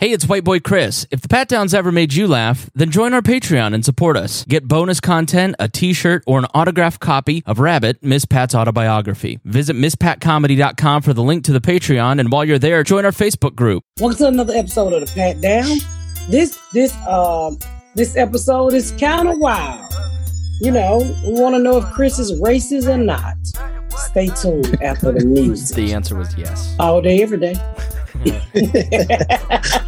Hey, 0.00 0.12
it's 0.12 0.26
White 0.26 0.44
Boy 0.44 0.60
Chris. 0.60 1.06
If 1.10 1.20
the 1.20 1.28
Pat 1.28 1.46
Downs 1.46 1.74
ever 1.74 1.92
made 1.92 2.14
you 2.14 2.26
laugh, 2.26 2.70
then 2.74 2.90
join 2.90 3.12
our 3.12 3.20
Patreon 3.20 3.74
and 3.74 3.84
support 3.84 4.16
us. 4.16 4.46
Get 4.46 4.66
bonus 4.66 4.98
content, 4.98 5.56
a 5.58 5.68
t 5.68 5.92
shirt, 5.92 6.24
or 6.26 6.38
an 6.38 6.46
autographed 6.54 7.00
copy 7.00 7.42
of 7.44 7.58
Rabbit, 7.58 8.02
Miss 8.02 8.24
Pat's 8.24 8.54
autobiography. 8.54 9.40
Visit 9.44 9.76
MissPatComedy.com 9.76 11.02
for 11.02 11.12
the 11.12 11.22
link 11.22 11.44
to 11.44 11.52
the 11.52 11.60
Patreon, 11.60 12.18
and 12.18 12.32
while 12.32 12.46
you're 12.46 12.58
there, 12.58 12.82
join 12.82 13.04
our 13.04 13.10
Facebook 13.10 13.54
group. 13.54 13.84
Welcome 14.00 14.16
to 14.16 14.28
another 14.28 14.54
episode 14.54 14.94
of 14.94 15.06
the 15.06 15.14
Pat 15.14 15.42
Down. 15.42 15.76
This 16.30 16.58
this 16.72 16.96
um 17.06 17.58
this 17.94 18.16
episode 18.16 18.72
is 18.72 18.92
kind 18.92 19.28
of 19.28 19.36
wild. 19.36 19.92
You 20.62 20.70
know, 20.70 21.00
we 21.26 21.38
want 21.38 21.56
to 21.56 21.58
know 21.58 21.76
if 21.76 21.84
Chris 21.92 22.18
is 22.18 22.32
racist 22.40 22.88
or 22.88 22.96
not. 22.96 23.34
Stay 23.90 24.28
tuned 24.28 24.82
after 24.82 25.12
the 25.12 25.24
music. 25.26 25.76
The 25.76 25.92
answer 25.92 26.16
was 26.16 26.34
yes. 26.38 26.74
All 26.78 27.02
day, 27.02 27.22
every 27.22 27.38
day. 27.38 27.54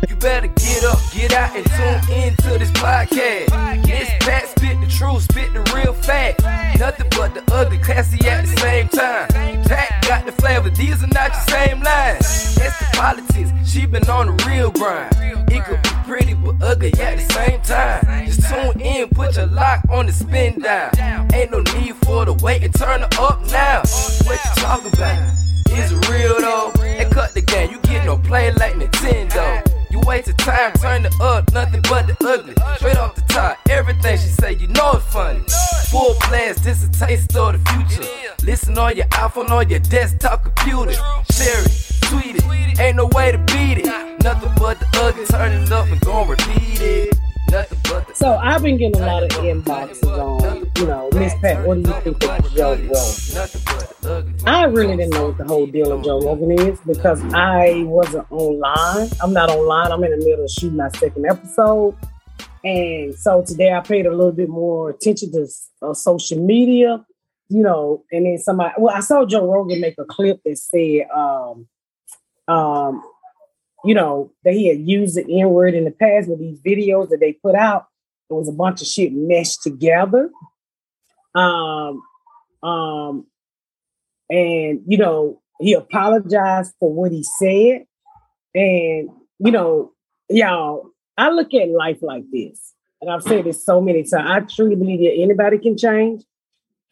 You 0.09 0.17
better 0.17 0.47
get 0.47 0.85
up, 0.85 0.99
get 1.13 1.33
out, 1.33 1.57
and 1.57 1.67
tune 1.67 2.17
in 2.17 2.37
to 2.37 2.59
this 2.59 2.71
podcast. 2.73 3.85
This 3.85 4.09
Pat 4.21 4.49
spit 4.49 4.81
the 4.81 4.87
truth, 4.87 5.23
spit 5.25 5.53
the 5.53 5.61
real 5.75 5.93
fact. 5.93 6.43
Nothing 6.79 7.09
but 7.11 7.35
the 7.35 7.43
ugly, 7.53 7.79
classy 7.79 8.25
at 8.29 8.47
the 8.47 8.57
same 8.61 8.89
time. 8.89 9.29
Pat 9.65 10.05
got 10.07 10.27
the 10.27 10.33
flavor, 10.33 10.71
these 10.71 11.03
are 11.03 11.09
not 11.09 11.33
your 11.33 11.59
same 11.59 11.83
lines. 11.83 12.55
That's 12.55 12.79
the 12.79 12.87
politics, 12.97 13.51
she 13.69 13.87
been 13.87 14.09
on 14.09 14.29
the 14.29 14.45
real 14.49 14.71
grind. 14.71 15.15
It 15.51 15.65
could 15.65 15.83
be 15.83 15.91
pretty 16.05 16.35
but 16.35 16.63
ugly 16.63 16.93
at 17.01 17.19
the 17.19 17.35
same 17.35 17.61
time. 17.63 18.27
Just 18.27 18.49
tune 18.49 18.81
in, 18.81 19.09
put 19.09 19.37
your 19.37 19.47
lock 19.47 19.81
on 19.91 20.07
the 20.07 20.13
spin 20.13 20.61
down. 20.61 20.95
Ain't 21.35 21.51
no 21.51 21.61
need 21.61 21.97
for 21.97 22.25
the 22.25 22.35
wait 22.35 22.63
and 22.63 22.75
turn 22.75 23.03
it 23.03 23.19
up 23.19 23.45
now. 23.51 23.83
What 24.25 24.41
you 24.45 24.63
talking 24.63 24.93
about? 24.93 25.52
Is 25.79 25.93
real 26.09 26.41
though? 26.41 26.73
And 26.83 27.11
cut 27.13 27.35
the 27.35 27.41
game, 27.41 27.71
you 27.71 27.79
get 27.81 28.05
no 28.05 28.19
play 28.19 28.53
like 28.53 28.75
Nintendo. 28.75 29.63
You 29.91 29.99
waste 30.01 30.27
wasted 30.27 30.39
time, 30.39 30.73
turn 30.75 31.05
it 31.05 31.21
up, 31.21 31.53
nothing 31.53 31.83
but 31.83 32.07
the 32.07 32.17
ugly. 32.27 32.55
Straight 32.77 32.97
off 32.97 33.15
the 33.15 33.23
top, 33.23 33.59
everything 33.69 34.17
she 34.17 34.29
say, 34.29 34.55
you 34.55 34.69
know 34.69 34.93
it's 34.93 35.07
funny. 35.13 35.43
Full 35.91 36.15
blast, 36.29 36.65
this 36.65 36.85
a 36.85 36.91
taste 36.91 37.37
of 37.37 37.53
the 37.53 37.71
future. 37.71 38.09
Listen 38.43 38.77
on 38.79 38.97
your 38.97 39.07
iPhone, 39.09 39.51
on 39.51 39.69
your 39.69 39.81
desktop 39.81 40.45
computer. 40.45 40.93
Share 41.33 41.63
it, 41.63 41.99
tweet 42.03 42.37
it, 42.37 42.81
ain't 42.81 42.97
no 42.97 43.07
way 43.07 43.33
to 43.33 43.39
beat 43.39 43.79
it. 43.79 43.87
Nothing 44.23 44.53
but 44.59 44.81
the 44.81 44.87
ugly, 44.95 45.27
turn 45.27 45.53
it 45.53 45.71
up 45.71 45.87
and 45.89 46.01
gon' 46.01 46.29
repeat 46.29 46.81
it. 46.81 47.22
Nothing 47.53 47.81
but 47.83 48.09
the 48.09 48.15
So 48.15 48.33
I've 48.33 48.63
been 48.63 48.79
getting 48.79 49.03
a 49.03 49.05
lot 49.05 49.25
of 49.25 49.29
inboxes 49.29 50.03
on, 50.05 50.73
you 50.79 50.87
know, 50.87 51.11
Miss 51.13 51.35
Pat, 51.35 51.67
what 51.67 51.83
do 51.83 51.91
you 51.91 52.01
think 52.01 52.25
of 52.25 52.55
Joe 52.55 52.71
Rogan? 52.71 52.89
Nothing 52.89 53.63
but 53.67 54.01
the 54.01 54.11
ugly. 54.11 54.35
I 54.47 54.65
really 54.65 54.97
didn't 54.97 55.11
know 55.11 55.27
what 55.27 55.37
the 55.37 55.45
whole 55.45 55.67
deal 55.67 55.93
of 55.93 56.03
Joe 56.03 56.23
Rogan 56.23 56.53
is 56.53 56.81
because 56.81 57.23
I 57.35 57.83
wasn't 57.85 58.27
online. 58.33 59.11
I'm 59.21 59.35
not 59.35 59.51
online. 59.51 59.93
I'm 59.93 60.03
in 60.03 60.19
the 60.19 60.25
middle 60.25 60.47
of 60.47 60.51
shooting 60.51 60.79
my 60.79 60.89
second 60.93 61.27
episode. 61.27 61.95
And 62.65 63.15
so 63.17 63.45
today 63.47 63.75
I 63.75 63.81
paid 63.81 64.07
a 64.07 64.17
little 64.17 64.33
bit 64.33 64.49
more 64.49 64.89
attention 64.89 65.31
to 65.33 65.47
uh, 65.83 65.93
social 65.93 66.39
media, 66.39 67.05
you 67.51 67.63
know, 67.63 68.03
and 68.11 68.25
then 68.25 68.39
somebody, 68.39 68.73
well, 68.79 68.97
I 68.97 69.01
saw 69.01 69.27
Joe 69.27 69.47
Rogan 69.47 69.79
make 69.79 69.99
a 69.99 70.07
clip 70.07 70.41
that 70.47 70.57
said, 70.57 71.07
um, 71.15 71.69
um, 72.49 73.03
you 73.85 73.95
know, 73.95 74.33
that 74.45 74.55
he 74.55 74.69
had 74.69 74.81
used 74.81 75.17
the 75.17 75.41
N 75.41 75.51
word 75.51 75.75
in 75.75 75.85
the 75.85 75.91
past 75.91 76.29
with 76.29 76.39
these 76.39 76.61
videos 76.61 77.09
that 77.11 77.21
they 77.21 77.33
put 77.33 77.55
out. 77.55 77.87
It 78.31 78.35
was 78.35 78.49
a 78.49 78.53
bunch 78.53 78.81
of 78.81 78.87
shit 78.87 79.13
meshed 79.13 79.63
together. 79.63 80.31
Um, 81.35 82.03
um, 82.63 83.27
and 84.33 84.81
you 84.87 84.99
know 84.99 85.41
he 85.61 85.75
apologized 85.75 86.75
for 86.81 86.93
what 86.93 87.13
he 87.13 87.23
said 87.39 87.85
and 88.55 89.11
you 89.39 89.53
know 89.53 89.93
y'all 90.29 90.91
i 91.17 91.29
look 91.29 91.53
at 91.55 91.69
life 91.69 91.99
like 92.03 92.25
this 92.33 92.75
and 93.01 93.11
i've 93.11 93.23
said 93.23 93.45
this 93.45 93.65
so 93.65 93.81
many 93.81 94.03
times 94.03 94.29
i 94.29 94.41
truly 94.41 94.75
believe 94.75 95.01
that 95.01 95.23
anybody 95.23 95.59
can 95.59 95.77
change 95.77 96.23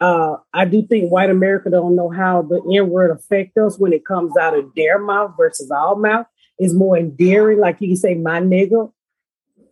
uh, 0.00 0.36
i 0.52 0.64
do 0.64 0.86
think 0.86 1.10
white 1.10 1.30
america 1.30 1.70
don't 1.70 1.96
know 1.96 2.10
how 2.10 2.42
the 2.42 2.60
n-word 2.74 3.10
affect 3.10 3.56
us 3.56 3.78
when 3.78 3.92
it 3.92 4.04
comes 4.04 4.36
out 4.36 4.56
of 4.56 4.70
their 4.76 4.98
mouth 4.98 5.32
versus 5.36 5.70
our 5.70 5.96
mouth 5.96 6.26
is 6.60 6.74
more 6.74 6.96
endearing 6.96 7.58
like 7.58 7.80
you 7.80 7.88
can 7.88 7.96
say 7.96 8.14
my 8.14 8.40
nigga 8.40 8.92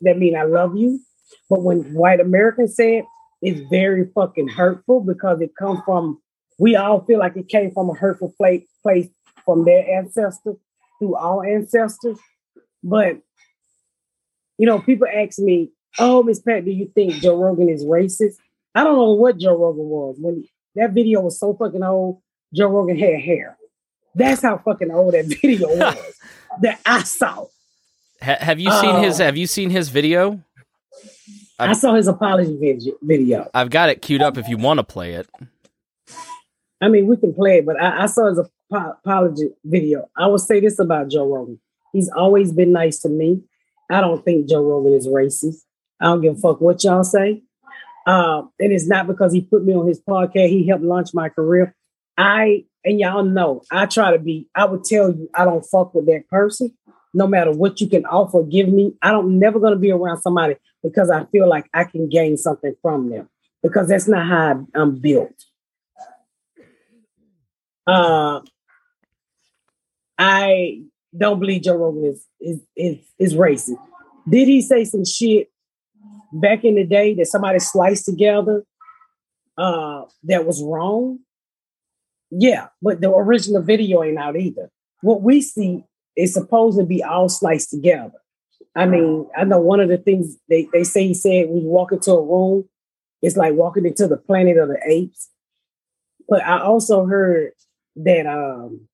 that 0.00 0.18
mean 0.18 0.36
i 0.36 0.42
love 0.42 0.76
you 0.76 1.00
but 1.48 1.62
when 1.62 1.82
white 1.94 2.20
americans 2.20 2.74
say 2.74 2.98
it 2.98 3.04
it's 3.40 3.60
very 3.70 4.10
fucking 4.14 4.48
hurtful 4.48 5.00
because 5.00 5.40
it 5.40 5.54
comes 5.56 5.78
from 5.84 6.20
we 6.58 6.74
all 6.74 7.04
feel 7.04 7.20
like 7.20 7.36
it 7.36 7.48
came 7.48 7.70
from 7.70 7.88
a 7.88 7.94
hurtful 7.94 8.34
place, 8.36 8.66
place 8.82 9.08
from 9.44 9.64
their 9.64 9.88
ancestors 9.88 10.56
through 10.98 11.14
our 11.14 11.46
ancestors. 11.46 12.18
But 12.82 13.18
you 14.58 14.66
know, 14.66 14.80
people 14.80 15.06
ask 15.06 15.38
me, 15.38 15.70
"Oh, 15.98 16.22
Miss 16.22 16.40
Pat, 16.40 16.64
do 16.64 16.72
you 16.72 16.90
think 16.94 17.14
Joe 17.14 17.40
Rogan 17.40 17.68
is 17.68 17.84
racist?" 17.84 18.34
I 18.74 18.84
don't 18.84 18.96
know 18.96 19.14
what 19.14 19.38
Joe 19.38 19.56
Rogan 19.56 19.88
was 19.88 20.16
when 20.18 20.44
that 20.74 20.92
video 20.92 21.20
was 21.20 21.38
so 21.38 21.54
fucking 21.54 21.82
old. 21.82 22.20
Joe 22.52 22.68
Rogan 22.68 22.98
had 22.98 23.20
hair. 23.20 23.56
That's 24.14 24.42
how 24.42 24.58
fucking 24.58 24.90
old 24.90 25.14
that 25.14 25.26
video 25.42 25.68
was 25.68 25.96
that 26.62 26.80
I 26.84 27.02
saw. 27.02 27.46
Ha- 28.20 28.38
have 28.40 28.58
you 28.58 28.70
seen 28.72 28.96
his? 29.02 29.20
Oh. 29.20 29.24
Have 29.24 29.36
you 29.36 29.46
seen 29.46 29.70
his 29.70 29.88
video? 29.88 30.42
I 31.58 31.72
saw 31.72 31.94
his 31.94 32.06
apology 32.06 32.94
video. 33.02 33.50
I've 33.52 33.70
got 33.70 33.88
it 33.88 34.00
queued 34.00 34.22
up 34.22 34.38
if 34.38 34.48
you 34.48 34.56
want 34.56 34.78
to 34.78 34.84
play 34.84 35.14
it. 35.14 35.28
I 36.80 36.88
mean, 36.88 37.06
we 37.08 37.16
can 37.16 37.34
play 37.34 37.58
it, 37.58 37.66
but 37.66 37.80
I, 37.80 38.04
I 38.04 38.06
saw 38.06 38.28
his 38.28 38.40
apology 38.70 39.50
video. 39.64 40.08
I 40.16 40.28
will 40.28 40.38
say 40.38 40.60
this 40.60 40.78
about 40.78 41.08
Joe 41.08 41.26
Rogan. 41.26 41.58
He's 41.92 42.08
always 42.08 42.52
been 42.52 42.72
nice 42.72 43.00
to 43.00 43.08
me. 43.08 43.42
I 43.90 44.00
don't 44.00 44.24
think 44.24 44.48
Joe 44.48 44.62
Rogan 44.62 44.92
is 44.92 45.08
racist. 45.08 45.62
I 46.00 46.06
don't 46.06 46.20
give 46.20 46.36
a 46.36 46.38
fuck 46.38 46.60
what 46.60 46.84
y'all 46.84 47.02
say. 47.02 47.42
Um, 48.06 48.52
and 48.60 48.72
it's 48.72 48.86
not 48.86 49.06
because 49.06 49.32
he 49.32 49.40
put 49.40 49.64
me 49.64 49.74
on 49.74 49.86
his 49.86 50.00
podcast. 50.00 50.48
He 50.48 50.66
helped 50.66 50.84
launch 50.84 51.12
my 51.12 51.28
career. 51.28 51.74
I 52.16 52.64
and 52.84 53.00
y'all 53.00 53.24
know 53.24 53.62
I 53.70 53.86
try 53.86 54.12
to 54.12 54.18
be. 54.18 54.48
I 54.54 54.64
would 54.64 54.84
tell 54.84 55.10
you 55.10 55.28
I 55.34 55.44
don't 55.44 55.64
fuck 55.64 55.94
with 55.94 56.06
that 56.06 56.28
person, 56.28 56.76
no 57.14 57.26
matter 57.26 57.52
what 57.52 57.80
you 57.80 57.88
can 57.88 58.04
offer, 58.06 58.42
give 58.42 58.68
me. 58.68 58.94
I 59.02 59.10
don't 59.10 59.38
never 59.38 59.58
gonna 59.58 59.76
be 59.76 59.90
around 59.90 60.20
somebody 60.20 60.56
because 60.82 61.10
I 61.10 61.24
feel 61.26 61.48
like 61.48 61.68
I 61.74 61.84
can 61.84 62.08
gain 62.08 62.36
something 62.36 62.74
from 62.82 63.10
them 63.10 63.28
because 63.62 63.88
that's 63.88 64.08
not 64.08 64.26
how 64.26 64.66
I'm 64.74 65.00
built. 65.00 65.34
Uh, 67.86 68.40
I 70.18 70.82
don't 71.16 71.40
believe 71.40 71.62
Joe 71.62 71.76
Rogan 71.76 72.04
is 72.04 72.26
is 72.40 72.60
is, 72.76 72.98
is 73.18 73.34
racist. 73.34 73.78
Did 74.28 74.48
he 74.48 74.60
say 74.60 74.84
some 74.84 75.04
shit 75.04 75.48
back 76.32 76.64
in 76.64 76.74
the 76.74 76.84
day 76.84 77.14
that 77.14 77.26
somebody 77.26 77.58
sliced 77.58 78.04
together 78.04 78.64
uh, 79.56 80.02
that 80.24 80.46
was 80.46 80.62
wrong? 80.62 81.20
Yeah, 82.30 82.68
but 82.82 83.00
the 83.00 83.10
original 83.10 83.62
video 83.62 84.02
ain't 84.02 84.18
out 84.18 84.36
either. 84.36 84.70
What 85.00 85.22
we 85.22 85.40
see 85.40 85.84
is 86.16 86.34
supposed 86.34 86.78
to 86.78 86.84
be 86.84 87.02
all 87.02 87.28
sliced 87.28 87.70
together. 87.70 88.12
I 88.74 88.86
mean, 88.86 89.26
I 89.36 89.44
know 89.44 89.60
one 89.60 89.80
of 89.80 89.88
the 89.88 89.98
things 89.98 90.36
they, 90.48 90.68
they 90.72 90.84
say 90.84 91.08
he 91.08 91.14
said 91.14 91.48
when 91.48 91.62
you 91.62 91.68
walk 91.68 91.92
into 91.92 92.12
a 92.12 92.22
room, 92.22 92.68
it's 93.22 93.36
like 93.36 93.54
walking 93.54 93.86
into 93.86 94.06
the 94.06 94.16
planet 94.16 94.56
of 94.56 94.68
the 94.68 94.78
apes. 94.86 95.30
But 96.28 96.44
I 96.44 96.60
also 96.60 97.06
heard 97.06 97.52
that 97.96 98.26
um 98.26 98.88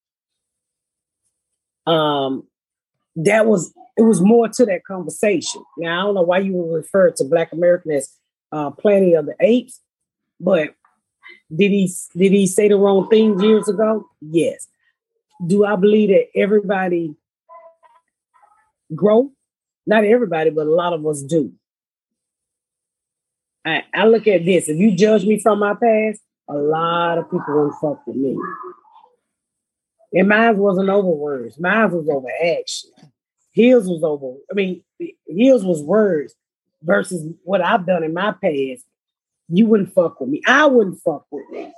um 1.93 2.47
that 3.17 3.47
was 3.47 3.75
it 3.97 4.03
was 4.03 4.21
more 4.21 4.49
to 4.49 4.67
that 4.67 4.85
conversation. 4.85 5.63
Now 5.77 6.01
I 6.01 6.05
don't 6.05 6.15
know 6.15 6.23
why 6.23 6.39
you 6.39 6.53
would 6.53 6.75
refer 6.75 7.11
to 7.11 7.25
Black 7.25 7.53
American 7.53 7.93
as 7.93 8.11
uh 8.53 8.71
Planet 8.71 9.15
of 9.15 9.27
the 9.27 9.35
Apes, 9.41 9.81
but 10.41 10.75
did 11.55 11.71
he 11.71 11.93
did 12.17 12.33
he 12.33 12.47
say 12.47 12.69
the 12.69 12.77
wrong 12.77 13.09
thing 13.09 13.39
years 13.41 13.69
ago? 13.69 14.09
Yes. 14.21 14.69
Do 15.45 15.65
I 15.65 15.77
believe 15.77 16.11
that 16.11 16.29
everybody 16.35 17.15
grow? 18.95 19.31
Not 19.87 20.05
everybody, 20.05 20.51
but 20.51 20.67
a 20.67 20.71
lot 20.71 20.93
of 20.93 21.07
us 21.07 21.23
do. 21.23 21.53
I, 23.65 23.85
I 23.95 24.07
look 24.07 24.27
at 24.27 24.45
this. 24.45 24.69
If 24.69 24.79
you 24.79 24.95
judge 24.95 25.25
me 25.25 25.41
from 25.41 25.59
my 25.59 25.75
past, 25.75 26.21
a 26.49 26.55
lot 26.55 27.19
of 27.19 27.31
people 27.31 27.45
won't 27.49 27.75
fuck 27.81 28.07
with 28.07 28.17
me. 28.17 28.37
And 30.13 30.29
mine 30.29 30.59
wasn't 30.59 30.91
over 30.91 31.09
words. 31.09 31.59
Mine 31.59 31.91
was 31.91 32.09
over 32.09 32.29
action. 32.43 32.91
His 33.53 33.89
was 33.89 34.03
over. 34.05 34.37
I 34.51 34.55
mean, 34.55 34.83
his 35.27 35.65
was 35.65 35.83
words 35.83 36.35
versus 36.83 37.27
what 37.43 37.63
I've 37.63 37.87
done 37.87 38.05
in 38.05 38.13
my 38.13 38.33
past. 38.33 38.85
You 39.49 39.67
wouldn't 39.67 39.93
fuck 39.93 40.21
with 40.21 40.31
me. 40.31 40.43
I 40.47 40.67
wouldn't 40.67 41.01
fuck 41.03 41.27
with 41.31 41.49
me. 41.51 41.73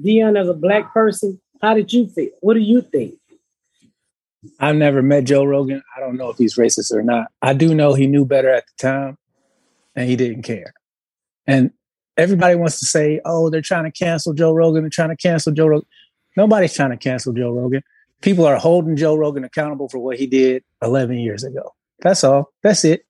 Dion, 0.00 0.36
as 0.36 0.48
a 0.48 0.54
black 0.54 0.92
person, 0.92 1.40
how 1.60 1.74
did 1.74 1.92
you 1.92 2.08
feel? 2.08 2.30
What 2.40 2.54
do 2.54 2.60
you 2.60 2.82
think? 2.82 3.14
I've 4.60 4.76
never 4.76 5.02
met 5.02 5.24
Joe 5.24 5.44
Rogan. 5.44 5.82
I 5.96 6.00
don't 6.00 6.16
know 6.16 6.30
if 6.30 6.38
he's 6.38 6.56
racist 6.56 6.92
or 6.92 7.02
not. 7.02 7.28
I 7.42 7.52
do 7.52 7.74
know 7.74 7.94
he 7.94 8.06
knew 8.06 8.24
better 8.24 8.48
at 8.50 8.64
the 8.66 8.88
time 8.88 9.18
and 9.94 10.08
he 10.08 10.16
didn't 10.16 10.42
care. 10.42 10.72
And 11.46 11.72
everybody 12.16 12.54
wants 12.54 12.78
to 12.80 12.86
say, 12.86 13.20
oh, 13.24 13.50
they're 13.50 13.60
trying 13.60 13.84
to 13.84 13.90
cancel 13.90 14.34
Joe 14.34 14.52
Rogan. 14.52 14.82
They're 14.82 14.90
trying 14.90 15.10
to 15.10 15.16
cancel 15.16 15.52
Joe 15.52 15.66
Rogan. 15.66 15.88
Nobody's 16.36 16.74
trying 16.74 16.90
to 16.90 16.96
cancel 16.96 17.32
Joe 17.32 17.50
Rogan. 17.50 17.82
people 18.20 18.46
are 18.46 18.56
holding 18.56 18.96
Joe 18.96 19.16
Rogan 19.16 19.44
accountable 19.44 19.88
for 19.88 19.98
what 19.98 20.18
he 20.18 20.26
did 20.26 20.62
11 20.82 21.18
years 21.18 21.44
ago. 21.44 21.74
That's 22.00 22.24
all. 22.24 22.52
That's 22.62 22.84
it. 22.84 23.06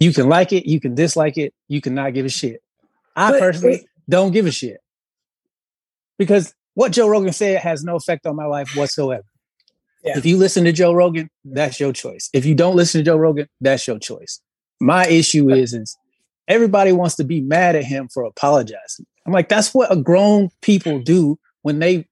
You 0.00 0.12
can 0.12 0.28
like 0.28 0.52
it, 0.52 0.66
you 0.66 0.80
can 0.80 0.94
dislike 0.94 1.38
it, 1.38 1.54
you 1.68 1.80
cannot 1.80 2.14
give 2.14 2.26
a 2.26 2.30
shit. 2.30 2.60
I 3.16 3.30
But 3.32 3.40
personally 3.40 3.88
don't 4.08 4.32
give 4.32 4.46
a 4.46 4.50
shit 4.50 4.78
because 6.18 6.54
what 6.74 6.92
Joe 6.92 7.08
Rogan 7.08 7.32
said 7.32 7.60
has 7.60 7.84
no 7.84 7.96
effect 7.96 8.26
on 8.26 8.36
my 8.36 8.46
life 8.46 8.74
whatsoever. 8.76 9.24
Yeah. 10.02 10.18
If 10.18 10.26
you 10.26 10.36
listen 10.36 10.64
to 10.64 10.72
Joe 10.72 10.92
Rogan, 10.92 11.30
that's 11.44 11.80
your 11.80 11.92
choice. 11.92 12.28
If 12.32 12.44
you 12.44 12.54
don't 12.54 12.76
listen 12.76 13.00
to 13.00 13.04
Joe 13.04 13.16
Rogan, 13.16 13.48
that's 13.60 13.86
your 13.86 13.98
choice. 13.98 14.40
My 14.80 15.06
issue 15.06 15.50
is, 15.50 15.72
is 15.72 15.96
everybody 16.46 16.92
wants 16.92 17.16
to 17.16 17.24
be 17.24 17.40
mad 17.40 17.74
at 17.74 17.84
him 17.84 18.08
for 18.12 18.24
apologizing. 18.24 19.06
I'm 19.24 19.32
like, 19.32 19.48
that's 19.48 19.72
what 19.72 19.90
a 19.90 19.96
grown 19.96 20.50
people 20.60 20.98
do 20.98 21.38
when 21.62 21.78
they 21.78 22.06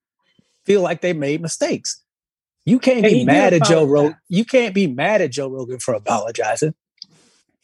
feel 0.65 0.81
like 0.81 1.03
they 1.03 1.13
made 1.13 1.43
mistakes. 1.43 2.03
You 2.65 2.79
can't 2.79 3.05
And 3.05 3.13
be 3.13 3.25
mad 3.25 3.53
at 3.53 3.65
Joe. 3.65 3.85
Rogan. 3.85 4.17
You 4.29 4.45
can't 4.45 4.75
be 4.75 4.87
mad 4.87 5.21
at 5.21 5.33
Joe 5.33 5.49
Rogan 5.49 5.81
for 5.81 5.95
apologizing. 5.95 6.75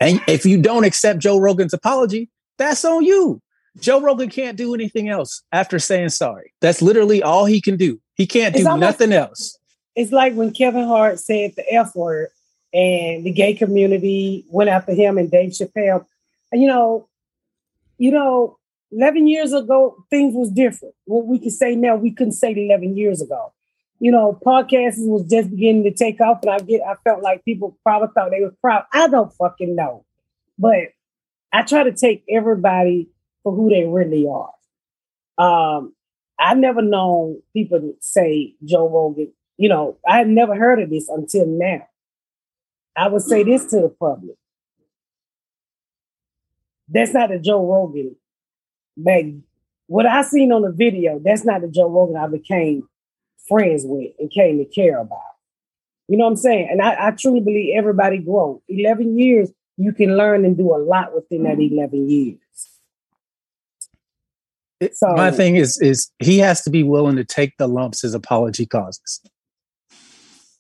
And 0.01 0.21
if 0.29 0.47
you 0.47 0.61
don't 0.61 0.85
accept 0.85 1.21
Joe 1.21 1.39
Rogan's 1.39 1.73
apology, 1.73 2.29
that's 2.57 2.85
on 2.85 3.05
you. 3.05 3.43
Joe 3.81 4.01
Rogan 4.01 4.29
can't 4.29 4.57
do 4.57 4.75
anything 4.75 5.09
else 5.09 5.43
after 5.53 5.79
saying 5.79 6.11
sorry. 6.11 6.53
That's 6.61 6.83
literally 6.83 7.23
all 7.23 7.45
he 7.45 7.61
can 7.61 7.77
do. 7.77 8.01
He 8.15 8.27
can't 8.27 8.55
do 8.55 8.67
almost- 8.67 8.81
nothing 8.81 9.13
else. 9.13 9.59
It's 9.95 10.13
like 10.13 10.35
when 10.35 10.53
Kevin 10.53 10.87
Hart 10.87 11.19
said 11.19 11.55
the 11.57 11.73
F 11.73 11.97
word 11.97 12.29
and 12.73 13.25
the 13.25 13.33
gay 13.33 13.55
community 13.55 14.45
went 14.49 14.71
after 14.71 14.93
him 14.93 15.19
and 15.19 15.31
Dave 15.31 15.51
Chappelle. 15.51 16.07
And 16.53 16.63
you 16.63 16.69
know, 16.69 17.09
you 17.99 18.13
know, 18.13 18.59
11 18.93 19.27
years 19.27 19.53
ago, 19.53 20.05
things 20.09 20.35
was 20.35 20.51
different. 20.51 20.95
What 21.07 21.27
we 21.27 21.39
can 21.39 21.51
say 21.51 21.75
now, 21.75 21.97
we 21.97 22.13
couldn't 22.13 22.33
say 22.33 22.53
11 22.53 22.97
years 22.97 23.21
ago. 23.21 23.53
You 24.01 24.13
know, 24.13 24.39
podcasts 24.45 24.99
was 24.99 25.29
just 25.29 25.51
beginning 25.51 25.85
to 25.85 25.93
take 25.93 26.21
off, 26.21 26.39
and 26.43 26.51
I 26.51 26.59
get, 26.59 26.83
I 26.83 26.95
felt 27.03 27.23
like 27.23 27.45
people 27.45 27.77
probably 27.83 28.09
thought 28.15 28.31
they 28.31 28.41
were 28.41 28.55
proud. 28.61 28.85
I 28.93 29.09
don't 29.09 29.33
fucking 29.35 29.75
know, 29.75 30.05
but 30.59 30.89
I 31.53 31.63
try 31.63 31.83
to 31.83 31.93
take 31.93 32.25
everybody 32.31 33.09
for 33.43 33.53
who 33.53 33.71
they 33.71 33.85
really 33.87 34.27
are. 34.29 34.53
Um, 35.39 35.95
I've 36.39 36.59
never 36.59 36.83
known 36.83 37.43
people 37.53 37.95
say 38.01 38.55
Joe 38.65 38.89
Rogan. 38.89 39.33
You 39.57 39.69
know, 39.69 39.99
I 40.07 40.19
had 40.19 40.29
never 40.29 40.55
heard 40.55 40.81
of 40.81 40.91
this 40.91 41.09
until 41.09 41.47
now. 41.47 41.87
I 42.97 43.09
would 43.09 43.23
say 43.23 43.43
this 43.43 43.67
to 43.67 43.81
the 43.81 43.89
public. 43.89 44.37
That's 46.89 47.13
not 47.13 47.31
the 47.31 47.39
Joe 47.39 47.67
Rogan 47.67 48.17
back. 48.97 49.25
What 49.87 50.07
I 50.07 50.23
seen 50.23 50.53
on 50.53 50.63
the 50.63 50.73
video, 50.73 51.21
that's 51.23 51.45
not 51.45 51.63
the 51.63 51.69
Joe 51.69 51.89
Rogan 51.89 52.17
I 52.17 52.27
became 52.27 52.88
friends 53.49 53.83
with 53.87 54.13
and 54.19 54.31
came 54.31 54.59
to 54.59 54.65
care 54.65 54.99
about. 54.99 55.19
You 56.09 56.17
know 56.17 56.25
what 56.25 56.31
I'm 56.31 56.37
saying? 56.37 56.69
And 56.71 56.81
I, 56.83 57.09
I 57.09 57.11
truly 57.13 57.41
believe 57.41 57.75
everybody 57.77 58.19
grows. 58.19 58.61
11 58.69 59.19
years, 59.19 59.51
you 59.77 59.93
can 59.93 60.17
learn 60.17 60.45
and 60.45 60.57
do 60.57 60.75
a 60.75 60.79
lot 60.79 61.15
within 61.15 61.43
that 61.45 61.59
11 61.61 62.09
years. 62.09 62.39
It- 64.81 64.97
So- 64.97 65.15
my 65.15 65.31
thing 65.31 65.57
is 65.57 65.79
is 65.81 66.11
he 66.19 66.39
has 66.39 66.63
to 66.63 66.71
be 66.71 66.83
willing 66.83 67.17
to 67.17 67.25
take 67.25 67.57
the 67.59 67.67
lumps 67.69 68.03
his 68.03 68.15
apology 68.15 68.67
causes. 68.67 69.21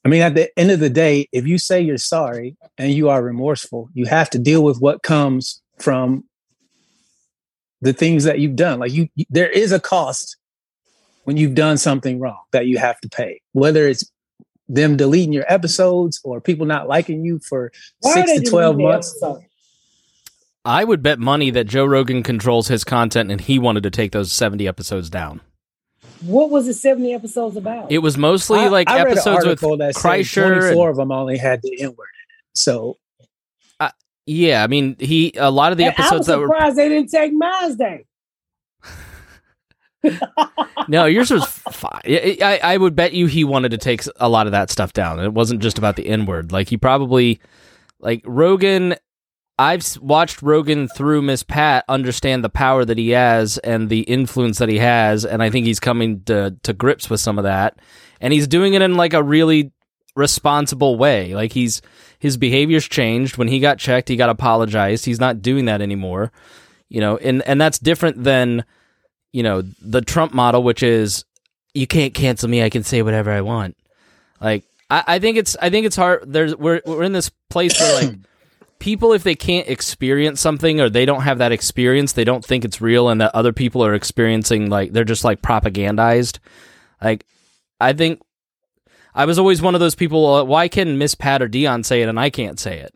I 0.05 0.08
mean, 0.08 0.23
at 0.23 0.35
the 0.35 0.49
end 0.58 0.70
of 0.70 0.81
the 0.81 0.88
day, 0.90 1.29
if 1.32 1.46
you 1.46 1.58
say 1.58 1.81
you're 1.81 1.99
sorry 1.99 2.56
and 2.79 2.93
you 2.93 3.08
are 3.11 3.23
remorseful, 3.23 3.90
you 3.94 4.06
have 4.06 4.31
to 4.31 4.38
deal 4.38 4.62
with 4.64 4.81
what 4.81 5.02
comes 5.02 5.61
from 5.79 6.25
the 7.81 7.93
things 7.93 8.25
that 8.25 8.38
you've 8.40 8.56
done. 8.56 8.81
Like 8.81 8.93
you- 8.93 9.08
there 9.31 9.50
is 9.50 9.70
a 9.70 9.79
cost 9.81 10.37
when 11.28 11.36
you've 11.36 11.54
done 11.54 11.76
something 11.76 12.19
wrong 12.19 12.40
that 12.52 12.69
you 12.69 12.78
have 12.78 12.98
to 13.02 13.08
pay, 13.10 13.42
whether 13.52 13.86
it's 13.86 14.10
them 14.66 14.96
deleting 14.96 15.30
your 15.30 15.44
episodes 15.46 16.19
or 16.25 16.40
people 16.40 16.64
not 16.64 16.88
liking 16.88 17.22
you 17.22 17.38
for 17.38 17.70
Why 18.00 18.25
six 18.25 18.32
to 18.32 18.50
12 18.50 18.78
months. 18.78 19.22
I 20.64 20.84
would 20.84 21.02
bet 21.02 21.19
money 21.19 21.50
that 21.50 21.64
Joe 21.64 21.84
Rogan 21.84 22.22
controls 22.22 22.69
his 22.69 22.82
content 22.82 23.30
and 23.30 23.42
he 23.42 23.58
wanted 23.58 23.82
to 23.82 23.90
take 23.90 24.12
those 24.12 24.32
70 24.32 24.66
episodes 24.66 25.10
down. 25.10 25.42
What 26.22 26.48
was 26.48 26.64
the 26.64 26.72
70 26.72 27.12
episodes 27.12 27.58
about? 27.58 27.92
It 27.92 27.98
was 27.98 28.16
mostly 28.16 28.60
I- 28.60 28.69
like 28.69 28.88
I 28.88 29.00
episodes 29.00 29.44
with 29.44 29.62
article 29.62 29.76
that 29.76 29.96
said 29.96 30.00
Kreischer. 30.00 30.52
and- 30.52 30.60
24 30.62 30.88
of 30.88 30.96
them 30.96 31.12
only 31.12 31.36
had 31.36 31.60
the 31.60 31.78
N 31.78 31.88
word 31.88 32.08
in 32.08 32.36
it. 32.36 32.40
So 32.54 32.96
yeah, 34.25 34.64
I 34.64 34.66
mean, 34.66 34.96
he 34.98 35.34
a 35.36 35.50
lot 35.50 35.72
of 35.72 35.78
the 35.78 35.84
And 35.84 35.94
I 35.98 36.00
was 36.00 36.06
episodes 36.06 36.26
that 36.28 36.38
were 36.38 36.46
surprised 36.46 36.76
they 36.76 36.88
didn't 36.88 37.10
take 37.10 37.34
Mines 37.34 37.76
Day. 37.76 38.06
No, 40.89 41.06
yours 41.06 41.31
was 41.31 41.45
fine. 41.47 42.00
I, 42.06 42.61
I 42.62 42.77
would 42.77 42.95
bet 42.95 43.12
you 43.12 43.27
he 43.27 43.45
wanted 43.45 43.71
to 43.71 43.79
take 43.79 44.03
a 44.17 44.29
lot 44.29 44.47
of 44.47 44.53
that 44.53 44.71
stuff 44.71 44.93
down. 44.93 45.21
It 45.21 45.33
wasn't 45.33 45.61
just 45.61 45.79
about 45.79 45.97
the 45.97 46.06
N 46.06 46.27
word. 46.27 46.53
Like 46.53 46.69
he 46.69 46.77
probably 46.77 47.41
like 47.99 48.23
Rogan. 48.25 48.95
I've 49.61 49.85
watched 50.00 50.41
Rogan 50.41 50.87
through 50.87 51.23
Miss 51.23 51.43
Pat 51.43 51.85
understand 51.89 52.45
the 52.45 52.49
power 52.49 52.85
that 52.85 52.97
he 52.97 53.11
has 53.11 53.59
and 53.59 53.89
the 53.89 54.03
influence 54.03 54.59
that 54.59 54.69
he 54.69 54.79
has, 54.79 55.25
and 55.25 55.43
I 55.43 55.50
think 55.50 55.67
he's 55.67 55.81
coming 55.81 56.23
to 56.25 56.56
to 56.62 56.73
grips 56.73 57.11
with 57.11 57.21
some 57.21 57.39
of 57.39 57.45
that, 57.45 57.79
and 58.21 58.33
he's 58.33 58.47
doing 58.47 58.75
it 58.75 58.83
in 58.83 58.97
like 58.97 59.15
a 59.15 59.23
really 59.23 59.73
responsible 60.15 60.97
way. 60.97 61.35
Like 61.35 61.53
he's 61.53 61.83
his 62.21 62.37
behavior's 62.37 62.87
changed. 62.87 63.37
When 63.37 63.49
he 63.49 63.59
got 63.59 63.79
checked, 63.79 64.09
he 64.09 64.17
got 64.17 64.31
apologized. 64.31 65.05
He's 65.05 65.21
not 65.21 65.43
doing 65.43 65.65
that 65.65 65.81
anymore. 65.81 66.31
You 66.89 67.00
know, 67.00 67.17
and 67.17 67.43
and 67.43 67.61
that's 67.61 67.79
different 67.79 68.23
than 68.23 68.65
you 69.32 69.42
know 69.42 69.62
the 69.80 70.00
Trump 70.00 70.34
model, 70.34 70.62
which 70.62 70.82
is 70.82 71.25
you 71.75 71.86
can't 71.86 72.14
cancel 72.14 72.48
me. 72.48 72.62
I 72.62 72.70
can 72.70 72.82
say 72.82 73.02
whatever 73.02 73.30
I 73.30 73.40
want. 73.40 73.76
Like 74.40 74.64
I, 74.90 75.04
I 75.06 75.19
think 75.19 75.36
it's 75.36 75.56
I 75.60 75.70
think 75.70 75.86
it's 75.86 75.96
hard. 75.96 76.32
There's 76.32 76.56
we're 76.56 76.80
we're 76.84 77.02
in 77.02 77.12
this 77.12 77.30
place 77.50 77.78
where 77.78 78.02
like 78.02 78.16
people 78.78 79.12
if 79.12 79.22
they 79.22 79.34
can't 79.34 79.69
experience 79.69 80.40
something 80.40 80.80
or 80.80 80.88
they 80.88 81.04
don't 81.04 81.22
have 81.22 81.38
that 81.38 81.52
experience, 81.52 82.12
they 82.12 82.25
don't 82.25 82.44
think 82.44 82.64
it's 82.64 82.80
real, 82.80 83.08
and 83.08 83.20
that 83.20 83.34
other 83.34 83.52
people 83.52 83.84
are 83.84 83.94
experiencing 83.94 84.70
like 84.70 84.92
they're 84.92 85.04
just 85.04 85.25
like 85.25 85.42
propagandized. 85.42 86.38
Like 87.02 87.25
I 87.80 87.92
think 87.92 88.20
I 89.14 89.25
was 89.25 89.38
always 89.38 89.62
one 89.62 89.75
of 89.75 89.80
those 89.80 89.94
people. 89.94 90.26
Uh, 90.26 90.44
why 90.44 90.69
can 90.69 90.98
Miss 90.98 91.14
Pat 91.14 91.42
or 91.42 91.48
Dion 91.48 91.82
say 91.84 92.02
it 92.02 92.08
and 92.08 92.20
I 92.20 92.30
can't 92.30 92.58
say 92.58 92.78
it? 92.78 92.94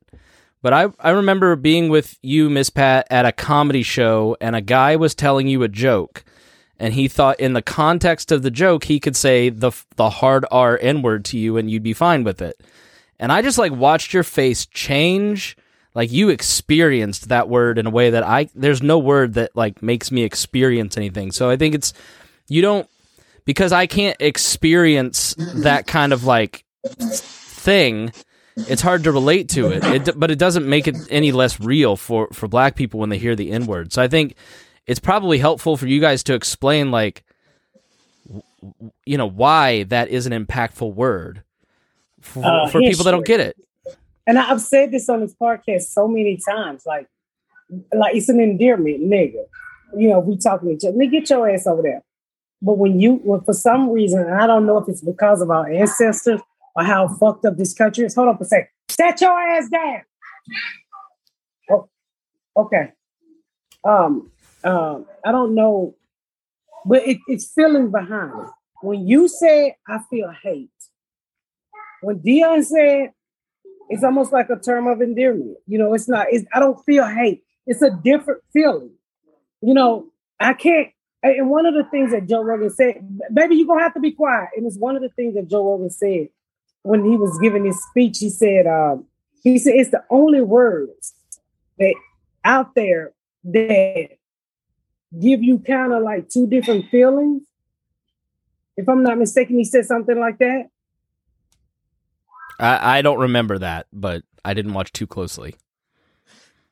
But 0.62 0.72
I 0.72 0.88
I 1.00 1.10
remember 1.10 1.56
being 1.56 1.88
with 1.88 2.16
you, 2.22 2.48
Miss 2.48 2.70
Pat, 2.70 3.06
at 3.10 3.26
a 3.26 3.32
comedy 3.32 3.82
show, 3.82 4.36
and 4.40 4.56
a 4.56 4.60
guy 4.60 4.96
was 4.96 5.14
telling 5.14 5.48
you 5.48 5.64
a 5.64 5.68
joke, 5.68 6.24
and 6.78 6.94
he 6.94 7.08
thought 7.08 7.40
in 7.40 7.52
the 7.52 7.62
context 7.62 8.32
of 8.32 8.42
the 8.42 8.50
joke 8.50 8.84
he 8.84 9.00
could 9.00 9.16
say 9.16 9.48
the 9.48 9.72
the 9.96 10.08
hard 10.08 10.46
R 10.50 10.78
N 10.80 11.02
word 11.02 11.24
to 11.26 11.38
you 11.38 11.56
and 11.56 11.70
you'd 11.70 11.82
be 11.82 11.92
fine 11.92 12.24
with 12.24 12.40
it. 12.40 12.60
And 13.18 13.30
I 13.32 13.42
just 13.42 13.58
like 13.58 13.72
watched 13.72 14.14
your 14.14 14.22
face 14.22 14.66
change. 14.66 15.56
Like 15.94 16.10
you 16.10 16.30
experienced 16.30 17.28
that 17.28 17.48
word 17.48 17.76
in 17.76 17.86
a 17.86 17.90
way 17.90 18.10
that 18.10 18.22
I 18.22 18.48
there's 18.54 18.82
no 18.82 18.98
word 18.98 19.34
that 19.34 19.54
like 19.54 19.82
makes 19.82 20.10
me 20.10 20.22
experience 20.22 20.96
anything. 20.96 21.32
So 21.32 21.50
I 21.50 21.56
think 21.56 21.74
it's 21.74 21.92
you 22.48 22.62
don't 22.62 22.88
because 23.44 23.72
I 23.72 23.86
can't 23.86 24.16
experience 24.20 25.34
that 25.38 25.86
kind 25.86 26.12
of 26.12 26.24
like 26.24 26.64
thing. 26.86 28.12
It's 28.56 28.82
hard 28.82 29.04
to 29.04 29.12
relate 29.12 29.48
to 29.50 29.70
it. 29.70 29.84
it, 29.84 30.18
but 30.18 30.30
it 30.30 30.38
doesn't 30.38 30.68
make 30.68 30.86
it 30.86 30.96
any 31.10 31.32
less 31.32 31.58
real 31.60 31.96
for 31.96 32.28
for 32.32 32.48
black 32.48 32.76
people 32.76 33.00
when 33.00 33.08
they 33.08 33.18
hear 33.18 33.34
the 33.34 33.50
N 33.50 33.66
word. 33.66 33.92
So 33.92 34.02
I 34.02 34.08
think 34.08 34.36
it's 34.86 35.00
probably 35.00 35.38
helpful 35.38 35.76
for 35.76 35.86
you 35.86 36.00
guys 36.00 36.22
to 36.24 36.34
explain 36.34 36.90
like 36.90 37.24
you 39.04 39.16
know 39.16 39.26
why 39.28 39.84
that 39.84 40.08
is 40.08 40.26
an 40.26 40.32
impactful 40.32 40.94
word 40.94 41.42
for, 42.20 42.44
Uh, 42.44 42.68
for 42.68 42.80
people 42.80 43.04
that 43.04 43.10
don't 43.10 43.26
get 43.26 43.40
it. 43.40 43.56
And 44.26 44.38
I've 44.38 44.60
said 44.60 44.92
this 44.92 45.08
on 45.08 45.20
this 45.20 45.34
podcast 45.34 45.82
so 45.82 46.06
many 46.06 46.38
times, 46.48 46.84
like, 46.86 47.08
like 47.92 48.14
it's 48.14 48.28
an 48.28 48.40
endearment, 48.40 49.02
nigga. 49.02 49.44
You 49.96 50.10
know, 50.10 50.20
we 50.20 50.38
talking 50.38 50.68
to 50.68 50.74
each 50.74 50.84
other, 50.84 50.96
nigga, 50.96 51.10
get 51.10 51.30
your 51.30 51.50
ass 51.50 51.66
over 51.66 51.82
there. 51.82 52.02
But 52.62 52.78
when 52.78 53.00
you, 53.00 53.20
well, 53.24 53.40
for 53.40 53.52
some 53.52 53.90
reason, 53.90 54.20
and 54.20 54.34
I 54.34 54.46
don't 54.46 54.66
know 54.66 54.78
if 54.78 54.88
it's 54.88 55.00
because 55.00 55.42
of 55.42 55.50
our 55.50 55.68
ancestors 55.68 56.40
or 56.74 56.84
how 56.84 57.08
fucked 57.08 57.44
up 57.44 57.56
this 57.56 57.74
country 57.74 58.04
is. 58.04 58.14
Hold 58.14 58.28
up 58.28 58.40
a 58.40 58.44
second. 58.44 58.68
Set 58.88 59.20
your 59.20 59.38
ass 59.38 59.68
down. 59.68 60.02
Oh, 61.70 61.88
okay. 62.56 62.92
Um, 63.84 64.30
um, 64.64 65.06
I 65.24 65.32
don't 65.32 65.54
know, 65.54 65.94
but 66.84 67.06
it, 67.06 67.18
it's 67.26 67.52
feeling 67.52 67.90
behind. 67.90 68.48
When 68.82 69.06
you 69.06 69.28
say 69.28 69.76
I 69.88 70.00
feel 70.10 70.32
hate. 70.42 70.70
When 72.02 72.18
Dion 72.18 72.64
said, 72.64 73.12
it's 73.88 74.02
almost 74.02 74.32
like 74.32 74.50
a 74.50 74.56
term 74.56 74.88
of 74.88 75.00
endearment. 75.00 75.56
You 75.66 75.78
know, 75.78 75.94
it's 75.94 76.08
not, 76.08 76.26
it's, 76.30 76.44
I 76.52 76.58
don't 76.58 76.82
feel 76.84 77.06
hate. 77.06 77.44
It's 77.66 77.82
a 77.82 77.90
different 77.90 78.42
feeling. 78.52 78.90
You 79.60 79.74
know, 79.74 80.06
I 80.40 80.54
can't, 80.54 80.88
and 81.22 81.48
one 81.48 81.66
of 81.66 81.74
the 81.74 81.84
things 81.84 82.10
that 82.10 82.28
Joe 82.28 82.42
Rogan 82.42 82.70
said, 82.70 83.06
baby, 83.32 83.54
you're 83.54 83.68
gonna 83.68 83.82
have 83.82 83.94
to 83.94 84.00
be 84.00 84.10
quiet. 84.10 84.48
And 84.56 84.66
it's 84.66 84.76
one 84.76 84.96
of 84.96 85.02
the 85.02 85.10
things 85.10 85.34
that 85.34 85.48
Joe 85.48 85.64
Rogan 85.64 85.90
said 85.90 86.28
when 86.82 87.04
he 87.04 87.16
was 87.16 87.38
giving 87.40 87.64
his 87.64 87.82
speech. 87.84 88.18
He 88.18 88.30
said, 88.30 88.66
um, 88.66 89.06
he 89.42 89.58
said, 89.58 89.74
it's 89.76 89.90
the 89.90 90.04
only 90.10 90.40
words 90.40 91.14
that 91.78 91.94
out 92.44 92.74
there 92.74 93.12
that 93.44 94.08
give 95.20 95.42
you 95.42 95.58
kind 95.58 95.92
of 95.92 96.02
like 96.02 96.28
two 96.28 96.46
different 96.46 96.88
feelings. 96.90 97.42
If 98.76 98.88
I'm 98.88 99.02
not 99.02 99.18
mistaken, 99.18 99.58
he 99.58 99.64
said 99.64 99.84
something 99.84 100.18
like 100.18 100.38
that. 100.38 100.68
I, 102.58 102.98
I 102.98 103.02
don't 103.02 103.18
remember 103.18 103.58
that, 103.58 103.86
but 103.92 104.22
I 104.44 104.54
didn't 104.54 104.74
watch 104.74 104.92
too 104.92 105.06
closely. 105.06 105.56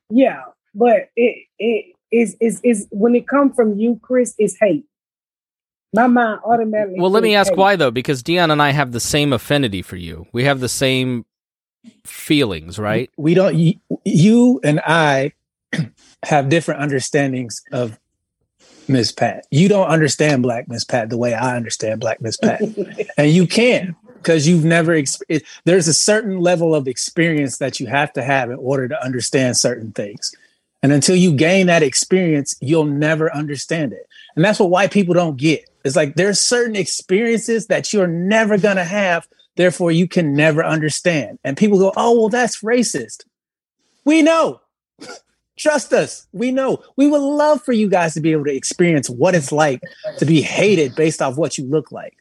Yeah, 0.09 0.45
but 0.75 1.11
it 1.17 1.47
it 1.59 1.95
is 2.11 2.37
is 2.41 2.61
is 2.63 2.87
when 2.91 3.15
it 3.15 3.29
comes 3.29 3.55
from 3.55 3.79
you, 3.79 3.99
Chris, 4.03 4.35
is 4.39 4.57
hate. 4.59 4.87
My 5.93 6.07
mind 6.07 6.41
automatically. 6.45 7.01
Well, 7.01 7.11
let 7.11 7.23
me 7.23 7.35
ask 7.35 7.55
why 7.57 7.77
though, 7.77 7.91
because 7.91 8.23
Dion 8.23 8.51
and 8.51 8.63
I 8.63 8.71
have 8.71 8.93
the 8.93 9.01
same 9.01 9.33
affinity 9.33 9.83
for 9.83 9.97
you. 9.97 10.27
We 10.33 10.45
have 10.45 10.61
the 10.61 10.69
same 10.69 11.25
feelings, 12.05 12.79
right? 12.79 13.11
We 13.17 13.35
don't. 13.35 13.57
You, 13.57 13.75
you 14.05 14.61
and 14.63 14.81
I 14.81 15.33
have 16.23 16.49
different 16.49 16.81
understandings 16.81 17.63
of 17.73 17.99
Miss 18.87 19.11
Pat. 19.13 19.47
You 19.51 19.69
don't 19.69 19.89
understand 19.89 20.43
Black 20.43 20.69
Miss 20.69 20.85
Pat 20.85 21.11
the 21.11 21.17
way 21.17 21.35
I 21.35 21.57
understand 21.57 22.01
Black 22.01 22.21
Miss 22.21 22.37
Pat, 22.37 22.63
and 23.17 23.31
you 23.31 23.47
can 23.47 23.97
because 24.15 24.47
you've 24.47 24.65
never. 24.65 24.93
Exp- 24.93 25.23
it, 25.29 25.43
there's 25.65 25.89
a 25.89 25.95
certain 25.95 26.39
level 26.39 26.75
of 26.75 26.87
experience 26.87 27.59
that 27.59 27.81
you 27.81 27.87
have 27.87 28.13
to 28.13 28.23
have 28.23 28.51
in 28.51 28.59
order 28.59 28.87
to 28.87 29.05
understand 29.05 29.57
certain 29.57 29.93
things, 29.93 30.35
and 30.83 30.93
until 30.93 31.17
you 31.17 31.33
gain 31.33 31.67
that 31.67 31.83
experience, 31.83 32.55
you'll 32.61 32.85
never 32.85 33.35
understand 33.35 33.93
it. 33.93 34.07
And 34.37 34.45
that's 34.45 34.61
what 34.61 34.71
white 34.71 34.93
people 34.93 35.15
don't 35.15 35.37
get. 35.37 35.70
It's 35.85 35.97
like 35.97 36.17
there's 36.17 36.41
certain 36.41 36.77
experiences 36.77 37.67
that 37.67 37.93
you're 37.93 38.07
never 38.07 38.59
gonna 38.59 38.85
have, 38.85 39.27
therefore 39.57 39.93
you 39.93 40.07
can 40.09 40.35
never 40.35 40.65
understand. 40.65 41.39
And 41.45 41.57
people 41.57 41.79
go, 41.79 41.93
"Oh, 41.97 42.19
well, 42.19 42.29
that's 42.29 42.63
racist." 42.63 43.25
We 44.05 44.23
know. 44.23 44.61
Trust 45.59 45.93
us. 45.93 46.27
We 46.33 46.53
know. 46.53 46.83
We 46.97 47.07
would 47.07 47.21
love 47.21 47.63
for 47.63 47.73
you 47.73 47.89
guys 47.89 48.15
to 48.15 48.21
be 48.21 48.33
able 48.33 48.45
to 48.45 48.55
experience 48.55 49.11
what 49.11 49.35
it's 49.35 49.53
like 49.53 49.83
to 50.17 50.25
be 50.25 50.41
hated 50.41 50.95
based 50.95 51.21
off 51.21 51.37
what 51.37 51.59
you 51.59 51.67
look 51.67 51.93
like. 51.93 52.17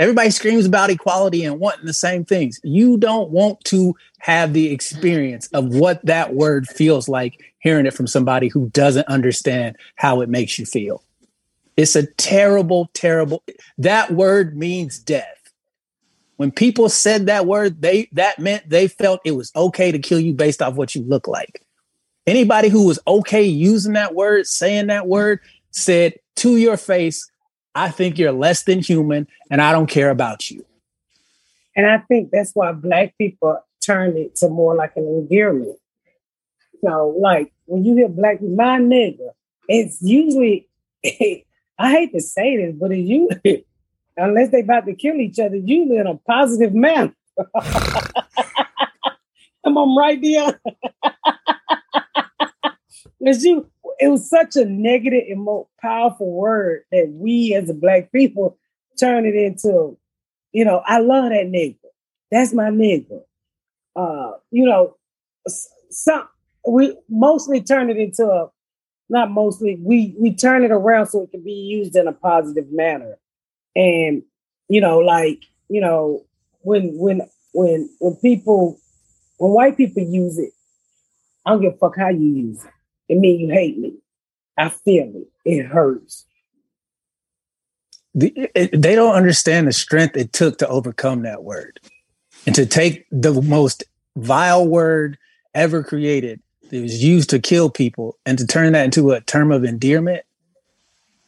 Everybody 0.00 0.30
screams 0.30 0.66
about 0.66 0.90
equality 0.90 1.44
and 1.44 1.58
wanting 1.58 1.86
the 1.86 1.94
same 1.94 2.24
things. 2.24 2.60
You 2.62 2.96
don't 2.96 3.30
want 3.30 3.62
to 3.64 3.94
have 4.18 4.52
the 4.52 4.72
experience 4.72 5.48
of 5.48 5.74
what 5.74 6.04
that 6.04 6.34
word 6.34 6.66
feels 6.68 7.08
like 7.08 7.40
hearing 7.58 7.86
it 7.86 7.94
from 7.94 8.06
somebody 8.06 8.48
who 8.48 8.68
doesn't 8.70 9.08
understand 9.08 9.76
how 9.96 10.20
it 10.20 10.28
makes 10.28 10.58
you 10.58 10.66
feel. 10.66 11.02
It's 11.76 11.96
a 11.96 12.06
terrible, 12.06 12.90
terrible. 12.94 13.42
That 13.78 14.12
word 14.12 14.56
means 14.56 14.98
death. 14.98 15.26
When 16.36 16.50
people 16.50 16.88
said 16.88 17.26
that 17.26 17.46
word, 17.46 17.80
they 17.80 18.08
that 18.12 18.38
meant 18.38 18.68
they 18.68 18.88
felt 18.88 19.20
it 19.24 19.32
was 19.32 19.52
okay 19.54 19.92
to 19.92 19.98
kill 19.98 20.20
you 20.20 20.32
based 20.32 20.62
off 20.62 20.74
what 20.74 20.94
you 20.94 21.02
look 21.02 21.28
like. 21.28 21.62
Anybody 22.26 22.68
who 22.68 22.86
was 22.86 22.98
okay 23.06 23.44
using 23.44 23.92
that 23.92 24.14
word, 24.14 24.46
saying 24.46 24.88
that 24.88 25.06
word, 25.06 25.40
said 25.70 26.14
to 26.36 26.56
your 26.56 26.76
face, 26.76 27.30
I 27.74 27.90
think 27.90 28.18
you're 28.18 28.32
less 28.32 28.64
than 28.64 28.80
human 28.80 29.28
and 29.50 29.60
I 29.60 29.72
don't 29.72 29.88
care 29.88 30.10
about 30.10 30.50
you. 30.50 30.64
And 31.76 31.86
I 31.86 31.98
think 31.98 32.30
that's 32.30 32.52
why 32.52 32.72
black 32.72 33.16
people 33.18 33.60
turned 33.84 34.16
it 34.16 34.36
to 34.36 34.48
more 34.48 34.74
like 34.74 34.92
an 34.96 35.04
endearment. 35.04 35.76
You 36.72 36.88
know, 36.88 37.14
like 37.18 37.52
when 37.66 37.84
you 37.84 37.96
hear 37.96 38.08
black 38.08 38.40
my 38.40 38.78
nigga, 38.78 39.30
it's 39.68 40.00
usually 40.00 40.68
I 41.78 41.90
hate 41.90 42.12
to 42.12 42.20
say 42.20 42.56
this, 42.56 42.74
but 42.78 42.92
it's 42.92 43.08
usually 43.44 43.66
unless 44.16 44.50
they 44.50 44.60
about 44.60 44.86
to 44.86 44.94
kill 44.94 45.16
each 45.16 45.38
other, 45.38 45.56
usually 45.56 45.98
in 45.98 46.06
a 46.06 46.16
positive 46.16 46.74
manner. 46.74 47.14
Am 49.66 49.78
I 49.78 49.94
right, 49.96 50.20
Dion? 50.20 50.54
Because 53.20 53.44
you, 53.44 53.70
it 53.98 54.08
was 54.08 54.28
such 54.28 54.54
a 54.56 54.66
negative 54.66 55.24
and 55.30 55.42
more 55.42 55.66
powerful 55.80 56.30
word 56.30 56.82
that 56.92 57.08
we 57.10 57.54
as 57.54 57.70
a 57.70 57.74
black 57.74 58.12
people 58.12 58.58
turn 59.00 59.24
it 59.24 59.34
into, 59.34 59.96
you 60.52 60.62
know, 60.64 60.82
I 60.84 60.98
love 60.98 61.30
that 61.30 61.46
nigga. 61.46 61.78
That's 62.30 62.52
my 62.52 62.68
nigga. 62.68 63.22
Uh, 63.96 64.32
you 64.50 64.66
know, 64.66 64.96
some 65.90 66.28
we 66.68 66.94
mostly 67.08 67.62
turn 67.62 67.88
it 67.88 67.96
into 67.96 68.26
a 68.26 68.48
not 69.08 69.30
mostly, 69.30 69.76
we 69.80 70.14
we 70.18 70.34
turn 70.34 70.64
it 70.64 70.70
around 70.70 71.06
so 71.06 71.22
it 71.22 71.30
can 71.30 71.42
be 71.42 71.52
used 71.52 71.96
in 71.96 72.08
a 72.08 72.12
positive 72.12 72.70
manner. 72.72 73.18
And, 73.76 74.22
you 74.68 74.80
know, 74.80 74.98
like, 74.98 75.42
you 75.68 75.80
know, 75.80 76.24
when 76.62 76.96
when 76.96 77.22
when 77.52 77.90
when 78.00 78.16
people 78.16 78.80
when 79.38 79.52
white 79.52 79.76
people 79.76 80.02
use 80.02 80.38
it, 80.38 80.52
I 81.44 81.50
don't 81.50 81.62
give 81.62 81.74
a 81.74 81.76
fuck 81.76 81.96
how 81.96 82.08
you 82.08 82.26
use 82.26 82.64
it. 82.64 82.70
It 83.08 83.18
means 83.18 83.40
you 83.40 83.50
hate 83.50 83.78
me. 83.78 83.94
I 84.56 84.68
feel 84.68 85.12
it. 85.14 85.28
It 85.44 85.66
hurts. 85.66 86.24
The, 88.14 88.32
it, 88.54 88.80
they 88.80 88.94
don't 88.94 89.16
understand 89.16 89.66
the 89.66 89.72
strength 89.72 90.16
it 90.16 90.32
took 90.32 90.58
to 90.58 90.68
overcome 90.68 91.22
that 91.22 91.42
word 91.42 91.80
and 92.46 92.54
to 92.54 92.64
take 92.64 93.06
the 93.10 93.42
most 93.42 93.82
vile 94.16 94.66
word 94.66 95.18
ever 95.52 95.82
created 95.82 96.40
that 96.74 96.82
was 96.82 97.04
used 97.04 97.30
to 97.30 97.38
kill 97.38 97.70
people 97.70 98.18
and 98.26 98.36
to 98.36 98.44
turn 98.44 98.72
that 98.72 98.84
into 98.84 99.12
a 99.12 99.20
term 99.20 99.52
of 99.52 99.62
endearment 99.62 100.24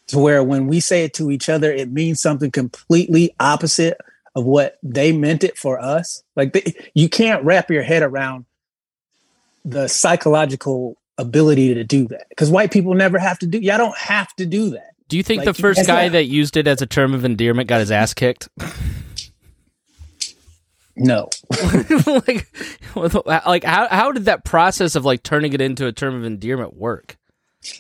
to 0.09 0.19
where 0.19 0.43
when 0.43 0.67
we 0.67 0.81
say 0.81 1.05
it 1.05 1.15
to 1.15 1.31
each 1.31 1.49
other, 1.49 1.73
it 1.73 1.89
means 1.89 2.21
something 2.21 2.51
completely 2.51 3.33
opposite 3.39 3.97
of 4.35 4.45
what 4.45 4.77
they 4.83 5.13
meant 5.13 5.45
it 5.45 5.57
for 5.57 5.79
us. 5.79 6.25
Like 6.35 6.53
they, 6.53 6.75
you 6.95 7.09
can't 7.09 7.45
wrap 7.45 7.71
your 7.71 7.85
head 7.85 8.03
around 8.03 8.45
the 9.65 9.87
psychological 9.87 10.97
ability 11.17 11.75
to 11.75 11.85
do 11.85 12.09
that 12.09 12.29
because 12.29 12.51
white 12.51 12.73
people 12.73 12.95
never 12.95 13.17
have 13.17 13.39
to 13.39 13.47
do. 13.47 13.61
Y'all 13.61 13.79
don't 13.79 13.97
have 13.97 14.35
to 14.37 14.47
do 14.47 14.71
that. 14.71 14.95
Do 15.07 15.17
you 15.17 15.23
think 15.23 15.47
Like, 15.47 15.47
the 15.47 15.63
first 15.63 15.87
guy 15.87 16.07
not- 16.07 16.13
that 16.13 16.25
used 16.25 16.57
it 16.57 16.67
as 16.67 16.83
a 16.83 16.87
term 16.87 17.15
of 17.15 17.25
endearment 17.25 17.69
got 17.69 17.79
his 17.79 17.93
ass 17.93 18.15
kicked? 18.15 18.49
No, 20.97 21.29
like, 22.07 22.47
like 23.47 23.65
how 23.65 23.87
how 23.89 24.13
did 24.13 24.25
that 24.25 24.45
process 24.45 24.95
of 24.95 25.05
like 25.05 25.23
turning 25.23 25.53
it 25.53 25.61
into 25.61 25.87
a 25.87 25.93
term 25.93 26.15
of 26.15 26.25
endearment 26.25 26.75
work? 26.75 27.17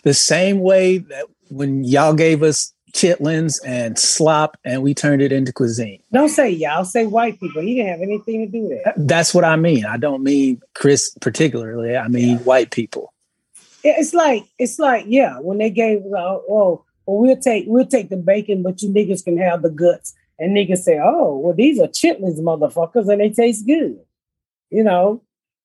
the 0.05 0.15
same 0.15 0.61
way 0.61 0.99
that 0.99 1.27
when 1.49 1.85
y'all 1.85 2.15
gave 2.15 2.43
us 2.43 2.73
chitlins 2.93 3.55
and 3.65 3.99
slop 3.99 4.57
and 4.65 4.83
we 4.83 4.95
turned 4.95 5.21
it 5.21 5.31
into 5.31 5.53
cuisine. 5.53 6.03
Don't 6.13 6.31
say 6.31 6.51
y'all, 6.51 6.85
say 6.85 7.07
white 7.07 7.39
people. 7.39 7.61
He 7.63 7.75
didn't 7.75 7.91
have 7.91 8.01
anything 8.01 8.47
to 8.47 8.51
do 8.51 8.65
with 8.69 8.85
that. 8.85 8.95
That's 8.97 9.35
what 9.35 9.45
I 9.45 9.57
mean. 9.57 9.85
I 9.85 9.99
don't 9.99 10.23
mean 10.23 10.61
Chris 10.75 11.15
particularly. 11.21 11.97
I 11.97 12.09
mean 12.09 12.39
white 12.39 12.71
people. 12.71 13.13
It's 13.85 14.15
like 14.15 14.45
it's 14.59 14.79
like 14.79 15.05
yeah, 15.07 15.39
when 15.41 15.59
they 15.59 15.71
gave 15.71 15.99
uh, 15.99 16.39
oh 16.49 16.85
well 17.07 17.19
we'll 17.19 17.37
take 17.37 17.65
we'll 17.69 17.87
take 17.87 18.09
the 18.09 18.17
bacon, 18.17 18.63
but 18.63 18.83
you 18.83 18.89
niggas 18.89 19.25
can 19.25 19.37
have 19.39 19.63
the 19.63 19.71
guts. 19.71 20.15
And 20.39 20.57
niggas 20.57 20.79
say, 20.79 20.99
oh 21.03 21.39
well, 21.39 21.55
these 21.55 21.81
are 21.81 21.89
chitlins, 21.89 22.39
motherfuckers, 22.39 23.11
and 23.11 23.21
they 23.21 23.31
taste 23.31 23.67
good. 23.67 23.99
You 24.71 24.85
know, 24.85 25.23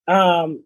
um, 0.08 0.63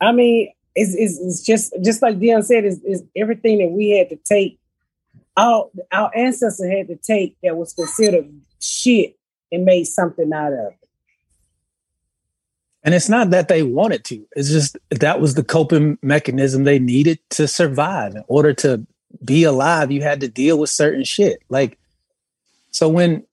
I 0.00 0.12
mean, 0.12 0.52
it's, 0.74 0.94
it's, 0.94 1.18
it's 1.18 1.42
just 1.42 1.74
just 1.82 2.02
like 2.02 2.18
Dion 2.18 2.42
said, 2.42 2.64
is 2.64 3.02
everything 3.16 3.58
that 3.58 3.70
we 3.70 3.90
had 3.90 4.08
to 4.10 4.16
take. 4.16 4.58
Our 5.36 5.70
our 5.92 6.10
ancestors 6.14 6.70
had 6.70 6.88
to 6.88 6.96
take 6.96 7.36
that 7.42 7.56
was 7.56 7.72
considered 7.72 8.28
shit 8.60 9.16
and 9.50 9.64
made 9.64 9.84
something 9.84 10.32
out 10.32 10.52
of 10.52 10.72
it. 10.72 10.88
And 12.82 12.94
it's 12.94 13.08
not 13.08 13.30
that 13.30 13.48
they 13.48 13.62
wanted 13.62 14.04
to. 14.06 14.26
It's 14.34 14.50
just 14.50 14.76
that 14.90 15.20
was 15.20 15.34
the 15.34 15.44
coping 15.44 15.98
mechanism 16.02 16.64
they 16.64 16.78
needed 16.78 17.18
to 17.30 17.46
survive. 17.46 18.14
In 18.14 18.24
order 18.26 18.54
to 18.54 18.86
be 19.24 19.44
alive, 19.44 19.90
you 19.90 20.02
had 20.02 20.20
to 20.20 20.28
deal 20.28 20.58
with 20.58 20.70
certain 20.70 21.04
shit. 21.04 21.42
Like 21.48 21.78
so 22.70 22.88
when 22.88 23.24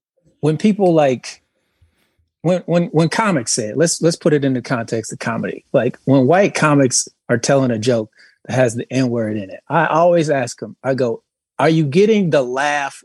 when 0.42 0.58
people 0.58 0.94
like 0.94 1.42
when 2.42 2.62
when 2.66 2.86
when 2.88 3.10
comics 3.10 3.54
say 3.54 3.70
it, 3.70 3.78
let's 3.78 4.02
let's 4.02 4.16
put 4.16 4.34
it 4.34 4.46
in 4.46 4.54
the 4.54 4.62
context 4.62 5.12
of 5.12 5.20
comedy. 5.20 5.66
Like 5.74 5.98
when 6.06 6.28
white 6.28 6.56
comics 6.56 7.08
are 7.30 7.38
telling 7.38 7.72
a 7.72 7.80
joke 7.80 8.12
that 8.46 8.56
has 8.56 8.76
the 8.76 8.92
N 8.92 9.10
word 9.10 9.38
in 9.38 9.50
it, 9.50 9.62
I 9.68 9.88
always 9.88 10.30
ask 10.30 10.60
them, 10.60 10.76
I 10.84 10.94
go, 10.94 11.24
are 11.60 11.70
you 11.70 11.86
getting 11.86 12.30
the 12.30 12.42
laugh 12.42 13.04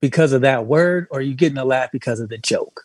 because 0.00 0.32
of 0.32 0.42
that 0.42 0.66
word, 0.66 1.06
or 1.10 1.18
are 1.18 1.22
you 1.22 1.34
getting 1.34 1.58
a 1.58 1.64
laugh 1.64 1.90
because 1.92 2.20
of 2.20 2.28
the 2.28 2.38
joke? 2.38 2.84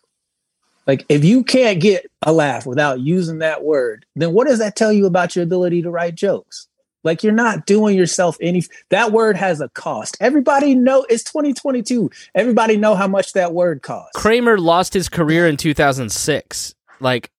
Like 0.85 1.05
if 1.09 1.25
you 1.25 1.43
can't 1.43 1.81
get 1.81 2.09
a 2.21 2.31
laugh 2.31 2.65
without 2.65 3.01
using 3.01 3.39
that 3.39 3.63
word, 3.63 4.05
then 4.15 4.33
what 4.33 4.47
does 4.47 4.59
that 4.59 4.75
tell 4.75 4.93
you 4.93 5.05
about 5.05 5.35
your 5.35 5.43
ability 5.43 5.81
to 5.81 5.91
write 5.91 6.15
jokes? 6.15 6.66
Like 7.03 7.23
you're 7.23 7.33
not 7.33 7.65
doing 7.65 7.97
yourself 7.97 8.37
any 8.41 8.63
that 8.89 9.11
word 9.11 9.37
has 9.37 9.61
a 9.61 9.69
cost. 9.69 10.17
Everybody 10.19 10.75
know 10.75 11.05
it's 11.09 11.23
2022. 11.23 12.09
Everybody 12.35 12.77
know 12.77 12.95
how 12.95 13.07
much 13.07 13.33
that 13.33 13.53
word 13.53 13.81
costs. 13.81 14.11
Kramer 14.15 14.57
lost 14.57 14.93
his 14.93 15.07
career 15.07 15.47
in 15.47 15.57
2006. 15.57 16.75
Like, 16.99 17.31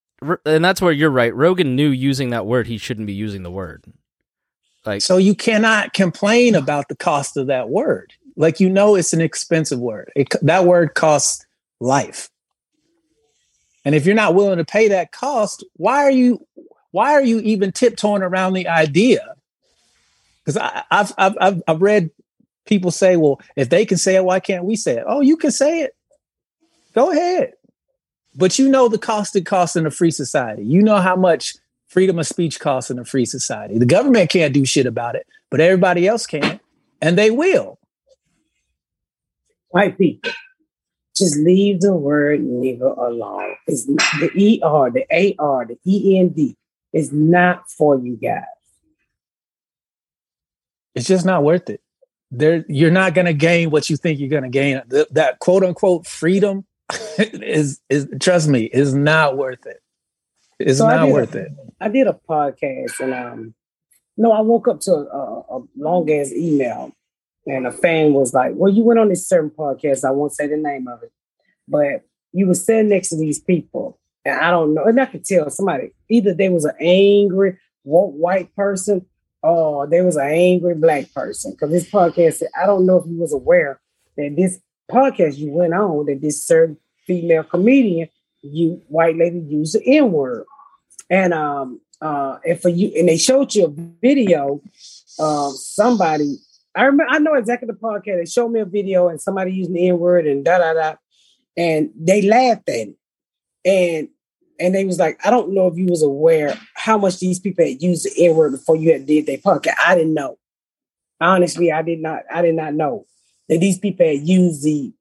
and 0.44 0.64
that's 0.64 0.80
where 0.80 0.92
you're 0.92 1.10
right. 1.10 1.34
Rogan 1.34 1.76
knew 1.76 1.90
using 1.90 2.30
that 2.30 2.46
word, 2.46 2.66
he 2.66 2.78
shouldn't 2.78 3.06
be 3.06 3.12
using 3.12 3.42
the 3.42 3.50
word. 3.50 3.84
Like, 4.86 5.02
So 5.02 5.16
you 5.16 5.34
cannot 5.34 5.92
complain 5.92 6.54
about 6.54 6.88
the 6.88 6.96
cost 6.96 7.36
of 7.36 7.48
that 7.48 7.68
word. 7.68 8.12
Like 8.36 8.60
you 8.60 8.70
know 8.70 8.94
it's 8.94 9.12
an 9.12 9.20
expensive 9.20 9.80
word. 9.80 10.12
It, 10.14 10.28
that 10.42 10.64
word 10.64 10.94
costs 10.94 11.44
life. 11.80 12.30
And 13.84 13.94
if 13.94 14.06
you're 14.06 14.14
not 14.14 14.34
willing 14.34 14.58
to 14.58 14.64
pay 14.64 14.88
that 14.88 15.12
cost, 15.12 15.64
why 15.74 16.04
are 16.04 16.10
you 16.10 16.46
why 16.90 17.12
are 17.12 17.22
you 17.22 17.40
even 17.40 17.72
tiptoeing 17.72 18.22
around 18.22 18.54
the 18.54 18.68
idea? 18.68 19.34
Because 20.48 20.82
I've, 20.90 21.12
I've 21.18 21.36
I've 21.38 21.62
I've 21.68 21.82
read 21.82 22.10
people 22.64 22.90
say, 22.90 23.18
well, 23.18 23.38
if 23.54 23.68
they 23.68 23.84
can 23.84 23.98
say 23.98 24.16
it, 24.16 24.24
why 24.24 24.40
can't 24.40 24.64
we 24.64 24.76
say 24.76 24.96
it? 24.96 25.04
Oh, 25.06 25.20
you 25.20 25.36
can 25.36 25.50
say 25.50 25.82
it. 25.82 25.94
Go 26.94 27.10
ahead. 27.10 27.52
But 28.34 28.58
you 28.58 28.66
know 28.66 28.88
the 28.88 28.96
cost 28.96 29.36
it 29.36 29.44
costs 29.44 29.76
in 29.76 29.84
a 29.84 29.90
free 29.90 30.10
society. 30.10 30.64
You 30.64 30.80
know 30.80 31.02
how 31.02 31.16
much 31.16 31.54
freedom 31.88 32.18
of 32.18 32.26
speech 32.26 32.60
costs 32.60 32.90
in 32.90 32.98
a 32.98 33.04
free 33.04 33.26
society. 33.26 33.76
The 33.76 33.84
government 33.84 34.30
can't 34.30 34.54
do 34.54 34.64
shit 34.64 34.86
about 34.86 35.16
it, 35.16 35.26
but 35.50 35.60
everybody 35.60 36.08
else 36.08 36.26
can, 36.26 36.58
and 37.02 37.18
they 37.18 37.30
will. 37.30 37.78
White 39.68 39.98
people, 39.98 40.32
just 41.14 41.36
leave 41.36 41.82
the 41.82 41.92
word 41.92 42.40
nigger 42.40 42.96
alone. 42.96 43.54
It's 43.66 43.84
the 43.84 44.60
ER, 44.64 44.90
the 44.90 45.36
AR, 45.38 45.66
the 45.66 46.18
END 46.18 46.56
is 46.94 47.12
not 47.12 47.70
for 47.70 47.98
you 47.98 48.16
guys. 48.16 48.44
It's 50.98 51.08
just 51.08 51.24
not 51.24 51.42
worth 51.42 51.70
it. 51.70 51.80
There, 52.30 52.64
you're 52.68 52.90
not 52.90 53.14
going 53.14 53.26
to 53.26 53.32
gain 53.32 53.70
what 53.70 53.88
you 53.88 53.96
think 53.96 54.18
you're 54.20 54.28
going 54.28 54.42
to 54.42 54.48
gain. 54.48 54.82
That 55.10 55.38
quote 55.38 55.64
unquote 55.64 56.06
freedom 56.06 56.66
is 57.18 57.80
is 57.88 58.08
trust 58.20 58.48
me 58.48 58.64
is 58.64 58.94
not 58.94 59.36
worth 59.36 59.66
it. 59.66 59.80
It's 60.58 60.78
so 60.78 60.88
not 60.88 61.08
worth 61.08 61.34
a, 61.34 61.46
it. 61.46 61.52
I 61.80 61.88
did 61.88 62.06
a 62.06 62.18
podcast 62.28 63.00
and 63.00 63.14
um, 63.14 63.54
no, 64.16 64.32
I 64.32 64.40
woke 64.40 64.68
up 64.68 64.80
to 64.80 64.92
a, 64.92 65.56
a 65.56 65.62
long 65.76 66.10
ass 66.10 66.32
email 66.32 66.92
and 67.46 67.66
a 67.66 67.72
fan 67.72 68.12
was 68.12 68.34
like, 68.34 68.52
"Well, 68.54 68.72
you 68.72 68.84
went 68.84 68.98
on 68.98 69.08
this 69.08 69.26
certain 69.26 69.50
podcast. 69.50 70.04
I 70.04 70.10
won't 70.10 70.32
say 70.32 70.46
the 70.46 70.56
name 70.56 70.86
of 70.88 71.02
it, 71.02 71.12
but 71.66 72.04
you 72.32 72.46
were 72.46 72.54
sitting 72.54 72.90
next 72.90 73.08
to 73.10 73.16
these 73.16 73.40
people, 73.40 73.98
and 74.24 74.38
I 74.38 74.50
don't 74.50 74.74
know, 74.74 74.84
and 74.84 75.00
I 75.00 75.06
could 75.06 75.24
tell 75.24 75.48
somebody 75.48 75.92
either 76.10 76.34
they 76.34 76.50
was 76.50 76.64
an 76.64 76.74
angry 76.80 77.56
woke 77.84 78.12
white 78.12 78.54
person 78.54 79.06
or 79.42 79.86
there 79.86 80.04
was 80.04 80.16
an 80.16 80.28
angry 80.28 80.74
black 80.74 81.12
person 81.14 81.52
because 81.52 81.70
this 81.70 81.90
podcast. 81.90 82.42
I 82.60 82.66
don't 82.66 82.86
know 82.86 82.96
if 82.96 83.06
you 83.06 83.18
was 83.18 83.32
aware 83.32 83.80
that 84.16 84.34
this 84.36 84.60
podcast 84.90 85.38
you 85.38 85.50
went 85.50 85.74
on 85.74 86.06
that 86.06 86.20
this 86.20 86.42
certain 86.42 86.76
female 87.06 87.44
comedian, 87.44 88.08
you 88.42 88.82
white 88.88 89.16
lady 89.16 89.38
used 89.38 89.74
the 89.74 89.96
N 89.96 90.12
word, 90.12 90.44
and 91.10 91.32
um 91.32 91.80
uh 92.00 92.38
and 92.46 92.60
for 92.60 92.68
you 92.68 92.92
and 92.96 93.08
they 93.08 93.16
showed 93.16 93.54
you 93.54 93.66
a 93.66 93.74
video 94.00 94.60
of 95.18 95.54
somebody. 95.56 96.36
I 96.74 96.84
remember 96.84 97.12
I 97.12 97.18
know 97.18 97.34
exactly 97.34 97.66
the 97.66 97.74
podcast. 97.74 98.18
They 98.18 98.26
showed 98.26 98.50
me 98.50 98.60
a 98.60 98.64
video 98.64 99.08
and 99.08 99.20
somebody 99.20 99.52
using 99.52 99.74
the 99.74 99.88
N 99.88 99.98
word 99.98 100.26
and 100.26 100.44
da 100.44 100.58
da 100.58 100.74
da, 100.74 100.94
and 101.56 101.90
they 101.96 102.22
laughed 102.22 102.68
at 102.68 102.88
it, 102.88 102.96
and 103.64 104.08
and 104.58 104.74
they 104.74 104.84
was 104.84 104.98
like, 104.98 105.24
I 105.24 105.30
don't 105.30 105.52
know 105.52 105.66
if 105.68 105.76
you 105.76 105.86
was 105.86 106.02
aware 106.02 106.58
how 106.74 106.98
much 106.98 107.18
these 107.18 107.38
people 107.38 107.64
had 107.64 107.82
used 107.82 108.04
the 108.04 108.26
N 108.26 108.34
word 108.34 108.52
before 108.52 108.76
you 108.76 108.92
had 108.92 109.06
did 109.06 109.26
their 109.26 109.38
podcast. 109.38 109.74
I 109.84 109.94
didn't 109.94 110.14
know. 110.14 110.38
Honestly, 111.20 111.72
I 111.72 111.82
did 111.82 112.00
not. 112.00 112.22
I 112.32 112.42
did 112.42 112.54
not 112.54 112.74
know 112.74 113.06
that 113.48 113.60
these 113.60 113.78
people 113.78 114.06
had 114.06 114.26
used 114.26 114.64
the 114.64 114.92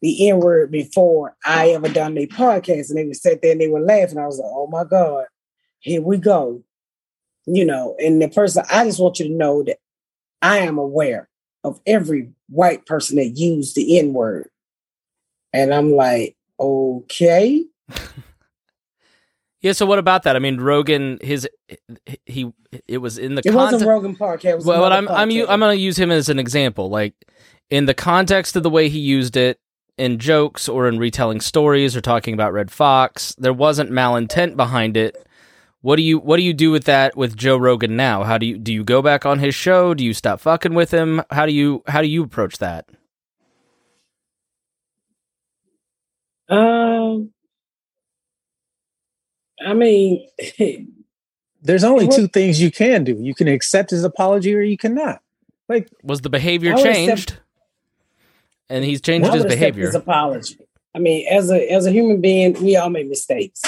the 0.00 0.28
N 0.28 0.38
word 0.38 0.70
before 0.70 1.36
I 1.44 1.70
ever 1.70 1.88
done 1.88 2.14
their 2.14 2.26
podcast, 2.26 2.90
and 2.90 2.98
they 2.98 3.04
would 3.04 3.16
sit 3.16 3.42
there 3.42 3.52
and 3.52 3.60
they 3.60 3.68
were 3.68 3.80
laughing. 3.80 4.18
I 4.18 4.26
was 4.26 4.38
like, 4.38 4.50
oh 4.52 4.66
my 4.66 4.84
god, 4.84 5.26
here 5.80 6.02
we 6.02 6.18
go, 6.18 6.62
you 7.46 7.64
know. 7.64 7.96
And 7.98 8.20
the 8.20 8.28
person, 8.28 8.64
I 8.70 8.84
just 8.84 9.00
want 9.00 9.18
you 9.18 9.28
to 9.28 9.34
know 9.34 9.62
that 9.64 9.78
I 10.40 10.58
am 10.58 10.78
aware 10.78 11.28
of 11.64 11.80
every 11.86 12.30
white 12.48 12.86
person 12.86 13.16
that 13.16 13.36
used 13.36 13.74
the 13.74 13.98
N 13.98 14.12
word, 14.12 14.48
and 15.52 15.72
I'm 15.72 15.92
like, 15.92 16.36
okay. 16.60 17.64
Yeah. 19.60 19.72
So 19.72 19.86
what 19.86 19.98
about 19.98 20.22
that? 20.22 20.36
I 20.36 20.38
mean, 20.38 20.60
Rogan, 20.60 21.18
his 21.20 21.48
he 22.26 22.52
it 22.86 22.98
was 22.98 23.18
in 23.18 23.34
the. 23.34 23.40
It 23.40 23.52
context, 23.52 23.72
wasn't 23.72 23.88
Rogan 23.88 24.16
podcast. 24.16 24.64
well, 24.64 24.84
I'm 24.84 25.08
I'm 25.08 25.30
I'm 25.30 25.60
going 25.60 25.76
to 25.76 25.82
use 25.82 25.98
him 25.98 26.10
as 26.10 26.28
an 26.28 26.38
example. 26.38 26.88
Like 26.90 27.14
in 27.70 27.86
the 27.86 27.94
context 27.94 28.56
of 28.56 28.62
the 28.62 28.70
way 28.70 28.88
he 28.88 28.98
used 28.98 29.36
it 29.36 29.60
in 29.96 30.18
jokes 30.18 30.68
or 30.68 30.88
in 30.88 30.98
retelling 30.98 31.40
stories 31.40 31.96
or 31.96 32.00
talking 32.00 32.32
about 32.34 32.52
Redd 32.52 32.70
Foxx, 32.70 33.34
there 33.36 33.52
wasn't 33.52 33.90
malintent 33.90 34.56
behind 34.56 34.96
it. 34.96 35.16
What 35.80 35.96
do 35.96 36.02
you 36.02 36.18
what 36.18 36.36
do 36.36 36.42
you 36.42 36.54
do 36.54 36.70
with 36.70 36.84
that 36.84 37.16
with 37.16 37.36
Joe 37.36 37.56
Rogan 37.56 37.96
now? 37.96 38.24
How 38.24 38.38
do 38.38 38.46
you 38.46 38.58
do 38.58 38.72
you 38.72 38.84
go 38.84 39.02
back 39.02 39.26
on 39.26 39.38
his 39.38 39.54
show? 39.54 39.94
Do 39.94 40.04
you 40.04 40.12
stop 40.14 40.40
fucking 40.40 40.74
with 40.74 40.90
him? 40.92 41.22
How 41.30 41.46
do 41.46 41.52
you 41.52 41.82
how 41.86 42.00
do 42.02 42.08
you 42.08 42.22
approach 42.24 42.58
that? 42.58 42.88
Um 46.48 47.30
I 49.64 49.74
mean, 49.74 50.26
there's 51.62 51.84
only 51.84 52.08
two 52.08 52.28
things 52.28 52.60
you 52.60 52.70
can 52.70 53.04
do. 53.04 53.16
You 53.20 53.34
can 53.34 53.48
accept 53.48 53.90
his 53.90 54.04
apology 54.04 54.54
or 54.54 54.62
you 54.62 54.76
cannot. 54.76 55.20
Like, 55.68 55.88
was 56.02 56.20
the 56.22 56.30
behavior 56.30 56.74
changed? 56.76 57.30
Accept, 57.30 57.40
and 58.70 58.84
he's 58.84 59.00
changed 59.00 59.32
his 59.32 59.44
behavior. 59.44 59.86
His 59.86 59.94
apology. 59.94 60.58
I 60.94 60.98
mean, 60.98 61.26
as 61.28 61.50
a 61.50 61.70
as 61.70 61.86
a 61.86 61.92
human 61.92 62.20
being, 62.20 62.54
we 62.62 62.76
all 62.76 62.90
make 62.90 63.08
mistakes. 63.08 63.62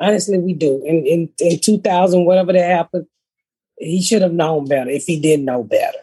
Honestly, 0.00 0.38
we 0.38 0.54
do. 0.54 0.82
In 0.84 1.06
in, 1.06 1.28
in 1.38 1.60
2000, 1.60 2.24
whatever 2.24 2.52
that 2.52 2.64
happened, 2.64 3.06
he 3.76 4.00
should 4.00 4.22
have 4.22 4.32
known 4.32 4.66
better 4.66 4.90
if 4.90 5.04
he 5.04 5.20
didn't 5.20 5.44
know 5.44 5.62
better. 5.62 5.98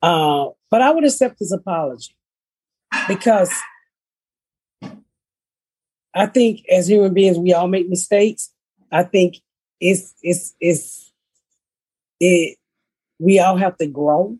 Uh, 0.00 0.50
but 0.70 0.82
I 0.82 0.90
would 0.90 1.04
accept 1.04 1.38
his 1.38 1.52
apology 1.52 2.14
because 3.08 3.52
I 6.14 6.26
think 6.26 6.64
as 6.70 6.88
human 6.88 7.12
beings, 7.12 7.38
we 7.38 7.52
all 7.52 7.68
make 7.68 7.88
mistakes. 7.88 8.50
I 8.92 9.02
think 9.02 9.36
it's 9.80 10.14
it's 10.22 10.54
it's 10.60 11.12
it. 12.20 12.56
We 13.18 13.40
all 13.40 13.56
have 13.56 13.76
to 13.78 13.86
grow, 13.86 14.38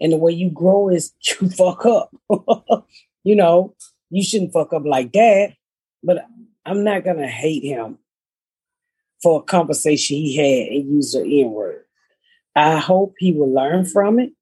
and 0.00 0.12
the 0.12 0.16
way 0.16 0.32
you 0.32 0.50
grow 0.50 0.88
is 0.88 1.12
you 1.40 1.48
fuck 1.50 1.86
up. 1.86 2.14
you 3.24 3.36
know, 3.36 3.74
you 4.10 4.22
shouldn't 4.22 4.52
fuck 4.52 4.72
up 4.72 4.84
like 4.84 5.12
that. 5.12 5.54
But 6.02 6.26
I'm 6.66 6.82
not 6.82 7.04
gonna 7.04 7.28
hate 7.28 7.62
him 7.62 7.98
for 9.22 9.40
a 9.40 9.44
conversation 9.44 10.16
he 10.16 10.36
had 10.36 10.72
and 10.72 10.90
use 10.96 11.12
the 11.12 11.42
N 11.42 11.52
word. 11.52 11.84
I 12.56 12.78
hope 12.78 13.14
he 13.18 13.32
will 13.32 13.52
learn 13.52 13.86
from 13.86 14.18
it. 14.18 14.32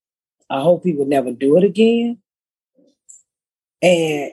I 0.48 0.62
hope 0.62 0.82
he 0.84 0.92
will 0.92 1.06
never 1.06 1.30
do 1.30 1.56
it 1.58 1.64
again. 1.64 2.18
And 3.82 4.32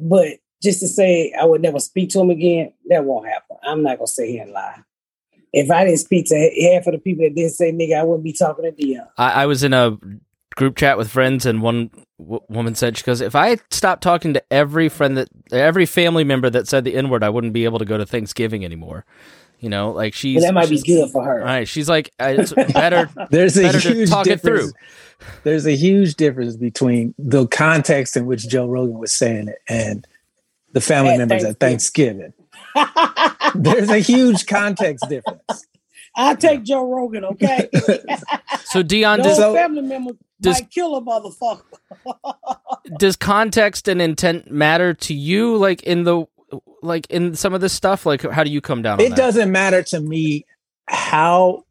but 0.00 0.38
just 0.64 0.80
to 0.80 0.88
say 0.88 1.32
I 1.38 1.44
would 1.44 1.62
never 1.62 1.78
speak 1.78 2.10
to 2.10 2.20
him 2.20 2.30
again, 2.30 2.72
that 2.88 3.04
won't 3.04 3.28
happen. 3.28 3.56
I'm 3.62 3.82
not 3.82 3.98
gonna 3.98 4.08
sit 4.08 4.28
here 4.28 4.42
and 4.42 4.52
lie. 4.52 4.80
If 5.52 5.70
I 5.70 5.84
didn't 5.84 6.00
speak 6.00 6.26
to 6.26 6.72
half 6.72 6.86
of 6.86 6.94
the 6.94 6.98
people 6.98 7.24
that 7.24 7.34
didn't 7.34 7.52
say 7.52 7.70
nigga, 7.70 8.00
I 8.00 8.02
wouldn't 8.02 8.24
be 8.24 8.32
talking 8.32 8.64
to 8.64 8.72
Dion. 8.72 9.06
I, 9.16 9.42
I 9.42 9.46
was 9.46 9.62
in 9.62 9.72
a 9.72 9.96
group 10.56 10.76
chat 10.76 10.98
with 10.98 11.10
friends, 11.10 11.46
and 11.46 11.62
one 11.62 11.90
w- 12.18 12.42
woman 12.48 12.74
said, 12.74 12.96
"She 12.96 13.04
goes, 13.04 13.20
if 13.20 13.36
I 13.36 13.58
stopped 13.70 14.02
talking 14.02 14.34
to 14.34 14.42
every 14.52 14.88
friend 14.88 15.16
that, 15.16 15.28
every 15.52 15.86
family 15.86 16.24
member 16.24 16.50
that 16.50 16.66
said 16.66 16.84
the 16.84 16.96
N 16.96 17.08
word, 17.08 17.22
I 17.22 17.28
wouldn't 17.28 17.52
be 17.52 17.64
able 17.64 17.78
to 17.78 17.84
go 17.84 17.98
to 17.98 18.06
Thanksgiving 18.06 18.64
anymore." 18.64 19.04
You 19.60 19.70
know, 19.70 19.92
like 19.92 20.12
she's 20.12 20.42
well, 20.42 20.52
that 20.52 20.54
might 20.54 20.68
be 20.68 20.82
good 20.82 21.10
for 21.10 21.24
her. 21.24 21.40
Right? 21.40 21.66
She's 21.66 21.88
like, 21.88 22.10
uh, 22.20 22.34
it's 22.36 22.52
better. 22.52 23.08
There's 23.30 23.54
better 23.54 23.78
a 23.78 23.80
huge 23.80 24.10
talk 24.10 24.24
difference. 24.24 24.70
it 24.70 24.72
through. 24.72 25.36
There's 25.44 25.66
a 25.66 25.74
huge 25.74 26.16
difference 26.16 26.56
between 26.56 27.14
the 27.18 27.46
context 27.46 28.16
in 28.16 28.26
which 28.26 28.46
Joe 28.46 28.66
Rogan 28.66 28.98
was 28.98 29.12
saying 29.12 29.48
it 29.48 29.58
and 29.66 30.06
the 30.74 30.80
family 30.80 31.12
at 31.12 31.18
members 31.18 31.42
Thanksgiving. 31.56 32.22
at 32.22 32.34
Thanksgiving. 32.74 33.54
There's 33.54 33.88
a 33.88 33.98
huge 33.98 34.46
context 34.46 35.08
difference. 35.08 35.66
I 36.16 36.34
take 36.34 36.64
Joe 36.64 36.88
Rogan, 36.88 37.24
okay? 37.24 37.68
so 38.64 38.82
Dion, 38.82 39.20
does 39.20 39.38
family 39.38 39.82
member 39.82 40.12
does, 40.40 40.60
might 40.60 40.70
kill 40.70 40.96
a 40.96 41.00
motherfucker. 41.00 41.62
does 42.98 43.16
context 43.16 43.88
and 43.88 44.02
intent 44.02 44.50
matter 44.50 44.94
to 44.94 45.14
you? 45.14 45.56
Like 45.56 45.82
in 45.84 46.04
the 46.04 46.26
like 46.82 47.06
in 47.10 47.34
some 47.34 47.54
of 47.54 47.60
this 47.60 47.72
stuff, 47.72 48.04
like 48.06 48.22
how 48.22 48.44
do 48.44 48.50
you 48.50 48.60
come 48.60 48.82
down? 48.82 49.00
It 49.00 49.10
that? 49.10 49.16
doesn't 49.16 49.50
matter 49.50 49.82
to 49.84 50.00
me 50.00 50.44
how 50.86 51.64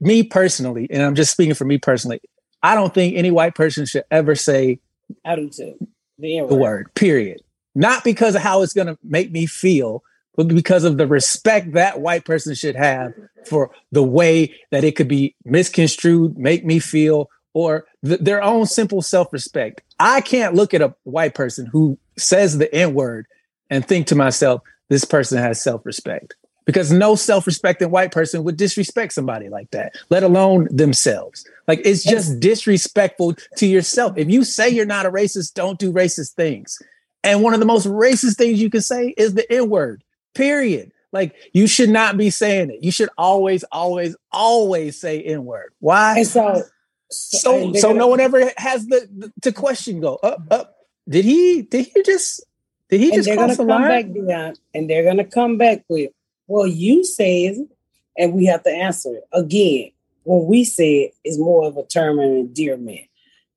me 0.00 0.22
personally, 0.22 0.86
and 0.90 1.02
I'm 1.02 1.14
just 1.14 1.32
speaking 1.32 1.54
for 1.54 1.64
me 1.64 1.78
personally. 1.78 2.20
I 2.62 2.74
don't 2.74 2.92
think 2.92 3.16
any 3.16 3.30
white 3.30 3.54
person 3.54 3.86
should 3.86 4.04
ever 4.10 4.34
say 4.34 4.80
I 5.24 5.36
do 5.36 5.48
too. 5.48 5.76
The, 6.18 6.46
the 6.48 6.54
word. 6.54 6.92
Period 6.94 7.42
not 7.76 8.02
because 8.02 8.34
of 8.34 8.42
how 8.42 8.62
it's 8.62 8.72
going 8.72 8.86
to 8.86 8.98
make 9.04 9.30
me 9.30 9.46
feel, 9.46 10.02
but 10.34 10.48
because 10.48 10.84
of 10.84 10.96
the 10.96 11.06
respect 11.06 11.72
that 11.72 12.00
white 12.00 12.24
person 12.24 12.54
should 12.54 12.74
have 12.74 13.12
for 13.44 13.70
the 13.92 14.02
way 14.02 14.54
that 14.70 14.82
it 14.82 14.96
could 14.96 15.08
be 15.08 15.34
misconstrued, 15.44 16.38
make 16.38 16.64
me 16.64 16.78
feel, 16.78 17.30
or 17.52 17.86
th- 18.04 18.20
their 18.20 18.42
own 18.42 18.66
simple 18.66 19.02
self 19.02 19.32
respect. 19.32 19.82
I 20.00 20.22
can't 20.22 20.54
look 20.54 20.74
at 20.74 20.82
a 20.82 20.94
white 21.04 21.34
person 21.34 21.66
who 21.66 21.98
says 22.18 22.58
the 22.58 22.74
N 22.74 22.94
word 22.94 23.26
and 23.70 23.86
think 23.86 24.06
to 24.08 24.14
myself, 24.14 24.62
this 24.88 25.04
person 25.04 25.38
has 25.38 25.62
self 25.62 25.84
respect. 25.84 26.34
Because 26.64 26.90
no 26.90 27.14
self 27.14 27.46
respecting 27.46 27.90
white 27.90 28.10
person 28.10 28.42
would 28.44 28.56
disrespect 28.56 29.12
somebody 29.12 29.48
like 29.48 29.70
that, 29.70 29.94
let 30.10 30.22
alone 30.22 30.66
themselves. 30.70 31.46
Like 31.68 31.80
it's 31.84 32.02
just 32.02 32.40
disrespectful 32.40 33.34
to 33.56 33.66
yourself. 33.66 34.14
If 34.16 34.30
you 34.30 34.44
say 34.44 34.70
you're 34.70 34.86
not 34.86 35.06
a 35.06 35.10
racist, 35.10 35.54
don't 35.54 35.78
do 35.78 35.92
racist 35.92 36.32
things. 36.32 36.78
And 37.26 37.42
one 37.42 37.54
of 37.54 37.60
the 37.60 37.66
most 37.66 37.88
racist 37.88 38.36
things 38.36 38.62
you 38.62 38.70
can 38.70 38.80
say 38.80 39.08
is 39.16 39.34
the 39.34 39.52
N 39.52 39.68
word, 39.68 40.04
period. 40.32 40.92
Like 41.12 41.34
you 41.52 41.66
should 41.66 41.90
not 41.90 42.16
be 42.16 42.30
saying 42.30 42.70
it. 42.70 42.84
You 42.84 42.92
should 42.92 43.08
always, 43.18 43.64
always, 43.64 44.14
always 44.30 45.00
say 45.00 45.20
N 45.22 45.44
word. 45.44 45.72
Why? 45.80 46.18
And 46.18 46.26
so, 46.26 46.62
so, 47.10 47.72
so 47.72 47.92
no 47.92 48.06
one 48.06 48.20
ever 48.20 48.52
has 48.56 48.86
the, 48.86 49.08
the 49.12 49.32
to 49.42 49.52
question 49.52 50.00
go 50.00 50.16
up, 50.22 50.40
up. 50.52 50.76
Did 51.08 51.24
he? 51.24 51.62
Did 51.62 51.86
he 51.86 52.02
just 52.04 52.44
Did 52.90 53.00
he 53.00 53.10
just 53.10 53.26
they're 53.26 53.36
gonna 53.36 53.56
come 53.56 53.66
liar? 53.66 53.88
back, 53.88 54.12
Dion, 54.12 54.54
and 54.72 54.88
they're 54.88 55.04
gonna 55.04 55.24
come 55.24 55.58
back 55.58 55.84
with, 55.88 56.10
well, 56.46 56.66
you 56.66 57.04
said, 57.04 57.54
it, 57.54 57.68
and 58.16 58.34
we 58.34 58.46
have 58.46 58.62
to 58.62 58.70
answer 58.70 59.16
it 59.16 59.24
again. 59.32 59.90
When 60.22 60.46
we 60.46 60.64
say 60.64 60.94
it 61.02 61.14
is 61.24 61.38
more 61.38 61.66
of 61.66 61.76
a 61.76 61.84
term 61.84 62.20
of 62.20 62.24
endearment, 62.24 63.00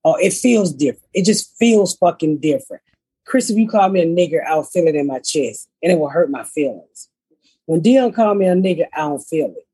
or 0.04 0.20
it 0.20 0.34
feels 0.34 0.74
different. 0.74 1.06
It 1.14 1.26
just 1.26 1.56
feels 1.58 1.96
fucking 1.98 2.38
different. 2.38 2.82
Chris, 3.30 3.52
if 3.52 3.58
you 3.58 3.70
call 3.70 3.90
me 3.90 4.02
a 4.02 4.08
nigger, 4.08 4.44
I'll 4.44 4.64
feel 4.64 4.88
it 4.88 4.96
in 4.96 5.06
my 5.06 5.20
chest, 5.20 5.70
and 5.84 5.92
it 5.92 6.00
will 6.00 6.10
hurt 6.10 6.32
my 6.32 6.44
feelings. 6.44 7.10
When 7.68 7.80
Dion 7.80 8.12
called 8.12 8.40
me 8.40 8.48
a 8.48 8.56
nigger, 8.56 8.88
I 8.92 9.02
don't 9.02 9.20
feel 9.20 9.54
it. 9.56 9.68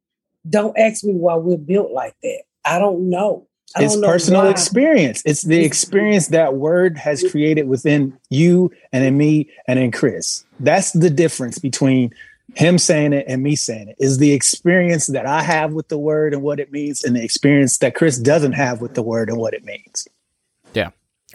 Don't 0.48 0.78
ask 0.78 1.06
me 1.06 1.14
why 1.14 1.36
we're 1.36 1.58
built 1.58 1.92
like 1.92 2.16
that. 2.22 2.42
I 2.66 2.80
don't 2.80 3.10
know. 3.10 3.48
I 3.74 3.84
It's 3.84 3.94
don't 3.94 4.02
know 4.02 4.08
personal 4.08 4.44
why. 4.44 4.50
experience. 4.50 5.24
It's 5.26 5.44
the 5.44 5.64
experience 5.64 6.28
that 6.28 6.56
word 6.56 6.98
has 6.98 7.24
created 7.32 7.70
within 7.70 8.18
you 8.30 8.72
and 8.92 9.06
in 9.06 9.18
me 9.18 9.50
and 9.70 9.80
in 9.80 9.92
Chris. 9.92 10.44
That's 10.60 10.92
the 10.92 11.10
difference 11.10 11.58
between 11.58 12.14
him 12.56 12.78
saying 12.78 13.14
it 13.14 13.26
and 13.28 13.42
me 13.42 13.56
saying 13.56 13.88
it. 13.88 13.96
Is 14.00 14.18
the 14.18 14.34
experience 14.34 15.08
that 15.08 15.26
I 15.26 15.42
have 15.42 15.72
with 15.72 15.88
the 15.88 15.98
word 15.98 16.34
and 16.34 16.44
what 16.44 16.60
it 16.60 16.74
means, 16.74 17.06
and 17.06 17.16
the 17.16 17.24
experience 17.24 17.78
that 17.78 17.96
Chris 17.96 18.20
doesn't 18.20 18.54
have 18.54 18.82
with 18.82 18.96
the 18.96 19.02
word 19.02 19.30
and 19.30 19.38
what 19.38 19.54
it 19.54 19.64
means. 19.64 20.08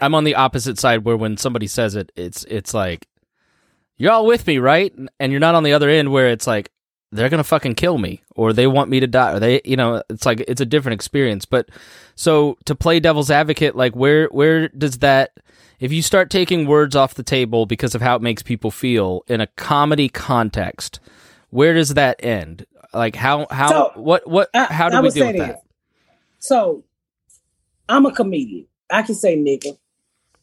I'm 0.01 0.15
on 0.15 0.23
the 0.23 0.35
opposite 0.35 0.79
side 0.79 1.05
where 1.05 1.17
when 1.17 1.37
somebody 1.37 1.67
says 1.67 1.95
it, 1.95 2.11
it's 2.15 2.43
it's 2.45 2.73
like 2.73 3.07
you're 3.97 4.11
all 4.11 4.25
with 4.25 4.47
me, 4.47 4.57
right? 4.57 4.93
And 5.19 5.31
you're 5.31 5.39
not 5.39 5.55
on 5.55 5.63
the 5.63 5.73
other 5.73 5.89
end 5.89 6.11
where 6.11 6.29
it's 6.29 6.47
like 6.47 6.71
they're 7.11 7.29
gonna 7.29 7.43
fucking 7.43 7.75
kill 7.75 7.97
me 7.97 8.23
or 8.35 8.53
they 8.53 8.67
want 8.67 8.89
me 8.89 8.99
to 8.99 9.07
die 9.07 9.33
or 9.33 9.39
they 9.39 9.61
you 9.65 9.75
know 9.75 10.01
it's 10.09 10.25
like 10.25 10.43
it's 10.47 10.61
a 10.61 10.65
different 10.65 10.95
experience. 10.95 11.45
But 11.45 11.69
so 12.15 12.57
to 12.65 12.75
play 12.75 12.99
devil's 12.99 13.31
advocate, 13.31 13.75
like 13.75 13.95
where 13.95 14.27
where 14.27 14.67
does 14.69 14.99
that 14.99 15.31
if 15.79 15.91
you 15.91 16.01
start 16.01 16.29
taking 16.29 16.67
words 16.67 16.95
off 16.95 17.15
the 17.15 17.23
table 17.23 17.65
because 17.65 17.95
of 17.95 18.01
how 18.01 18.15
it 18.15 18.21
makes 18.21 18.43
people 18.43 18.71
feel 18.71 19.23
in 19.27 19.41
a 19.41 19.47
comedy 19.47 20.09
context, 20.09 20.99
where 21.49 21.73
does 21.73 21.95
that 21.95 22.23
end? 22.23 22.65
Like 22.93 23.15
how 23.15 23.47
how 23.49 23.69
So, 23.69 23.91
what 23.95 24.27
what 24.29 24.49
how 24.53 24.89
do 24.89 24.97
I 24.97 25.01
we 25.01 25.09
deal 25.09 25.27
with 25.27 25.37
that? 25.37 25.63
So 26.39 26.83
I'm 27.89 28.05
a 28.05 28.11
comedian. 28.11 28.67
I 28.89 29.01
can 29.03 29.15
say 29.15 29.37
nigga. 29.37 29.77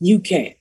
You 0.00 0.20
can't. 0.20 0.56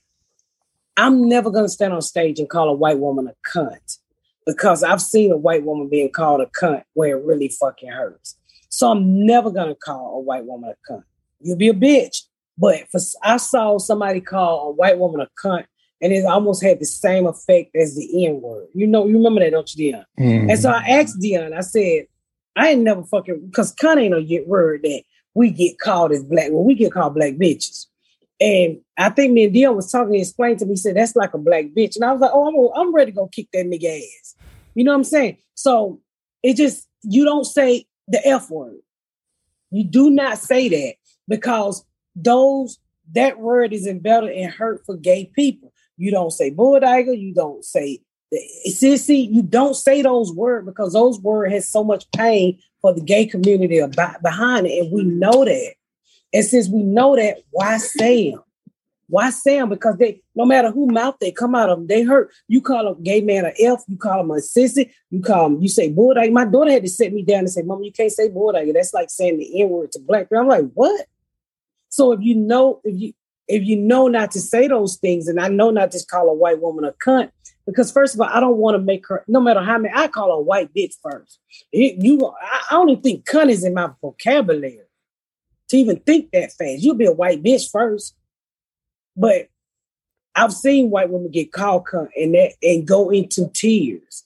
I'm 0.96 1.28
never 1.28 1.50
gonna 1.50 1.68
stand 1.68 1.92
on 1.92 2.02
stage 2.02 2.40
and 2.40 2.48
call 2.48 2.68
a 2.68 2.74
white 2.74 2.98
woman 2.98 3.28
a 3.28 3.34
cunt 3.48 3.98
because 4.46 4.82
I've 4.82 5.00
seen 5.00 5.30
a 5.30 5.36
white 5.36 5.64
woman 5.64 5.88
being 5.88 6.10
called 6.10 6.40
a 6.40 6.46
cunt 6.46 6.82
where 6.94 7.18
it 7.18 7.24
really 7.24 7.48
fucking 7.48 7.90
hurts. 7.90 8.36
So 8.68 8.90
I'm 8.90 9.24
never 9.24 9.50
gonna 9.50 9.76
call 9.76 10.16
a 10.16 10.20
white 10.20 10.44
woman 10.44 10.70
a 10.70 10.92
cunt. 10.92 11.04
You'll 11.40 11.56
be 11.56 11.68
a 11.68 11.74
bitch. 11.74 12.22
But 12.58 12.88
for, 12.90 13.00
I 13.22 13.36
saw 13.36 13.78
somebody 13.78 14.20
call 14.20 14.70
a 14.70 14.72
white 14.72 14.98
woman 14.98 15.20
a 15.20 15.28
cunt, 15.40 15.66
and 16.02 16.12
it 16.12 16.24
almost 16.24 16.62
had 16.62 16.80
the 16.80 16.84
same 16.84 17.26
effect 17.26 17.76
as 17.76 17.94
the 17.94 18.26
N 18.26 18.40
word. 18.40 18.66
You 18.74 18.88
know, 18.88 19.06
you 19.06 19.16
remember 19.16 19.40
that, 19.40 19.52
don't 19.52 19.72
you, 19.74 19.92
Dion? 19.92 20.04
And 20.50 20.58
so 20.58 20.70
I 20.70 20.80
mm-hmm. 20.80 21.00
asked 21.00 21.20
Dion, 21.20 21.52
I 21.52 21.60
said, 21.60 22.06
I 22.56 22.70
ain't 22.70 22.82
never 22.82 23.04
fucking 23.04 23.46
because 23.46 23.72
cunt 23.76 24.02
ain't 24.02 24.14
a 24.14 24.44
word 24.46 24.82
that 24.82 25.02
we 25.34 25.50
get 25.50 25.78
called 25.78 26.10
as 26.10 26.24
black. 26.24 26.50
Well, 26.50 26.64
we 26.64 26.74
get 26.74 26.92
called 26.92 27.14
black 27.14 27.34
bitches. 27.34 27.86
And 28.40 28.80
I 28.96 29.10
think 29.10 29.32
me 29.32 29.44
and 29.44 29.52
Dion 29.52 29.74
was 29.74 29.90
talking, 29.90 30.14
he 30.14 30.20
explained 30.20 30.60
to 30.60 30.66
me, 30.66 30.72
he 30.72 30.76
said, 30.76 30.96
that's 30.96 31.16
like 31.16 31.34
a 31.34 31.38
black 31.38 31.66
bitch. 31.76 31.96
And 31.96 32.04
I 32.04 32.12
was 32.12 32.20
like, 32.20 32.30
oh, 32.32 32.72
I'm, 32.74 32.80
I'm 32.80 32.94
ready 32.94 33.10
to 33.10 33.16
go 33.16 33.26
kick 33.26 33.48
that 33.52 33.66
nigga 33.66 33.98
ass. 33.98 34.36
You 34.74 34.84
know 34.84 34.92
what 34.92 34.98
I'm 34.98 35.04
saying? 35.04 35.38
So 35.54 36.00
it 36.42 36.54
just, 36.54 36.86
you 37.02 37.24
don't 37.24 37.44
say 37.44 37.86
the 38.06 38.24
F 38.26 38.50
word. 38.50 38.78
You 39.70 39.84
do 39.84 40.10
not 40.10 40.38
say 40.38 40.68
that 40.68 40.94
because 41.26 41.84
those, 42.14 42.78
that 43.12 43.38
word 43.38 43.72
is 43.72 43.86
embedded 43.86 44.50
hurt 44.50 44.84
for 44.86 44.96
gay 44.96 45.30
people. 45.34 45.72
You 45.96 46.10
don't 46.12 46.30
say 46.30 46.50
bulldogger, 46.50 47.18
you 47.18 47.34
don't 47.34 47.64
say 47.64 48.00
sissy, 48.68 49.28
you 49.30 49.42
don't 49.42 49.74
say 49.74 50.02
those 50.02 50.32
words 50.32 50.66
because 50.66 50.92
those 50.92 51.20
words 51.20 51.52
has 51.52 51.68
so 51.68 51.82
much 51.82 52.10
pain 52.12 52.58
for 52.80 52.92
the 52.92 53.00
gay 53.00 53.26
community 53.26 53.80
behind 54.22 54.66
it, 54.66 54.78
and 54.78 54.92
we 54.92 55.02
know 55.02 55.44
that. 55.44 55.74
And 56.32 56.44
since 56.44 56.68
we 56.68 56.82
know 56.82 57.16
that, 57.16 57.38
why 57.50 57.78
say 57.78 58.30
them? 58.30 58.42
Why 59.08 59.30
say 59.30 59.58
them? 59.58 59.70
Because 59.70 59.96
they, 59.96 60.22
no 60.34 60.44
matter 60.44 60.70
who 60.70 60.86
mouth 60.86 61.16
they 61.20 61.32
come 61.32 61.54
out 61.54 61.70
of, 61.70 61.88
they 61.88 62.02
hurt. 62.02 62.30
You 62.46 62.60
call 62.60 62.88
a 62.88 62.94
gay 62.96 63.22
man 63.22 63.46
a 63.46 63.52
F, 63.58 63.82
you 63.88 63.96
call 63.96 64.20
him 64.20 64.30
a 64.30 64.34
sissy, 64.34 64.90
you 65.10 65.22
call 65.22 65.46
him, 65.46 65.62
you 65.62 65.68
say 65.68 65.90
bulldog. 65.90 66.30
My 66.30 66.44
daughter 66.44 66.70
had 66.70 66.82
to 66.82 66.90
sit 66.90 67.12
me 67.14 67.22
down 67.22 67.40
and 67.40 67.50
say, 67.50 67.62
Mama, 67.62 67.84
you 67.84 67.92
can't 67.92 68.12
say 68.12 68.28
bulldog. 68.28 68.68
That's 68.74 68.92
like 68.92 69.08
saying 69.08 69.38
the 69.38 69.62
N 69.62 69.70
word 69.70 69.92
to 69.92 70.00
black 70.00 70.24
people. 70.24 70.38
I'm 70.38 70.48
like, 70.48 70.66
what? 70.74 71.06
So 71.88 72.12
if 72.12 72.20
you 72.22 72.34
know, 72.34 72.80
if 72.84 73.00
you 73.00 73.12
if 73.46 73.62
you 73.62 73.76
know 73.76 74.08
not 74.08 74.30
to 74.32 74.40
say 74.40 74.68
those 74.68 74.96
things, 74.96 75.26
and 75.26 75.40
I 75.40 75.48
know 75.48 75.70
not 75.70 75.90
to 75.92 76.04
call 76.04 76.28
a 76.28 76.34
white 76.34 76.60
woman 76.60 76.84
a 76.84 76.92
cunt, 76.92 77.30
because 77.66 77.90
first 77.90 78.14
of 78.14 78.20
all, 78.20 78.28
I 78.30 78.40
don't 78.40 78.58
want 78.58 78.74
to 78.74 78.78
make 78.78 79.08
her. 79.08 79.24
No 79.26 79.40
matter 79.40 79.62
how 79.62 79.78
many, 79.78 79.94
I 79.96 80.08
call 80.08 80.28
her 80.28 80.34
a 80.34 80.40
white 80.40 80.72
bitch 80.74 80.94
first. 81.02 81.38
It- 81.72 82.02
you, 82.04 82.26
I, 82.26 82.60
I 82.70 82.74
don't 82.74 82.90
even 82.90 83.02
think 83.02 83.24
cunt 83.26 83.48
is 83.48 83.64
in 83.64 83.72
my 83.72 83.90
vocabulary 84.02 84.80
to 85.68 85.76
even 85.76 86.00
think 86.00 86.30
that 86.32 86.52
fast. 86.52 86.82
You'll 86.82 86.94
be 86.94 87.06
a 87.06 87.12
white 87.12 87.42
bitch 87.42 87.70
first, 87.70 88.14
but 89.16 89.48
I've 90.34 90.52
seen 90.52 90.90
white 90.90 91.10
women 91.10 91.30
get 91.30 91.52
called 91.52 91.84
cunt 91.86 92.08
and 92.16 92.34
that 92.34 92.52
and 92.62 92.86
go 92.86 93.10
into 93.10 93.48
tears. 93.52 94.24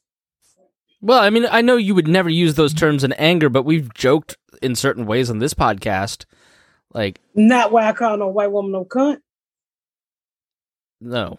Well, 1.01 1.19
I 1.19 1.31
mean, 1.31 1.47
I 1.51 1.63
know 1.63 1.77
you 1.77 1.95
would 1.95 2.07
never 2.07 2.29
use 2.31 2.55
those 2.55 2.73
terms 2.73 3.03
in 3.03 3.13
anger, 3.15 3.49
but 3.49 3.65
we've 3.65 3.93
joked 3.95 4.37
in 4.61 4.77
certain 4.77 5.05
ways 5.07 5.31
on 5.31 5.39
this 5.41 5.53
podcast. 5.55 6.27
Like, 6.95 7.21
Not 7.35 7.73
why 7.73 7.89
I 7.89 7.93
call 7.93 8.17
no 8.19 8.29
white 8.29 8.53
woman 8.53 8.73
no 8.73 8.85
cunt. 8.85 9.19
no. 11.01 11.39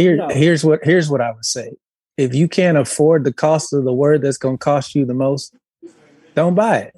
Here, 0.00 0.16
No. 0.16 0.28
here's 0.28 0.64
what 0.64 0.80
here's 0.82 1.10
what 1.10 1.20
I 1.20 1.32
would 1.32 1.44
say. 1.44 1.76
If 2.16 2.34
you 2.34 2.48
can't 2.48 2.76
afford 2.78 3.24
the 3.24 3.32
cost 3.32 3.72
of 3.72 3.84
the 3.84 3.92
word 3.92 4.22
that's 4.22 4.38
going 4.38 4.58
to 4.58 4.64
cost 4.64 4.94
you 4.94 5.04
the 5.04 5.14
most, 5.14 5.54
don't 6.34 6.54
buy 6.54 6.78
it. 6.78 6.94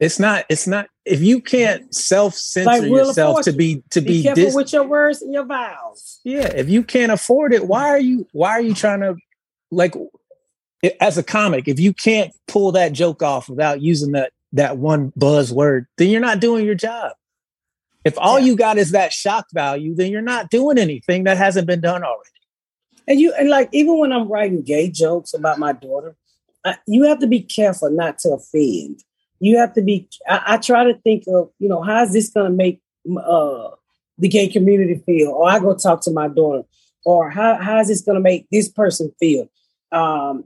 It's 0.00 0.18
not. 0.18 0.44
It's 0.48 0.66
not. 0.66 0.88
If 1.04 1.20
you 1.22 1.40
can't 1.40 1.94
self 1.94 2.34
censor 2.34 2.70
Like 2.70 2.82
yourself 2.82 3.42
to 3.42 3.52
be 3.52 3.82
to 3.90 4.00
Be, 4.00 4.06
be, 4.18 4.22
careful 4.24 4.44
dis- 4.44 4.54
with 4.54 4.72
your 4.72 4.84
words 4.84 5.22
and 5.22 5.32
your 5.32 5.44
vows. 5.44 6.20
yeah. 6.24 6.46
If 6.54 6.68
you 6.68 6.82
can't 6.82 7.12
afford 7.12 7.52
it, 7.54 7.66
why 7.66 7.88
are 7.88 8.00
you 8.00 8.26
why 8.32 8.50
are 8.50 8.60
you 8.60 8.74
trying 8.74 9.00
to 9.00 9.14
like 9.70 9.94
as 11.00 11.18
a 11.18 11.22
comic? 11.22 11.68
If 11.68 11.78
you 11.78 11.92
can't 11.94 12.32
pull 12.48 12.72
that 12.72 12.92
joke 12.92 13.22
off 13.22 13.48
without 13.48 13.80
using 13.80 14.12
that 14.12 14.32
that 14.54 14.76
one 14.76 15.12
buzzword, 15.12 15.86
then 15.98 16.10
you're 16.10 16.20
not 16.20 16.40
doing 16.40 16.66
your 16.66 16.74
job. 16.74 17.12
If 18.04 18.18
all 18.18 18.38
Yeah. 18.38 18.46
you 18.46 18.56
got 18.56 18.78
is 18.78 18.90
that 18.92 19.12
shock 19.12 19.46
value, 19.52 19.94
then 19.94 20.10
you're 20.10 20.22
not 20.22 20.50
doing 20.50 20.78
anything 20.78 21.24
that 21.24 21.36
hasn't 21.36 21.66
been 21.66 21.80
done 21.80 22.02
already. 22.02 22.28
And 23.06 23.20
you 23.20 23.32
and 23.34 23.48
like 23.48 23.68
even 23.72 23.98
when 23.98 24.12
I'm 24.12 24.28
writing 24.28 24.62
gay 24.62 24.88
jokes 24.90 25.34
about 25.34 25.58
my 25.58 25.72
daughter, 25.72 26.16
I, 26.64 26.76
you 26.86 27.04
have 27.04 27.18
to 27.20 27.26
be 27.26 27.40
careful 27.40 27.90
not 27.90 28.18
to 28.18 28.30
offend. 28.30 29.02
You 29.40 29.58
have 29.58 29.72
to 29.74 29.82
be. 29.82 30.08
I, 30.28 30.42
I 30.46 30.56
try 30.58 30.84
to 30.84 30.94
think 31.00 31.24
of 31.26 31.50
you 31.58 31.68
know 31.68 31.82
how 31.82 32.02
is 32.04 32.12
this 32.12 32.30
going 32.30 32.50
to 32.52 32.56
make 32.56 32.80
uh, 33.18 33.70
the 34.18 34.28
gay 34.28 34.46
community 34.48 35.02
feel, 35.04 35.30
or 35.30 35.48
I 35.48 35.58
go 35.58 35.74
talk 35.74 36.02
to 36.02 36.12
my 36.12 36.28
daughter, 36.28 36.62
or 37.04 37.30
how 37.30 37.56
how 37.56 37.80
is 37.80 37.88
this 37.88 38.02
going 38.02 38.16
to 38.16 38.22
make 38.22 38.46
this 38.52 38.68
person 38.68 39.12
feel? 39.18 39.50
Um, 39.90 40.44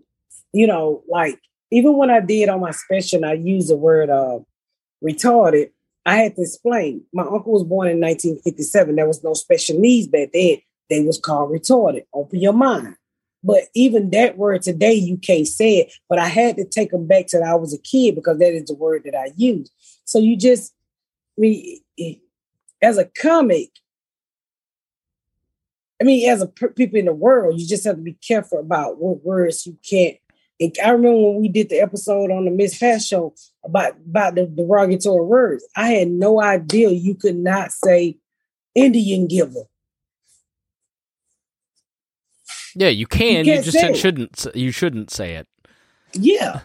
you 0.52 0.66
know, 0.66 1.02
like 1.08 1.38
even 1.70 1.96
when 1.96 2.10
I 2.10 2.20
did 2.20 2.48
on 2.48 2.60
my 2.60 2.70
special, 2.70 3.24
I 3.24 3.34
used 3.34 3.68
the 3.68 3.76
word 3.76 4.08
uh, 4.08 4.38
retarded. 5.04 5.70
I 6.06 6.18
had 6.18 6.36
to 6.36 6.42
explain. 6.42 7.02
My 7.12 7.24
uncle 7.24 7.52
was 7.52 7.64
born 7.64 7.88
in 7.88 8.00
1957. 8.00 8.94
There 8.94 9.08
was 9.08 9.24
no 9.24 9.34
special 9.34 9.78
needs 9.78 10.06
back 10.06 10.30
then. 10.32 10.58
They 10.88 11.02
was 11.02 11.18
called 11.18 11.50
retarded. 11.50 12.04
Open 12.14 12.40
your 12.40 12.52
mind. 12.52 12.94
But 13.42 13.64
even 13.74 14.10
that 14.10 14.38
word 14.38 14.62
today, 14.62 14.94
you 14.94 15.18
can't 15.18 15.48
say 15.48 15.78
it. 15.78 15.92
But 16.08 16.20
I 16.20 16.28
had 16.28 16.56
to 16.56 16.64
take 16.64 16.92
them 16.92 17.08
back 17.08 17.26
to 17.28 17.40
I 17.40 17.56
was 17.56 17.74
a 17.74 17.78
kid 17.78 18.14
because 18.14 18.38
that 18.38 18.54
is 18.54 18.66
the 18.66 18.74
word 18.74 19.02
that 19.04 19.16
I 19.16 19.32
use. 19.36 19.70
So 20.04 20.20
you 20.20 20.36
just, 20.36 20.72
I 21.36 21.40
mean, 21.40 21.80
eh, 21.98 22.04
eh, 22.04 22.14
as 22.80 22.98
a 22.98 23.04
comic, 23.20 23.70
I 26.00 26.04
mean, 26.04 26.28
as 26.28 26.40
a 26.40 26.46
people 26.46 26.98
in 26.98 27.06
the 27.06 27.14
world, 27.14 27.58
you 27.58 27.66
just 27.66 27.84
have 27.84 27.96
to 27.96 28.02
be 28.02 28.18
careful 28.26 28.60
about 28.60 28.98
what 28.98 29.24
words 29.24 29.66
you 29.66 29.76
can't. 29.88 30.16
And 30.58 30.74
I 30.82 30.90
remember 30.90 31.20
when 31.20 31.40
we 31.40 31.48
did 31.48 31.68
the 31.68 31.80
episode 31.80 32.30
on 32.30 32.46
the 32.46 32.50
Miss 32.50 32.78
Pat 32.78 33.02
show 33.02 33.34
about 33.64 33.92
about 33.96 34.34
the 34.36 34.46
derogatory 34.46 35.24
words. 35.24 35.66
I 35.76 35.88
had 35.88 36.08
no 36.08 36.40
idea 36.42 36.90
you 36.90 37.14
could 37.14 37.36
not 37.36 37.72
say 37.72 38.16
Indian 38.74 39.26
giver. 39.26 39.64
Yeah, 42.74 42.88
you 42.88 43.06
can. 43.06 43.44
You, 43.44 43.52
can't 43.52 43.64
just 43.64 43.78
say 43.78 43.94
shouldn't. 43.94 44.46
You 44.54 44.70
shouldn't 44.70 45.10
say 45.10 45.34
it. 45.34 45.46
Yeah. 46.12 46.60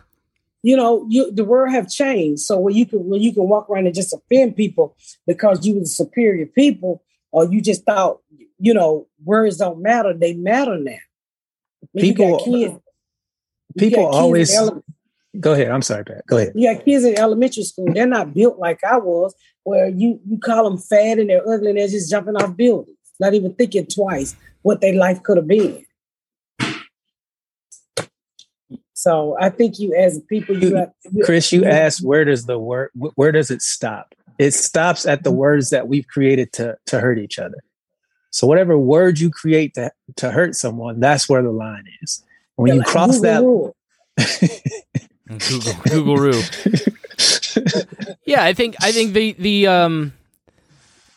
You 0.63 0.77
know, 0.77 1.05
you 1.09 1.31
the 1.31 1.43
world 1.43 1.71
have 1.71 1.89
changed. 1.89 2.41
So 2.43 2.57
when 2.59 2.75
you 2.75 2.85
can 2.85 3.05
when 3.05 3.21
you 3.21 3.33
can 3.33 3.47
walk 3.47 3.69
around 3.69 3.87
and 3.87 3.95
just 3.95 4.13
offend 4.13 4.55
people 4.55 4.95
because 5.25 5.65
you 5.65 5.73
were 5.75 5.79
the 5.81 5.85
superior 5.87 6.45
people, 6.45 7.03
or 7.31 7.45
you 7.51 7.61
just 7.61 7.83
thought, 7.85 8.19
you 8.59 8.73
know, 8.73 9.07
words 9.23 9.57
don't 9.57 9.81
matter, 9.81 10.13
they 10.13 10.33
matter 10.33 10.77
now. 10.77 10.97
When 11.93 12.05
you 12.05 12.13
got 12.13 12.25
People- 12.25 12.37
kids- 12.45 12.73
you 12.73 12.80
people 13.77 14.03
got 14.03 14.11
kids 14.11 14.17
in 14.17 14.21
always- 14.21 14.55
ele- 14.55 14.83
Go 15.39 15.53
ahead. 15.53 15.69
I'm 15.69 15.81
sorry, 15.81 16.03
Pat. 16.03 16.25
Go 16.27 16.37
ahead. 16.37 16.51
you 16.55 16.73
got 16.73 16.83
kids 16.83 17.05
in 17.05 17.17
elementary 17.17 17.63
school, 17.63 17.87
they're 17.93 18.05
not 18.05 18.33
built 18.33 18.59
like 18.59 18.83
I 18.83 18.97
was, 18.97 19.33
where 19.63 19.87
you 19.87 20.19
you 20.27 20.37
call 20.37 20.69
them 20.69 20.77
fat 20.77 21.19
and 21.19 21.29
they're 21.29 21.47
ugly 21.47 21.69
and 21.69 21.79
they're 21.79 21.87
just 21.87 22.09
jumping 22.11 22.35
off 22.35 22.57
buildings, 22.57 22.97
not 23.17 23.33
even 23.33 23.53
thinking 23.53 23.85
twice 23.85 24.35
what 24.61 24.81
their 24.81 24.93
life 24.93 25.23
could 25.23 25.37
have 25.37 25.47
been. 25.47 25.85
So 28.93 29.35
I 29.39 29.49
think 29.49 29.79
you 29.79 29.95
as 29.95 30.19
people, 30.29 30.57
you, 30.61 30.69
You- 30.69 30.75
have, 30.75 30.91
you 31.11 31.23
Chris, 31.23 31.51
you 31.51 31.61
you- 31.61 31.67
asked 31.67 32.03
where 32.03 32.25
does 32.25 32.45
the 32.45 32.59
word 32.59 32.89
where 33.15 33.31
does 33.31 33.49
it 33.49 33.61
stop? 33.61 34.13
It 34.37 34.51
stops 34.51 35.05
at 35.05 35.23
the 35.23 35.29
mm-hmm. 35.29 35.39
words 35.39 35.69
that 35.69 35.87
we've 35.87 36.07
created 36.07 36.51
to 36.53 36.77
to 36.87 36.99
hurt 36.99 37.19
each 37.19 37.39
other. 37.39 37.57
So 38.31 38.47
whatever 38.47 38.77
word 38.77 39.19
you 39.19 39.29
create 39.31 39.73
to 39.75 39.91
to 40.17 40.31
hurt 40.31 40.55
someone, 40.55 40.99
that's 40.99 41.29
where 41.29 41.41
the 41.41 41.51
line 41.51 41.85
is. 42.01 42.23
When 42.55 42.73
you 42.73 42.79
like 42.79 42.87
cross 42.87 43.19
Google 43.19 43.75
that. 44.17 45.01
Google 45.49 45.73
Google 45.83 46.17
Roo. 46.17 46.41
yeah, 48.25 48.43
I 48.43 48.53
think 48.53 48.75
I 48.81 48.91
think 48.91 49.13
the 49.13 49.33
the 49.33 49.67
um 49.67 50.13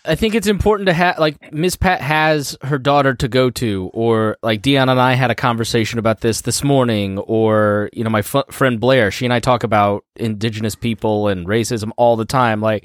I 0.06 0.16
think 0.16 0.34
it's 0.34 0.46
important 0.46 0.88
to 0.88 0.92
have 0.92 1.18
like 1.18 1.52
Miss 1.52 1.76
Pat 1.76 2.00
has 2.00 2.58
her 2.62 2.78
daughter 2.78 3.14
to 3.14 3.28
go 3.28 3.48
to, 3.50 3.90
or 3.94 4.36
like 4.42 4.60
Dion 4.60 4.90
and 4.90 5.00
I 5.00 5.14
had 5.14 5.30
a 5.30 5.34
conversation 5.34 5.98
about 5.98 6.20
this 6.20 6.42
this 6.42 6.62
morning, 6.62 7.18
or 7.18 7.88
you 7.92 8.04
know 8.04 8.10
my 8.10 8.18
f- 8.18 8.44
friend 8.50 8.78
Blair, 8.78 9.10
she 9.10 9.24
and 9.24 9.32
I 9.32 9.40
talk 9.40 9.64
about 9.64 10.04
Indigenous 10.16 10.74
people 10.74 11.28
and 11.28 11.46
racism 11.46 11.90
all 11.96 12.16
the 12.16 12.26
time. 12.26 12.60
Like 12.60 12.84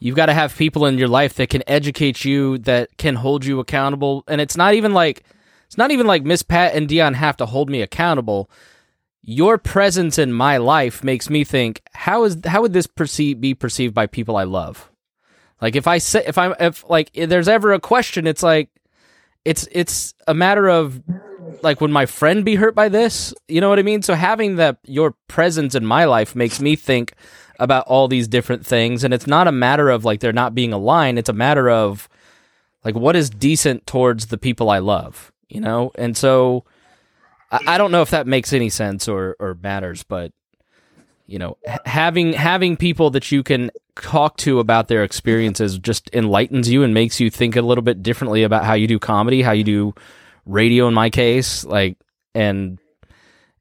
you've 0.00 0.16
got 0.16 0.26
to 0.26 0.34
have 0.34 0.56
people 0.56 0.86
in 0.86 0.98
your 0.98 1.08
life 1.08 1.34
that 1.34 1.50
can 1.50 1.62
educate 1.68 2.24
you, 2.24 2.58
that 2.58 2.96
can 2.98 3.14
hold 3.14 3.44
you 3.44 3.60
accountable, 3.60 4.24
and 4.26 4.40
it's 4.40 4.56
not 4.56 4.74
even 4.74 4.92
like 4.92 5.22
it's 5.70 5.78
not 5.78 5.92
even 5.92 6.06
like 6.06 6.24
Miss 6.24 6.42
Pat 6.42 6.74
and 6.74 6.88
Dion 6.88 7.14
have 7.14 7.36
to 7.36 7.46
hold 7.46 7.70
me 7.70 7.80
accountable 7.80 8.50
your 9.22 9.58
presence 9.58 10.18
in 10.18 10.32
my 10.32 10.56
life 10.56 11.04
makes 11.04 11.28
me 11.28 11.44
think 11.44 11.82
how 11.92 12.24
is 12.24 12.38
how 12.46 12.62
would 12.62 12.72
this 12.72 12.86
perceive 12.86 13.40
be 13.40 13.54
perceived 13.54 13.94
by 13.94 14.06
people 14.06 14.36
I 14.36 14.44
love? 14.44 14.90
Like 15.60 15.76
if 15.76 15.86
I 15.86 15.98
say 15.98 16.24
if 16.26 16.38
I'm 16.38 16.54
if 16.58 16.88
like 16.88 17.10
if 17.14 17.28
there's 17.28 17.48
ever 17.48 17.72
a 17.72 17.80
question, 17.80 18.26
it's 18.26 18.42
like 18.42 18.70
it's 19.44 19.68
it's 19.72 20.14
a 20.26 20.34
matter 20.34 20.68
of 20.68 21.02
like 21.62 21.80
would 21.80 21.90
my 21.90 22.06
friend 22.06 22.44
be 22.44 22.54
hurt 22.54 22.74
by 22.74 22.88
this? 22.88 23.34
You 23.46 23.60
know 23.60 23.68
what 23.68 23.78
I 23.78 23.82
mean? 23.82 24.02
So 24.02 24.14
having 24.14 24.56
that 24.56 24.78
your 24.84 25.12
presence 25.28 25.74
in 25.74 25.84
my 25.84 26.06
life 26.06 26.34
makes 26.34 26.60
me 26.60 26.76
think 26.76 27.12
about 27.58 27.86
all 27.86 28.08
these 28.08 28.26
different 28.26 28.64
things 28.64 29.04
and 29.04 29.12
it's 29.12 29.26
not 29.26 29.46
a 29.46 29.52
matter 29.52 29.90
of 29.90 30.04
like 30.04 30.20
there 30.20 30.32
not 30.32 30.54
being 30.54 30.72
a 30.72 30.78
line, 30.78 31.18
it's 31.18 31.28
a 31.28 31.34
matter 31.34 31.68
of 31.68 32.08
like 32.86 32.94
what 32.94 33.16
is 33.16 33.28
decent 33.28 33.86
towards 33.86 34.26
the 34.26 34.38
people 34.38 34.70
I 34.70 34.78
love, 34.78 35.29
you 35.50 35.60
know? 35.60 35.92
And 35.96 36.16
so 36.16 36.64
I, 37.50 37.60
I 37.68 37.78
don't 37.78 37.90
know 37.92 38.02
if 38.02 38.10
that 38.10 38.26
makes 38.26 38.52
any 38.52 38.70
sense 38.70 39.08
or 39.08 39.36
or 39.38 39.56
matters, 39.62 40.02
but 40.02 40.32
you 41.26 41.38
know, 41.38 41.58
having 41.84 42.32
having 42.32 42.76
people 42.76 43.10
that 43.10 43.30
you 43.30 43.42
can 43.42 43.70
talk 43.96 44.36
to 44.38 44.58
about 44.60 44.88
their 44.88 45.04
experiences 45.04 45.78
just 45.78 46.08
enlightens 46.14 46.68
you 46.70 46.82
and 46.82 46.94
makes 46.94 47.20
you 47.20 47.30
think 47.30 47.54
a 47.56 47.62
little 47.62 47.82
bit 47.82 48.02
differently 48.02 48.42
about 48.42 48.64
how 48.64 48.74
you 48.74 48.86
do 48.88 48.98
comedy, 48.98 49.42
how 49.42 49.52
you 49.52 49.62
do 49.64 49.94
radio 50.46 50.88
in 50.88 50.94
my 50.94 51.10
case, 51.10 51.64
like 51.64 51.96
and 52.34 52.78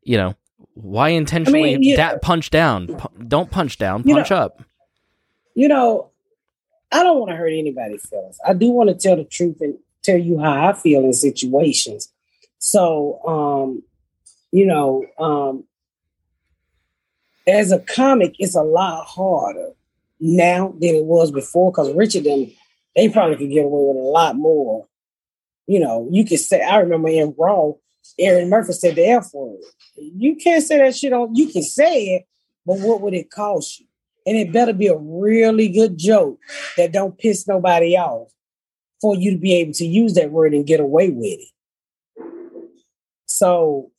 you 0.04 0.18
know, 0.18 0.34
why 0.74 1.10
intentionally 1.10 1.78
you- 1.80 1.96
da- 1.98 2.18
punch 2.20 2.50
down? 2.50 2.88
Pu- 2.88 3.24
don't 3.26 3.52
punch 3.52 3.78
down, 3.78 4.02
You 4.06 4.14
know- 4.16 4.22
punch 4.22 4.32
up. 4.32 4.64
you 5.54 5.68
know, 5.68 6.10
I 6.92 7.04
don't 7.04 7.20
want 7.20 7.30
to 7.32 7.36
hurt 7.36 7.52
anybody's 7.54 8.04
feelings. 8.10 8.40
I 8.48 8.54
do 8.54 8.70
want 8.72 8.90
to 8.90 8.96
tell 8.96 9.16
the 9.18 9.26
truth 9.26 9.58
and 9.62 9.78
tell 10.04 10.18
you 10.18 10.40
how 10.40 10.70
I 10.70 10.74
feel 10.74 11.04
in 11.04 11.14
situations. 11.14 12.12
So, 12.60 13.20
um, 13.26 13.84
you 14.52 14.66
know, 14.66 15.06
um, 15.18 15.64
as 17.48 17.72
a 17.72 17.80
comic, 17.80 18.36
it's 18.40 18.56
a 18.56 18.62
lot 18.62 19.06
harder 19.06 19.72
now 20.20 20.70
than 20.80 20.96
it 20.96 21.06
was 21.06 21.32
before 21.32 21.72
because 21.72 21.94
Richard 21.94 22.26
and 22.26 22.52
they 22.96 23.10
probably 23.10 23.38
could 23.38 23.50
get 23.50 23.66
away 23.66 23.94
with 23.94 24.04
a 24.04 24.08
lot 24.08 24.36
more. 24.36 24.88
You 25.68 25.80
know, 25.80 26.08
you 26.12 26.26
could 26.26 26.40
say, 26.40 26.62
I 26.62 26.78
remember 26.78 27.10
in 27.10 27.34
Raw, 27.38 27.74
Eddie 28.18 28.46
Murphy 28.46 28.74
said 28.74 28.96
the 28.96 29.06
F 29.06 29.34
word. 29.34 29.60
You 29.96 30.36
can't 30.36 30.64
say 30.64 30.80
that 30.80 30.96
shit 30.96 31.14
on, 31.14 31.36
you 31.36 31.48
can 31.48 31.64
say 31.64 32.16
it, 32.16 32.28
but 32.66 32.80
what 32.80 33.02
would 33.02 33.14
it 33.14 33.30
cost 33.30 33.80
you? 33.80 33.86
And 34.26 34.38
it 34.38 34.52
better 34.52 34.74
be 34.74 34.88
a 34.88 34.98
really 34.98 35.70
good 35.70 35.98
joke 35.98 36.40
that 36.78 36.92
don't 36.92 37.18
piss 37.18 37.48
nobody 37.48 37.96
off 37.98 38.30
for 39.02 39.16
you 39.16 39.32
to 39.32 39.38
be 39.38 39.54
able 39.56 39.74
to 39.74 39.86
use 39.86 40.14
that 40.16 40.32
word 40.32 40.54
and 40.54 40.68
get 40.68 40.80
away 40.80 41.10
with 41.10 41.40
it. 41.40 41.48
So, 43.26 43.92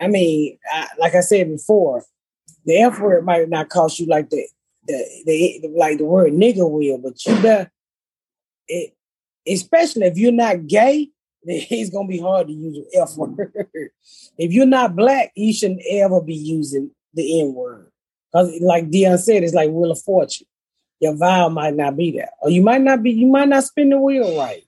I 0.00 0.08
mean, 0.08 0.58
I, 0.70 0.88
like 0.98 1.14
I 1.14 1.20
said 1.20 1.48
before, 1.48 2.04
the 2.64 2.78
F 2.78 2.98
word 3.00 3.24
might 3.24 3.48
not 3.48 3.68
cost 3.68 3.98
you 3.98 4.06
like 4.06 4.30
the 4.30 4.46
the, 4.86 5.22
the 5.26 5.68
like 5.76 5.98
the 5.98 6.04
word 6.04 6.32
nigger 6.32 6.70
will, 6.70 6.98
but 6.98 7.24
you 7.26 7.34
better 7.42 7.70
it, 8.68 8.94
especially 9.46 10.06
if 10.06 10.16
you're 10.16 10.32
not 10.32 10.66
gay, 10.66 11.08
it's 11.42 11.90
gonna 11.90 12.08
be 12.08 12.20
hard 12.20 12.48
to 12.48 12.52
use 12.52 12.78
the 12.92 13.00
F 13.00 13.16
word. 13.16 13.52
if 14.38 14.52
you're 14.52 14.66
not 14.66 14.96
black, 14.96 15.32
you 15.34 15.52
shouldn't 15.52 15.82
ever 15.90 16.20
be 16.20 16.34
using 16.34 16.90
the 17.14 17.40
N 17.40 17.54
word. 17.54 17.90
Because 18.32 18.60
like 18.60 18.90
Dion 18.90 19.18
said, 19.18 19.42
it's 19.42 19.54
like 19.54 19.70
Wheel 19.70 19.92
of 19.92 20.02
Fortune. 20.02 20.46
Your 21.00 21.14
vow 21.14 21.48
might 21.48 21.74
not 21.74 21.96
be 21.96 22.10
there. 22.12 22.30
Or 22.40 22.50
you 22.50 22.62
might 22.62 22.80
not 22.80 23.02
be, 23.02 23.10
you 23.12 23.26
might 23.26 23.48
not 23.48 23.64
spin 23.64 23.90
the 23.90 23.98
wheel 23.98 24.38
right. 24.38 24.64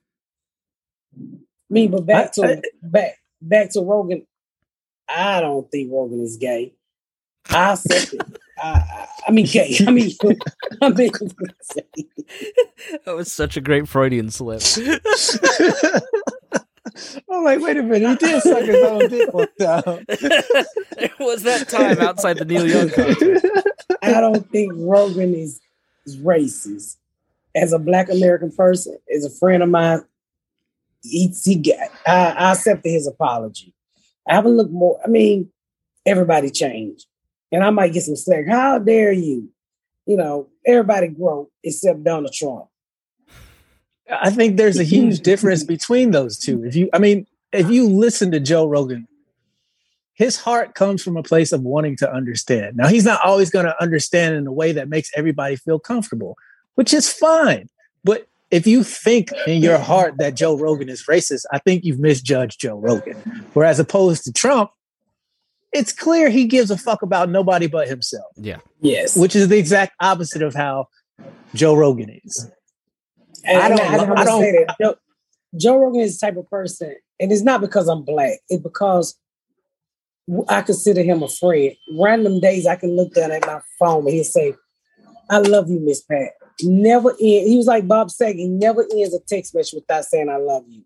Me, 1.71 1.87
but 1.89 2.07
back 2.07 2.33
to 2.33 2.45
I- 2.47 2.63
back 2.83 3.19
back 3.41 3.71
to 3.73 3.81
Rogan. 3.81 4.27
I 5.09 5.41
don't 5.41 5.71
think 5.71 5.91
Rogan 5.93 6.21
is 6.23 6.37
gay. 6.37 6.75
I 7.51 7.73
accept 7.73 8.13
it. 8.15 8.39
I, 8.63 8.69
I, 8.69 9.07
I 9.29 9.31
mean 9.31 9.47
gay. 9.47 9.75
I 9.87 9.91
mean 9.91 10.11
I 10.83 10.89
mean 10.91 11.11
That 13.05 13.15
was 13.17 13.33
such 13.33 13.57
a 13.57 13.61
great 13.61 13.89
Freudian 13.89 14.31
slip. 14.31 14.63
I'm 17.31 17.45
like, 17.45 17.61
wait 17.61 17.77
a 17.77 17.83
minute, 17.83 18.21
he 18.21 18.27
did 18.27 18.43
suck 18.43 18.65
his 18.65 18.85
own 18.85 19.09
dick 19.09 19.33
one 19.33 19.47
time. 19.61 20.05
it 20.09 21.13
was 21.21 21.43
that 21.45 21.69
time 21.69 21.99
outside 22.01 22.39
the 22.39 22.45
Neil 22.45 22.67
Young 22.69 22.91
concert. 22.91 23.43
I 24.03 24.21
don't 24.21 24.51
think 24.51 24.73
Rogan 24.75 25.35
is, 25.35 25.61
is 26.09 26.17
racist. 26.17 26.97
As 27.55 27.73
a 27.73 27.79
black 27.79 28.09
American 28.11 28.53
person, 28.53 28.99
as 29.15 29.25
a 29.25 29.31
friend 29.31 29.63
of 29.63 29.69
mine, 29.69 30.03
he, 31.03 31.33
he 31.45 31.57
got, 31.57 31.89
I, 32.07 32.31
I 32.31 32.53
accepted 32.53 32.91
his 32.91 33.07
apology. 33.07 33.75
I 34.29 34.35
haven't 34.35 34.57
looked 34.57 34.73
more. 34.73 35.01
I 35.05 35.09
mean, 35.09 35.51
everybody 36.05 36.51
changed, 36.51 37.07
and 37.51 37.65
I 37.65 37.71
might 37.71 37.93
get 37.93 38.03
some 38.03 38.17
slack. 38.17 38.47
How 38.49 38.79
dare 38.79 39.13
you? 39.13 39.51
You 40.07 40.17
know, 40.17 40.49
everybody 40.67 41.09
grow 41.09 41.51
except 41.63 42.05
Donald 42.05 42.33
Trump. 42.33 42.67
I 44.11 44.31
think 44.31 44.57
there's 44.57 44.79
a 44.79 44.85
huge 44.85 45.21
difference 45.23 45.65
between 45.65 46.11
those 46.11 46.39
two. 46.39 46.65
If 46.65 46.77
you, 46.77 46.89
I 46.93 46.99
mean, 46.99 47.27
if 47.53 47.71
you 47.71 47.89
listen 47.89 48.31
to 48.33 48.41
Joe 48.41 48.67
Rogan, 48.67 49.07
his 50.19 50.37
heart 50.37 50.75
comes 50.75 51.01
from 51.01 51.17
a 51.17 51.23
place 51.23 51.53
of 51.53 51.63
wanting 51.63 51.97
to 51.97 52.13
understand. 52.13 52.77
Now, 52.77 52.89
he's 52.89 53.05
not 53.05 53.25
always 53.25 53.51
going 53.51 53.67
to 53.67 53.81
understand 53.81 54.35
in 54.35 54.49
a 54.49 54.53
way 54.53 54.73
that 54.73 54.89
makes 54.89 55.11
everybody 55.17 55.55
feel 55.55 55.79
comfortable, 55.79 56.37
which 56.75 56.93
is 56.93 57.11
fine. 57.11 57.69
But 58.03 58.27
if 58.51 58.67
you 58.67 58.83
think 58.83 59.31
in 59.47 59.63
your 59.63 59.79
heart 59.79 60.15
that 60.19 60.35
Joe 60.35 60.59
Rogan 60.59 60.89
is 60.89 61.05
racist, 61.09 61.45
I 61.53 61.61
think 61.61 61.85
you've 61.85 62.01
misjudged 62.01 62.59
Joe 62.61 62.77
Rogan. 62.79 63.15
Whereas 63.55 63.79
opposed 63.79 64.25
to 64.25 64.33
Trump, 64.33 64.71
it's 65.73 65.93
clear 65.93 66.31
he 66.31 66.47
gives 66.47 66.73
a 66.73 66.77
fuck 66.77 67.03
about 67.03 67.31
nobody 67.31 67.69
but 67.69 67.87
himself, 67.87 68.33
Yeah. 68.37 68.57
Yes, 68.81 69.17
which 69.17 69.37
is 69.37 69.47
the 69.47 69.59
exact 69.59 69.93
opposite 70.01 70.43
of 70.43 70.53
how 70.55 70.89
Joe 71.55 71.77
Rogan 71.77 72.11
is. 72.25 72.51
And 73.45 73.63
I 73.63 73.69
don't- 73.69 73.81
I, 73.81 74.15
I 74.15 74.25
don't- 74.25 74.43
say 74.43 74.65
that. 74.67 74.77
Joe, 74.81 74.95
Joe 75.57 75.77
Rogan 75.79 76.01
is 76.01 76.19
the 76.19 76.27
type 76.27 76.37
of 76.37 76.51
person, 76.51 76.97
and 77.21 77.31
it's 77.31 77.43
not 77.43 77.61
because 77.61 77.87
I'm 77.87 78.03
black. 78.03 78.39
It's 78.49 78.63
because 78.63 79.15
I 80.49 80.63
consider 80.63 81.03
him 81.03 81.23
a 81.23 81.29
friend. 81.29 81.73
Random 81.99 82.41
days 82.41 82.67
I 82.67 82.77
can 82.77 82.97
look 82.97 83.15
down 83.15 83.33
at 83.33 83.47
my 83.47 83.61
phone 83.79 84.05
and 84.05 84.11
he'll 84.15 84.25
say, 84.25 84.55
"I 85.31 85.39
love 85.39 85.71
you, 85.71 85.81
Miss 85.81 86.03
Pat." 86.03 86.33
Never 86.63 87.11
end. 87.11 87.49
He 87.49 87.57
was 87.57 87.67
like 87.67 87.87
Bob 87.87 88.11
Saget. 88.11 88.37
He 88.37 88.49
never 88.49 88.87
ends 88.95 89.15
a 89.15 89.21
text 89.21 89.55
message 89.55 89.75
without 89.75 90.05
saying, 90.05 90.29
"I 90.29 90.37
love 90.37 90.65
you." 90.69 90.83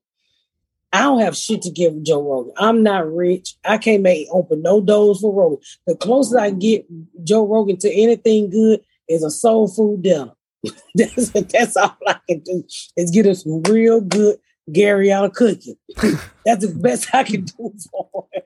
I 0.93 1.03
don't 1.03 1.21
have 1.21 1.37
shit 1.37 1.63
to 1.63 1.71
give 1.71 2.03
Joe 2.03 2.23
Rogan. 2.23 2.53
I'm 2.59 2.83
not 2.83 3.11
rich. 3.11 3.57
I 3.65 3.79
can't 3.79 4.03
make 4.03 4.29
open 4.31 4.61
no 4.61 4.81
doors 4.81 5.21
for 5.21 5.33
Rogan. 5.33 5.59
The 5.87 5.97
closest 5.97 6.39
I 6.39 6.51
get 6.51 6.87
Joe 7.25 7.47
Rogan 7.47 7.79
to 7.79 7.91
anything 7.91 8.51
good 8.51 8.83
is 9.09 9.23
a 9.23 9.31
soul 9.31 9.69
food 9.69 10.03
dinner. 10.03 10.33
that's, 10.95 11.31
that's 11.31 11.77
all 11.77 11.97
I 12.07 12.19
can 12.29 12.41
do 12.41 12.63
is 12.97 13.11
get 13.11 13.27
us 13.27 13.43
some 13.45 13.63
real 13.63 14.01
good 14.01 14.39
Gary 14.71 15.11
out 15.11 15.25
of 15.25 15.33
cooking. 15.33 15.77
That's 16.45 16.67
the 16.67 16.75
best 16.75 17.13
I 17.15 17.25
can 17.25 17.45
do 17.45 17.75
for 17.91 18.29
him. 18.33 18.43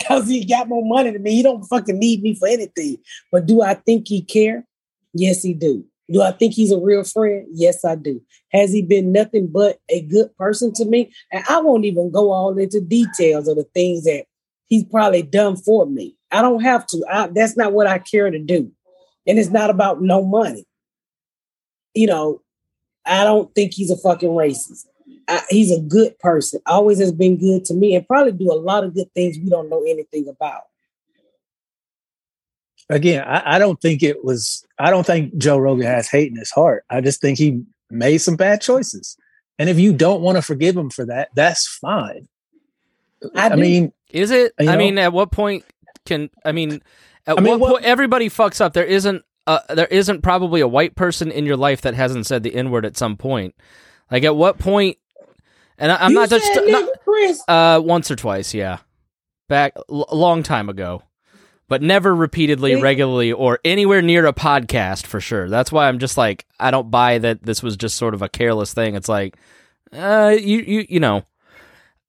Cause 0.06 0.28
he 0.28 0.44
got 0.44 0.68
more 0.68 0.84
money 0.84 1.10
than 1.10 1.22
me. 1.22 1.34
He 1.34 1.42
don't 1.42 1.64
fucking 1.64 1.98
need 1.98 2.22
me 2.22 2.34
for 2.34 2.48
anything. 2.48 2.98
But 3.30 3.46
do 3.46 3.62
I 3.62 3.74
think 3.74 4.08
he 4.08 4.22
care? 4.22 4.66
Yes, 5.12 5.42
he 5.42 5.54
do. 5.54 5.84
Do 6.10 6.22
I 6.22 6.30
think 6.30 6.54
he's 6.54 6.70
a 6.70 6.78
real 6.78 7.02
friend? 7.04 7.46
Yes, 7.50 7.84
I 7.84 7.96
do. 7.96 8.22
Has 8.52 8.72
he 8.72 8.82
been 8.82 9.12
nothing 9.12 9.48
but 9.48 9.80
a 9.88 10.02
good 10.02 10.34
person 10.36 10.72
to 10.74 10.84
me? 10.84 11.12
And 11.32 11.44
I 11.48 11.60
won't 11.60 11.84
even 11.84 12.12
go 12.12 12.30
all 12.30 12.56
into 12.56 12.80
details 12.80 13.48
of 13.48 13.56
the 13.56 13.64
things 13.74 14.04
that 14.04 14.26
he's 14.66 14.84
probably 14.84 15.22
done 15.22 15.56
for 15.56 15.86
me. 15.86 16.16
I 16.30 16.42
don't 16.42 16.62
have 16.62 16.86
to. 16.88 17.04
I, 17.10 17.26
that's 17.28 17.56
not 17.56 17.72
what 17.72 17.86
I 17.86 17.98
care 17.98 18.30
to 18.30 18.38
do. 18.38 18.70
And 19.26 19.38
it's 19.38 19.50
not 19.50 19.70
about 19.70 20.00
no 20.00 20.24
money. 20.24 20.64
You 21.94 22.06
know, 22.06 22.42
I 23.04 23.24
don't 23.24 23.52
think 23.54 23.74
he's 23.74 23.90
a 23.90 23.96
fucking 23.96 24.28
racist. 24.28 24.86
I, 25.28 25.42
he's 25.50 25.72
a 25.72 25.80
good 25.80 26.18
person. 26.18 26.60
Always 26.66 26.98
has 27.00 27.12
been 27.12 27.36
good 27.36 27.64
to 27.66 27.74
me, 27.74 27.94
and 27.94 28.06
probably 28.06 28.32
do 28.32 28.52
a 28.52 28.54
lot 28.54 28.84
of 28.84 28.94
good 28.94 29.12
things 29.14 29.38
we 29.38 29.48
don't 29.50 29.68
know 29.68 29.82
anything 29.82 30.28
about. 30.28 30.62
Again, 32.88 33.24
I, 33.26 33.56
I 33.56 33.58
don't 33.58 33.80
think 33.80 34.02
it 34.02 34.24
was. 34.24 34.64
I 34.78 34.90
don't 34.90 35.06
think 35.06 35.36
Joe 35.36 35.58
Rogan 35.58 35.86
has 35.86 36.08
hate 36.08 36.30
in 36.30 36.36
his 36.36 36.50
heart. 36.50 36.84
I 36.88 37.00
just 37.00 37.20
think 37.20 37.38
he 37.38 37.64
made 37.90 38.18
some 38.18 38.36
bad 38.36 38.60
choices. 38.60 39.16
And 39.58 39.68
if 39.68 39.78
you 39.78 39.92
don't 39.92 40.20
want 40.20 40.36
to 40.36 40.42
forgive 40.42 40.76
him 40.76 40.90
for 40.90 41.06
that, 41.06 41.30
that's 41.34 41.66
fine. 41.66 42.28
I 43.34 43.48
I, 43.48 43.56
mean, 43.56 43.92
Is 44.10 44.30
it? 44.30 44.52
You 44.60 44.68
I 44.68 44.72
know? 44.72 44.78
mean, 44.78 44.98
at 44.98 45.12
what 45.12 45.32
point 45.32 45.64
can 46.04 46.30
I 46.44 46.52
mean? 46.52 46.82
At 47.26 47.38
I 47.38 47.40
mean, 47.40 47.52
what, 47.52 47.60
what- 47.60 47.72
point 47.72 47.84
everybody 47.84 48.28
fucks 48.28 48.60
up? 48.60 48.72
There 48.72 48.84
isn't. 48.84 49.22
Uh, 49.48 49.60
there 49.74 49.86
isn't 49.86 50.22
probably 50.22 50.60
a 50.60 50.66
white 50.66 50.96
person 50.96 51.30
in 51.30 51.46
your 51.46 51.56
life 51.56 51.82
that 51.82 51.94
hasn't 51.94 52.26
said 52.26 52.42
the 52.42 52.52
n 52.56 52.70
word 52.70 52.84
at 52.84 52.96
some 52.96 53.16
point. 53.16 53.54
Like 54.10 54.24
at 54.24 54.36
what 54.36 54.58
point? 54.58 54.98
And 55.78 55.92
I, 55.92 55.96
I'm 55.96 56.10
You 56.12 56.16
not 56.18 56.30
just 56.30 56.48
not, 56.66 56.88
Chris. 57.04 57.42
uh 57.48 57.80
once 57.84 58.10
or 58.10 58.16
twice, 58.16 58.54
yeah, 58.54 58.78
back 59.48 59.74
l- 59.90 60.06
a 60.08 60.14
long 60.16 60.42
time 60.42 60.68
ago, 60.68 61.02
but 61.68 61.82
never 61.82 62.14
repeatedly, 62.14 62.74
See? 62.74 62.80
regularly, 62.80 63.32
or 63.32 63.58
anywhere 63.64 64.00
near 64.02 64.26
a 64.26 64.32
podcast 64.32 65.06
for 65.06 65.20
sure. 65.20 65.48
That's 65.50 65.70
why 65.72 65.88
I'm 65.88 65.98
just 65.98 66.16
like 66.16 66.46
I 66.58 66.70
don't 66.70 66.90
buy 66.90 67.18
that 67.18 67.42
this 67.42 67.62
was 67.62 67.76
just 67.76 67.96
sort 67.96 68.14
of 68.14 68.22
a 68.22 68.28
careless 68.28 68.72
thing. 68.72 68.94
It's 68.94 69.08
like, 69.08 69.36
uh, 69.92 70.34
you 70.38 70.58
you 70.60 70.86
you 70.88 71.00
know, 71.00 71.24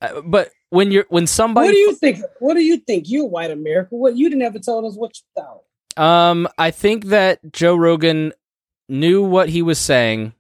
uh, 0.01 0.21
but 0.21 0.51
when 0.69 0.91
you're 0.91 1.05
when 1.09 1.27
somebody 1.27 1.67
What 1.67 1.73
do 1.73 1.77
you 1.79 1.95
think? 1.95 2.19
What 2.39 2.53
do 2.53 2.61
you 2.63 2.77
think? 2.77 3.05
You're 3.09 3.25
white 3.25 3.51
America. 3.51 3.95
What 3.95 4.15
you 4.15 4.29
never 4.35 4.59
told 4.59 4.85
us 4.85 4.95
what 4.95 5.11
you 5.17 5.41
thought. 5.43 5.63
Um, 6.01 6.47
I 6.57 6.71
think 6.71 7.05
that 7.05 7.39
Joe 7.51 7.75
Rogan 7.75 8.31
knew 8.87 9.23
what 9.23 9.49
he 9.49 9.61
was 9.61 9.79
saying 9.79 10.33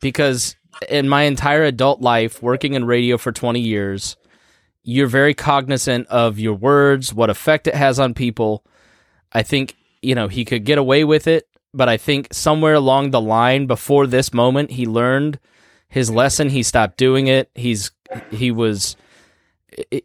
because 0.00 0.54
in 0.88 1.08
my 1.08 1.22
entire 1.22 1.64
adult 1.64 2.00
life, 2.00 2.42
working 2.42 2.74
in 2.74 2.84
radio 2.84 3.16
for 3.18 3.32
20 3.32 3.60
years, 3.60 4.16
you're 4.82 5.06
very 5.06 5.34
cognizant 5.34 6.06
of 6.08 6.38
your 6.38 6.54
words, 6.54 7.12
what 7.12 7.30
effect 7.30 7.66
it 7.66 7.74
has 7.74 7.98
on 7.98 8.14
people. 8.14 8.64
I 9.32 9.42
think, 9.42 9.76
you 10.02 10.14
know, 10.14 10.28
he 10.28 10.44
could 10.44 10.64
get 10.64 10.78
away 10.78 11.04
with 11.04 11.26
it, 11.26 11.48
but 11.74 11.88
I 11.88 11.96
think 11.96 12.28
somewhere 12.32 12.74
along 12.74 13.10
the 13.10 13.20
line 13.20 13.66
before 13.66 14.06
this 14.06 14.32
moment, 14.32 14.70
he 14.70 14.86
learned 14.86 15.38
his 15.88 16.10
lesson. 16.10 16.48
He 16.48 16.62
stopped 16.62 16.96
doing 16.96 17.26
it. 17.26 17.50
He's, 17.54 17.90
he 18.30 18.50
was, 18.50 18.96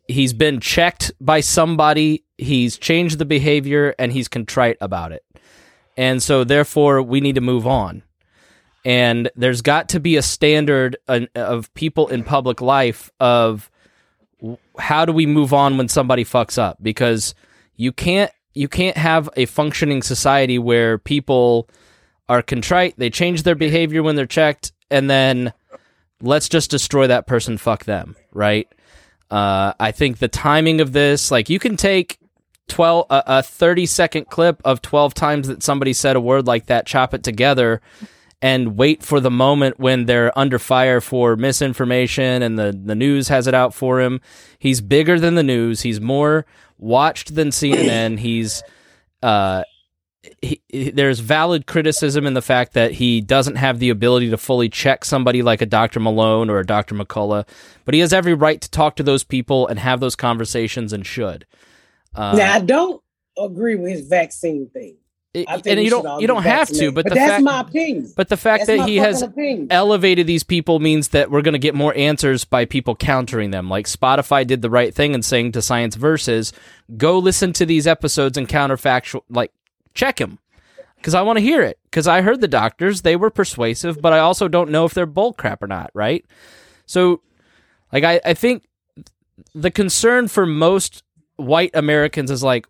he's 0.08 0.34
been 0.34 0.60
checked 0.60 1.12
by 1.22 1.40
somebody 1.40 2.24
he's 2.38 2.78
changed 2.78 3.18
the 3.18 3.26
behavior 3.26 3.96
and 3.98 4.12
he's 4.12 4.28
contrite 4.28 4.78
about 4.82 5.12
it 5.12 5.24
and 5.98 6.22
so 6.22 6.44
therefore 6.44 7.02
we 7.02 7.22
need 7.22 7.36
to 7.36 7.42
move 7.42 7.66
on 7.66 8.04
and 8.86 9.30
there's 9.36 9.62
got 9.62 9.90
to 9.90 10.00
be 10.00 10.18
a 10.18 10.22
standard 10.22 10.98
uh, 11.08 11.22
of 11.36 11.74
people 11.74 12.08
in 12.08 12.24
public 12.24 12.62
life 12.62 13.12
of 13.20 13.70
how 14.78 15.06
do 15.06 15.14
we 15.14 15.26
move 15.26 15.54
on 15.54 15.78
when 15.78 15.88
somebody 15.88 16.26
fucks 16.26 16.58
up? 16.58 16.78
Because 16.82 17.34
you 17.76 17.92
can't 17.92 18.32
you 18.54 18.68
can't 18.68 18.98
have 18.98 19.30
a 19.36 19.46
functioning 19.46 20.02
society 20.04 20.60
where 20.60 20.98
people 20.98 21.70
are 22.30 22.42
contrite 22.42 22.94
they 22.98 23.10
change 23.10 23.44
their 23.44 23.56
behavior 23.56 24.02
when 24.02 24.16
they're 24.16 24.26
checked 24.26 24.72
and 24.90 25.10
then 25.10 25.52
let's 26.22 26.48
just 26.48 26.72
destroy 26.72 27.08
that 27.08 27.28
person 27.28 27.58
fuck 27.58 27.84
them 27.84 28.16
right? 28.34 28.68
Uh, 29.32 29.74
I 29.80 29.92
think 29.92 30.20
the 30.20 30.28
timing 30.28 30.82
of 30.82 30.94
this, 30.94 31.32
like 31.32 31.50
you 31.50 31.60
can 31.60 31.78
take 31.78 32.20
12 32.68 33.08
a, 33.10 33.24
a 33.26 33.44
30 33.44 33.86
second 33.86 34.30
clip 34.30 34.62
of 34.64 34.82
12 34.82 35.14
times 35.14 35.48
that 35.48 35.64
somebody 35.64 35.94
said 35.94 36.16
a 36.16 36.22
word 36.22 36.46
like 36.46 36.68
that, 36.68 36.86
chop 36.86 37.14
it 37.14 37.24
together 37.24 37.82
and 38.44 38.76
wait 38.78 39.02
for 39.02 39.22
the 39.22 39.32
moment 39.32 39.80
when 39.80 40.06
they're 40.06 40.38
under 40.38 40.60
fire 40.60 41.00
for 41.00 41.38
misinformation 41.38 42.44
and 42.44 42.60
the, 42.60 42.78
the 42.86 42.94
news 42.94 43.30
has 43.30 43.48
it 43.48 43.54
out 43.54 43.74
for 43.74 44.02
him. 44.02 44.20
He's 44.60 44.82
bigger 44.82 45.18
than 45.18 45.36
the 45.36 45.44
news. 45.44 45.82
He's 45.82 46.02
more 46.02 46.46
watched 46.78 47.36
than 47.36 47.50
CNN. 47.52 48.20
He's 48.20 48.62
uh 49.24 49.64
he, 50.42 50.62
he- 50.68 50.92
there's 50.92 51.20
valid 51.20 51.68
criticism 51.68 52.28
in 52.28 52.34
the 52.34 52.42
fact 52.42 52.74
that 52.74 52.92
he 52.92 53.22
doesn't 53.22 53.56
have 53.56 53.80
the 53.80 53.90
ability 53.90 54.30
to 54.32 54.38
fully 54.38 54.68
check 54.70 55.06
somebody 55.06 55.42
like 55.42 55.62
a 55.62 55.66
Dr. 55.66 56.02
Malone 56.02 56.50
or 56.50 56.60
a 56.60 56.66
Dr. 56.66 56.96
McCullough, 56.96 57.48
but 57.86 57.94
he 57.94 58.02
has 58.02 58.12
every 58.14 58.34
right 58.34 58.60
to 58.62 58.70
talk 58.70 58.98
to 58.98 59.04
those 59.04 59.24
people 59.24 59.68
and 59.68 59.80
have 59.80 60.02
those 60.02 60.16
conversations 60.18 60.92
and 60.94 61.06
should. 61.06 61.46
Uh, 62.14 62.36
now 62.38 62.54
I 62.54 62.60
don't 62.60 63.02
agree 63.38 63.76
with 63.76 63.92
his 63.92 64.08
vaccine 64.08 64.70
thing. 64.70 64.98
It- 65.34 65.50
I 65.50 65.54
think 65.60 65.78
and 65.78 65.84
you 65.84 65.90
don't 65.90 66.22
you 66.22 66.28
don't 66.28 66.44
have 66.44 66.68
to, 66.68 66.74
vaccinated. 66.74 66.96
but, 66.96 67.04
the 67.06 67.16
that's 67.16 67.32
fact 67.32 67.44
my 67.44 67.60
opinion. 67.62 68.14
but 68.16 68.30
the 68.30 68.38
fact 68.38 68.68
That's 68.68 68.80
that 68.82 68.88
he 68.88 68.98
has 68.98 69.22
opinion. 69.22 69.68
elevated 69.72 70.28
these 70.28 70.44
people 70.44 70.80
means 70.80 71.08
that 71.10 71.32
we're 71.32 71.42
going 71.42 71.54
to 71.54 71.60
get 71.60 71.74
more 71.76 71.94
answers 71.96 72.46
by 72.46 72.66
people 72.66 72.96
countering 72.96 73.50
them. 73.52 73.70
Like 73.70 73.88
Spotify 73.88 74.46
did 74.46 74.62
the 74.62 74.70
right 74.70 74.94
thing 74.94 75.14
and 75.16 75.26
saying 75.26 75.54
to 75.54 75.62
Science 75.62 75.96
Versus, 75.96 76.54
"Go 76.98 77.18
listen 77.18 77.52
to 77.54 77.66
these 77.66 77.88
episodes 77.88 78.38
and 78.38 78.48
counterfactual, 78.48 79.22
like 79.30 79.52
check 79.96 80.18
them." 80.18 80.38
Because 80.98 81.16
I 81.16 81.22
want 81.24 81.38
to 81.38 81.44
hear 81.44 81.62
it. 81.62 81.80
Because 81.84 82.08
I 82.08 82.22
heard 82.22 82.40
the 82.40 82.48
doctors; 82.48 83.02
they 83.02 83.16
were 83.16 83.30
persuasive, 83.32 84.02
but 84.02 84.14
I 84.14 84.20
also 84.20 84.48
don't 84.48 84.70
know 84.72 84.86
if 84.86 84.94
they're 84.94 85.06
bull 85.06 85.34
crap 85.34 85.62
or 85.64 85.68
not. 85.68 85.90
Right? 85.96 86.24
So, 86.86 87.22
like, 87.92 88.04
I, 88.04 88.22
I 88.24 88.34
think 88.36 88.68
the 89.56 89.72
concern 89.72 90.28
for 90.28 90.46
most 90.46 91.02
white 91.38 91.72
Americans 91.74 92.30
is 92.30 92.44
like, 92.44 92.68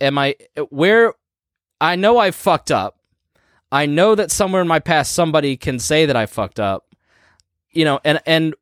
am 0.00 0.18
I 0.18 0.34
where? 0.70 1.14
I 1.80 1.96
know 1.96 2.18
I 2.18 2.30
fucked 2.30 2.70
up. 2.70 2.98
I 3.70 3.86
know 3.86 4.14
that 4.14 4.30
somewhere 4.30 4.62
in 4.62 4.68
my 4.68 4.78
past 4.78 5.12
somebody 5.12 5.56
can 5.56 5.78
say 5.78 6.06
that 6.06 6.16
I 6.16 6.26
fucked 6.26 6.58
up. 6.58 6.86
You 7.70 7.84
know, 7.84 8.00
and 8.04 8.20
and 8.26 8.54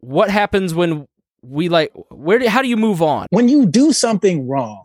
what 0.00 0.30
happens 0.30 0.74
when 0.74 1.06
we 1.42 1.68
like 1.68 1.92
where 2.10 2.38
do, 2.38 2.48
how 2.48 2.62
do 2.62 2.68
you 2.68 2.76
move 2.76 3.02
on? 3.02 3.26
when 3.30 3.48
you 3.48 3.66
do 3.66 3.92
something 3.92 4.46
wrong 4.46 4.84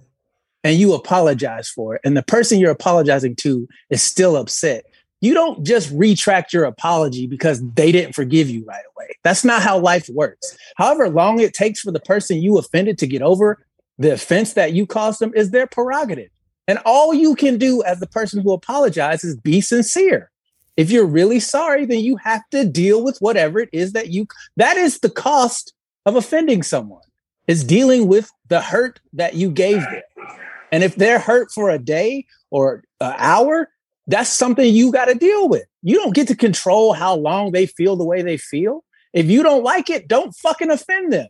and 0.64 0.78
you 0.78 0.94
apologize 0.94 1.70
for 1.70 1.96
it, 1.96 2.02
and 2.04 2.18
the 2.18 2.24
person 2.24 2.60
you're 2.60 2.72
apologizing 2.72 3.36
to 3.38 3.68
is 3.90 4.02
still 4.02 4.36
upset, 4.36 4.86
you 5.22 5.34
don't 5.34 5.66
just 5.66 5.92
retract 5.94 6.52
your 6.52 6.66
apology 6.66 7.28
because 7.28 7.62
they 7.74 7.92
didn't 7.92 8.16
forgive 8.16 8.50
you 8.50 8.66
right 8.66 8.84
away. 8.96 9.10
That's 9.24 9.46
not 9.46 9.62
how 9.62 9.78
life 9.80 10.10
works. 10.10 10.58
However 10.76 11.10
long 11.10 11.40
it 11.40 11.54
takes 11.54 11.80
for 11.80 11.92
the 11.92 12.00
person 12.00 12.42
you 12.42 12.58
offended 12.58 12.98
to 13.00 13.08
get 13.08 13.22
over 13.22 13.64
the 14.00 14.14
offense 14.14 14.54
that 14.54 14.74
you 14.74 14.86
caused 14.86 15.20
them 15.20 15.32
is 15.36 15.52
their 15.52 15.68
prerogative. 15.68 16.30
And 16.68 16.80
all 16.86 17.14
you 17.14 17.36
can 17.36 17.58
do 17.58 17.82
as 17.84 18.00
the 18.00 18.08
person 18.08 18.42
who 18.42 18.52
apologizes 18.52 19.32
is 19.32 19.38
be 19.38 19.62
sincere. 19.62 20.32
If 20.76 20.92
you're 20.92 21.06
really 21.06 21.40
sorry, 21.40 21.86
then 21.86 22.02
you 22.02 22.18
have 22.18 22.44
to 22.52 22.66
deal 22.66 23.04
with 23.04 23.18
whatever 23.20 23.60
it 23.60 23.70
is 23.72 23.94
that 23.94 24.10
you 24.10 24.28
that 24.58 24.78
is 24.78 25.00
the 25.00 25.10
cost 25.10 25.74
of 26.06 26.16
offending 26.16 26.62
someone 26.64 27.02
is 27.48 27.64
dealing 27.64 28.08
with 28.08 28.30
the 28.48 28.62
hurt 28.62 29.00
that 29.14 29.34
you 29.34 29.50
gave 29.50 29.82
them. 29.82 30.02
And 30.72 30.84
if 30.84 30.96
they're 30.96 31.20
hurt 31.20 31.52
for 31.52 31.70
a 31.70 31.80
day 31.80 32.26
or 32.52 32.84
an 33.00 33.14
hour, 33.18 33.70
that's 34.06 34.30
something 34.30 34.74
you 34.74 34.92
got 34.92 35.06
to 35.06 35.16
deal 35.16 35.50
with. 35.50 35.66
You 35.82 35.96
don't 35.96 36.14
get 36.14 36.28
to 36.28 36.36
control 36.36 36.94
how 36.94 37.16
long 37.16 37.52
they 37.52 37.66
feel 37.66 37.96
the 37.96 38.06
way 38.06 38.22
they 38.22 38.38
feel. 38.38 38.84
If 39.14 39.28
you 39.28 39.44
don't 39.44 39.64
like 39.64 39.90
it, 39.90 40.08
don't 40.08 40.36
fucking 40.36 40.70
offend 40.70 41.14
them. 41.14 41.28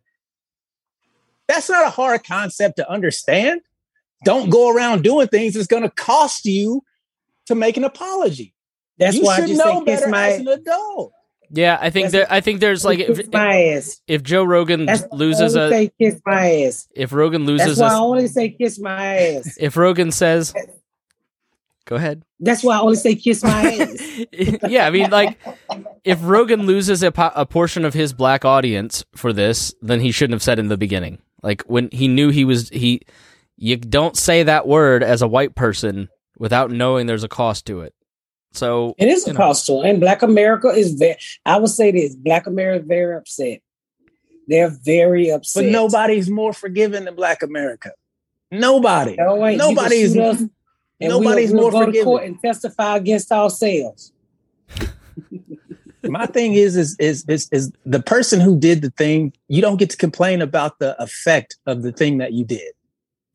That's 1.47 1.69
not 1.69 1.87
a 1.87 1.91
hard 1.91 2.25
concept 2.25 2.77
to 2.77 2.89
understand. 2.89 3.61
Don't 4.25 4.49
go 4.49 4.73
around 4.73 5.03
doing 5.03 5.27
things 5.27 5.53
that's 5.53 5.67
going 5.67 5.83
to 5.83 5.89
cost 5.91 6.45
you 6.45 6.81
to 7.45 7.55
make 7.55 7.77
an 7.77 7.83
apology. 7.83 8.53
That's 8.97 9.15
you 9.15 9.23
why 9.23 9.35
I 9.35 9.39
should 9.41 9.47
just 9.49 9.63
know 9.65 9.81
better 9.85 10.07
my 10.09 10.29
as 10.31 10.39
an 10.41 10.47
adult. 10.47 11.13
Yeah, 11.49 11.77
I 11.79 11.91
think 11.91 12.11
That's- 12.11 12.11
there 12.11 12.27
I 12.29 12.41
think 12.41 12.59
there's 12.59 12.83
like 12.83 12.99
if 12.99 13.17
kiss 13.17 13.29
my 13.31 13.63
ass. 13.67 14.01
if 14.07 14.21
Joe 14.23 14.43
Rogan 14.43 14.85
That's 14.85 15.03
why 15.03 15.17
loses 15.17 15.55
I 15.55 15.61
only 15.63 15.75
a 15.75 15.77
say 15.87 15.91
kiss 16.01 16.21
my 16.25 16.61
ass. 16.63 16.87
if 16.93 17.13
Rogan 17.13 17.45
That's 17.45 17.67
loses 17.67 17.79
why 17.79 17.87
I 17.87 17.93
a 17.93 18.01
only 18.01 18.27
say 18.27 18.49
kiss 18.49 18.79
my 18.79 19.17
ass. 19.17 19.55
if 19.59 19.77
Rogan 19.77 20.11
says 20.11 20.53
Go 21.85 21.95
ahead. 21.95 22.23
That's 22.41 22.63
why 22.65 22.75
I 22.75 22.81
only 22.81 22.97
say 22.97 23.15
kiss 23.15 23.43
my 23.43 23.49
ass. 23.79 24.25
yeah, 24.69 24.85
I 24.85 24.89
mean, 24.89 25.09
like, 25.09 25.37
if 26.03 26.19
Rogan 26.21 26.63
loses 26.65 27.01
a, 27.01 27.13
po- 27.13 27.31
a 27.33 27.45
portion 27.45 27.85
of 27.85 27.93
his 27.93 28.11
black 28.11 28.43
audience 28.43 29.05
for 29.15 29.31
this, 29.31 29.73
then 29.81 30.01
he 30.01 30.11
shouldn't 30.11 30.33
have 30.33 30.43
said 30.43 30.59
in 30.59 30.67
the 30.67 30.75
beginning. 30.75 31.19
Like 31.43 31.61
when 31.61 31.87
he 31.93 32.09
knew 32.09 32.29
he 32.29 32.43
was 32.43 32.67
he, 32.69 33.03
you 33.57 33.75
don't 33.75 34.15
say 34.15 34.43
that 34.43 34.67
word 34.67 35.03
as 35.03 35.21
a 35.21 35.27
white 35.27 35.55
person 35.55 36.09
without 36.37 36.71
knowing 36.71 37.07
there's 37.07 37.23
a 37.23 37.27
cost 37.29 37.65
to 37.65 37.81
it. 37.81 37.93
So 38.53 38.95
It 38.97 39.07
is 39.07 39.25
a 39.25 39.27
you 39.27 39.33
know, 39.33 39.37
cost 39.37 39.65
to 39.67 39.79
'em. 39.79 39.85
and 39.85 39.99
Black 39.99 40.21
America 40.21 40.69
is 40.69 40.93
very. 40.93 41.17
I 41.45 41.57
would 41.57 41.69
say 41.69 41.91
this: 41.91 42.15
Black 42.15 42.47
America 42.47 42.81
is 42.81 42.87
very 42.87 43.15
upset. 43.15 43.61
They're 44.47 44.69
very 44.69 45.29
upset. 45.29 45.65
But 45.65 45.71
nobody's 45.71 46.29
more 46.29 46.53
forgiving 46.53 47.05
than 47.05 47.15
Black 47.15 47.43
America. 47.43 47.91
Nobody. 48.51 49.15
No, 49.17 49.35
wait, 49.35 49.53
you 49.53 49.57
nobody's 49.57 50.15
us, 50.17 50.39
and 50.39 50.51
nobody's 51.01 51.51
we'll, 51.51 51.63
more 51.63 51.71
we'll 51.71 51.85
go 51.87 51.91
to 51.91 52.03
court 52.03 52.23
and 52.23 52.41
testify 52.41 52.95
against 52.95 53.31
ourselves. 53.31 54.13
My 56.03 56.25
thing 56.25 56.53
is, 56.53 56.77
is 56.77 56.95
is 56.99 57.25
is 57.27 57.49
is 57.51 57.71
the 57.85 58.01
person 58.01 58.39
who 58.39 58.57
did 58.57 58.81
the 58.81 58.91
thing. 58.91 59.33
You 59.49 59.61
don't 59.61 59.77
get 59.77 59.89
to 59.89 59.97
complain 59.97 60.41
about 60.41 60.79
the 60.79 60.99
effect 61.01 61.57
of 61.65 61.81
the 61.81 61.91
thing 61.91 62.19
that 62.19 62.31
you 62.31 62.45
did. 62.45 62.71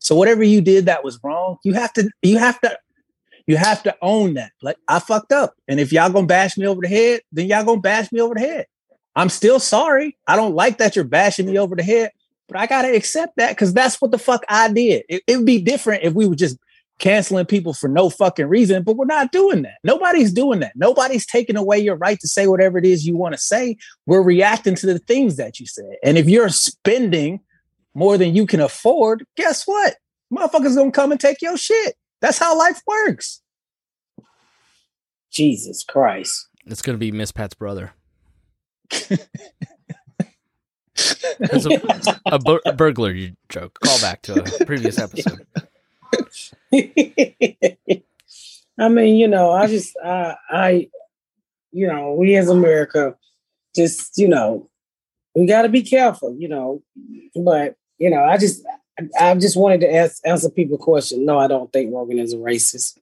So 0.03 0.15
whatever 0.15 0.43
you 0.43 0.61
did 0.61 0.85
that 0.85 1.03
was 1.03 1.19
wrong, 1.23 1.57
you 1.63 1.73
have 1.73 1.91
to 1.93 2.09
you 2.21 2.37
have 2.37 2.59
to 2.61 2.77
you 3.47 3.57
have 3.57 3.81
to 3.83 3.95
own 4.01 4.35
that. 4.35 4.51
Like 4.61 4.77
I 4.87 4.99
fucked 4.99 5.31
up, 5.31 5.55
and 5.67 5.79
if 5.79 5.91
y'all 5.91 6.11
gonna 6.11 6.27
bash 6.27 6.57
me 6.57 6.67
over 6.67 6.81
the 6.81 6.89
head, 6.89 7.21
then 7.31 7.47
y'all 7.47 7.63
gonna 7.63 7.81
bash 7.81 8.11
me 8.11 8.21
over 8.21 8.35
the 8.35 8.41
head. 8.41 8.67
I'm 9.15 9.29
still 9.29 9.59
sorry. 9.59 10.17
I 10.27 10.35
don't 10.35 10.55
like 10.55 10.77
that 10.77 10.95
you're 10.95 11.05
bashing 11.05 11.45
me 11.45 11.57
over 11.57 11.75
the 11.75 11.83
head, 11.83 12.11
but 12.47 12.57
I 12.57 12.67
gotta 12.67 12.93
accept 12.95 13.37
that 13.37 13.51
because 13.51 13.73
that's 13.73 14.01
what 14.01 14.11
the 14.11 14.19
fuck 14.19 14.43
I 14.49 14.71
did. 14.71 15.03
It 15.07 15.23
would 15.29 15.45
be 15.45 15.61
different 15.61 16.03
if 16.03 16.13
we 16.13 16.27
were 16.27 16.35
just 16.35 16.57
canceling 16.99 17.45
people 17.45 17.73
for 17.73 17.87
no 17.87 18.09
fucking 18.09 18.47
reason, 18.47 18.83
but 18.83 18.97
we're 18.97 19.05
not 19.05 19.31
doing 19.31 19.61
that. 19.63 19.75
Nobody's 19.83 20.31
doing 20.31 20.59
that. 20.59 20.73
Nobody's 20.75 21.25
taking 21.25 21.55
away 21.55 21.79
your 21.79 21.95
right 21.95 22.19
to 22.19 22.27
say 22.27 22.47
whatever 22.47 22.77
it 22.77 22.85
is 22.85 23.05
you 23.05 23.15
want 23.15 23.33
to 23.33 23.41
say. 23.41 23.77
We're 24.05 24.21
reacting 24.21 24.75
to 24.75 24.85
the 24.85 24.99
things 24.99 25.37
that 25.37 25.59
you 25.59 25.65
said. 25.65 25.95
And 26.03 26.17
if 26.17 26.27
you're 26.27 26.49
spending 26.49 27.39
more 27.95 28.17
than 28.17 28.35
you 28.35 28.45
can 28.45 28.59
afford, 28.59 29.25
guess 29.35 29.63
what? 29.65 29.95
Motherfuckers 30.33 30.75
gonna 30.75 30.91
come 30.91 31.11
and 31.11 31.19
take 31.19 31.41
your 31.41 31.57
shit. 31.57 31.95
That's 32.21 32.37
how 32.37 32.57
life 32.57 32.81
works. 32.87 33.41
Jesus 35.31 35.83
Christ! 35.83 36.47
it's 36.65 36.81
going 36.81 36.95
to 36.95 36.99
be 36.99 37.11
Miss 37.11 37.31
Pat's 37.31 37.53
brother. 37.53 37.93
It's 38.91 39.19
a, 41.65 42.21
a, 42.27 42.39
bur- 42.39 42.61
a 42.65 42.73
burglar 42.73 43.15
joke. 43.49 43.79
Call 43.83 43.99
back 43.99 44.21
to 44.23 44.41
a 44.41 44.65
previous 44.65 44.97
episode. 44.99 45.45
I 48.79 48.89
mean, 48.89 49.15
you 49.15 49.27
know, 49.27 49.51
I 49.51 49.67
just, 49.67 49.95
I, 50.03 50.35
I, 50.49 50.89
you 51.71 51.85
know, 51.87 52.13
we 52.13 52.35
as 52.35 52.49
America, 52.49 53.15
just, 53.75 54.17
you 54.17 54.27
know, 54.27 54.69
we 55.35 55.45
got 55.47 55.63
to 55.63 55.69
be 55.69 55.81
careful, 55.81 56.35
you 56.37 56.47
know. 56.47 56.83
But 57.35 57.75
you 58.03 58.09
know, 58.09 58.21
I 58.21 58.37
just, 58.37 58.65
I 59.17 59.33
just 59.35 59.55
wanted 59.55 59.79
to 59.79 59.95
ask, 59.95 60.21
answer 60.25 60.49
people 60.49 60.77
question. 60.77 61.25
No, 61.25 61.39
I 61.39 61.47
don't 61.47 61.71
think 61.71 61.93
Rogan 61.93 62.19
is 62.19 62.33
a 62.33 62.37
racist. 62.37 62.97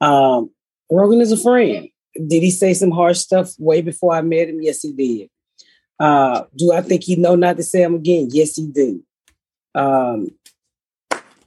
Um, 0.00 0.50
Rogan 0.88 1.20
is 1.20 1.32
a 1.32 1.36
friend. 1.36 1.88
Did 2.14 2.44
he 2.44 2.52
say 2.52 2.72
some 2.72 2.92
harsh 2.92 3.18
stuff 3.18 3.50
way 3.58 3.82
before 3.82 4.14
I 4.14 4.20
met 4.20 4.48
him? 4.48 4.62
Yes, 4.62 4.82
he 4.82 4.92
did. 4.92 5.30
Uh, 5.98 6.44
do 6.54 6.72
I 6.72 6.80
think 6.80 7.02
he 7.02 7.16
know 7.16 7.34
not 7.34 7.56
to 7.56 7.64
say 7.64 7.80
them 7.80 7.96
again? 7.96 8.28
Yes, 8.30 8.54
he 8.54 8.68
do. 8.68 9.02
Um, 9.74 10.28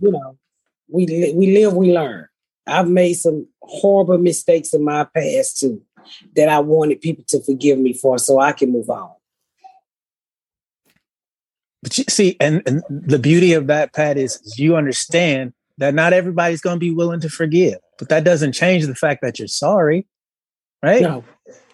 you 0.02 0.12
know, 0.12 0.38
we 0.90 1.08
li- 1.08 1.34
we 1.34 1.54
live, 1.56 1.74
we 1.74 1.94
learn. 1.94 2.28
I've 2.68 2.90
made 2.90 3.14
some 3.14 3.48
horrible 3.62 4.18
mistakes 4.18 4.74
in 4.74 4.84
my 4.84 5.08
past 5.16 5.58
too 5.58 5.82
that 6.36 6.50
I 6.50 6.60
wanted 6.60 7.00
people 7.00 7.24
to 7.30 7.42
forgive 7.46 7.80
me 7.80 7.94
for, 7.94 8.20
so 8.20 8.42
I 8.42 8.52
can 8.52 8.74
move 8.74 8.90
on. 8.90 9.12
But 11.82 11.98
you 11.98 12.04
see, 12.10 12.36
and, 12.40 12.62
and 12.66 12.84
the 12.90 13.20
beauty 13.20 13.54
of 13.54 13.68
that, 13.68 13.94
Pat, 13.94 14.18
is, 14.18 14.36
is 14.42 14.60
you 14.60 14.76
understand 14.76 15.54
that 15.78 15.94
not 15.94 16.12
everybody's 16.14 16.62
gonna 16.62 16.78
be 16.78 16.92
willing 16.92 17.22
to 17.22 17.30
forgive. 17.30 17.78
But 17.98 18.10
that 18.10 18.24
doesn't 18.24 18.54
change 18.54 18.86
the 18.86 18.96
fact 18.96 19.22
that 19.22 19.40
you're 19.40 19.48
sorry. 19.48 20.06
Right? 20.84 21.02
No, 21.02 21.24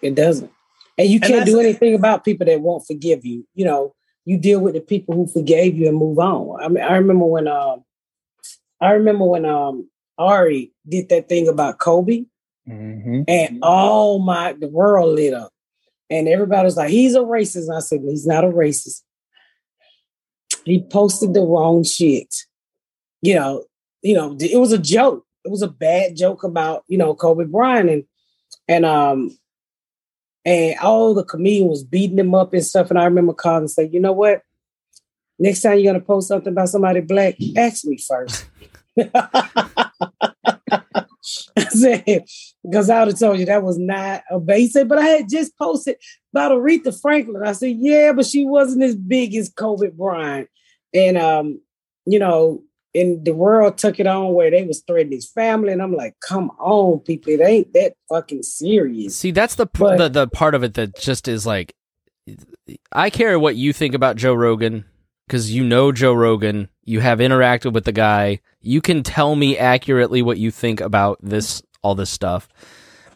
it 0.02 0.14
doesn't. 0.14 0.50
And 0.98 1.08
you 1.08 1.20
can't 1.20 1.46
do 1.46 1.60
anything 1.60 1.94
about 1.94 2.24
people 2.24 2.46
that 2.46 2.60
won't 2.60 2.86
forgive 2.86 3.24
you. 3.24 3.46
You 3.54 3.64
know, 3.64 3.94
you 4.24 4.38
deal 4.38 4.60
with 4.60 4.74
the 4.74 4.80
people 4.80 5.14
who 5.14 5.26
forgave 5.26 5.76
you 5.76 5.88
and 5.88 5.96
move 5.96 6.18
on. 6.18 6.62
I 6.62 6.68
mean, 6.68 6.82
I 6.82 6.96
remember 6.96 7.26
when 7.26 7.48
um 7.48 7.84
I 8.80 8.92
remember 8.92 9.24
when 9.24 9.44
um 9.44 9.88
Ari 10.18 10.72
did 10.88 11.08
that 11.10 11.28
thing 11.28 11.48
about 11.48 11.78
Kobe 11.78 12.24
Mhm. 12.68 13.24
and 13.28 13.58
all 13.62 14.18
my 14.18 14.52
the 14.52 14.68
world 14.68 15.14
lit 15.14 15.34
up. 15.34 15.52
And 16.10 16.28
everybody 16.28 16.64
was 16.64 16.76
like, 16.76 16.90
he's 16.90 17.14
a 17.14 17.20
racist. 17.20 17.68
And 17.68 17.76
I 17.76 17.80
said, 17.80 18.00
he's 18.02 18.26
not 18.26 18.44
a 18.44 18.48
racist. 18.48 19.02
He 20.66 20.82
posted 20.82 21.32
the 21.32 21.42
wrong 21.42 21.84
shit. 21.84 22.34
You 23.22 23.36
know, 23.36 23.64
you 24.02 24.14
know, 24.14 24.36
it 24.38 24.58
was 24.58 24.72
a 24.72 24.78
joke. 24.78 25.24
It 25.44 25.50
was 25.50 25.62
a 25.62 25.68
bad 25.68 26.16
joke 26.16 26.42
about, 26.42 26.82
you 26.88 26.98
know, 26.98 27.14
Kobe 27.14 27.44
Bryant 27.44 27.88
and 27.88 28.04
and 28.68 28.84
um 28.84 29.38
and 30.44 30.78
all 30.80 31.14
the 31.14 31.24
comedian 31.24 31.68
was 31.68 31.84
beating 31.84 32.18
him 32.18 32.34
up 32.34 32.52
and 32.52 32.64
stuff. 32.64 32.90
And 32.90 32.98
I 32.98 33.04
remember 33.04 33.32
calling 33.32 33.62
and 33.62 33.70
say, 33.70 33.88
you 33.90 34.00
know 34.00 34.12
what? 34.12 34.42
Next 35.38 35.62
time 35.62 35.78
you're 35.78 35.92
gonna 35.92 36.04
post 36.04 36.28
something 36.28 36.52
about 36.52 36.68
somebody 36.68 37.00
black, 37.00 37.36
ask 37.56 37.84
me 37.84 37.98
first. 37.98 38.46
I 41.56 41.64
said, 41.64 42.24
because 42.62 42.90
I 42.90 43.00
would 43.00 43.08
have 43.08 43.18
told 43.18 43.38
you 43.38 43.46
that 43.46 43.62
was 43.62 43.78
not 43.78 44.22
a 44.30 44.68
said, 44.68 44.88
but 44.88 44.98
I 44.98 45.06
had 45.06 45.28
just 45.28 45.56
posted 45.58 45.96
about 46.32 46.52
Aretha 46.52 46.98
Franklin. 47.00 47.42
I 47.44 47.52
said, 47.52 47.76
yeah, 47.78 48.12
but 48.12 48.26
she 48.26 48.44
wasn't 48.44 48.82
as 48.82 48.94
big 48.94 49.34
as 49.34 49.48
Kobe 49.48 49.88
Bryant. 49.88 50.48
And 50.94 51.18
um, 51.18 51.60
you 52.06 52.18
know, 52.18 52.62
and 52.94 53.24
the 53.24 53.34
world 53.34 53.78
took 53.78 54.00
it 54.00 54.06
on 54.06 54.32
where 54.32 54.50
they 54.50 54.64
was 54.64 54.82
threatening 54.86 55.18
his 55.18 55.30
family. 55.30 55.72
And 55.72 55.82
I'm 55.82 55.94
like, 55.94 56.16
come 56.26 56.50
on, 56.58 57.00
people, 57.00 57.32
it 57.32 57.40
ain't 57.40 57.72
that 57.74 57.94
fucking 58.08 58.42
serious. 58.42 59.16
See, 59.16 59.32
that's 59.32 59.56
the, 59.56 59.66
But- 59.66 59.98
the 59.98 60.08
the 60.08 60.28
part 60.28 60.54
of 60.54 60.62
it 60.62 60.74
that 60.74 60.98
just 60.98 61.28
is 61.28 61.46
like, 61.46 61.74
I 62.92 63.10
care 63.10 63.38
what 63.38 63.56
you 63.56 63.72
think 63.72 63.94
about 63.94 64.16
Joe 64.16 64.34
Rogan 64.34 64.84
because 65.26 65.52
you 65.52 65.64
know 65.64 65.92
Joe 65.92 66.12
Rogan. 66.12 66.68
You 66.84 67.00
have 67.00 67.18
interacted 67.18 67.72
with 67.72 67.84
the 67.84 67.92
guy. 67.92 68.40
You 68.60 68.80
can 68.80 69.02
tell 69.02 69.34
me 69.34 69.58
accurately 69.58 70.22
what 70.22 70.38
you 70.38 70.50
think 70.50 70.80
about 70.80 71.18
this, 71.20 71.62
all 71.82 71.94
this 71.94 72.10
stuff. 72.10 72.48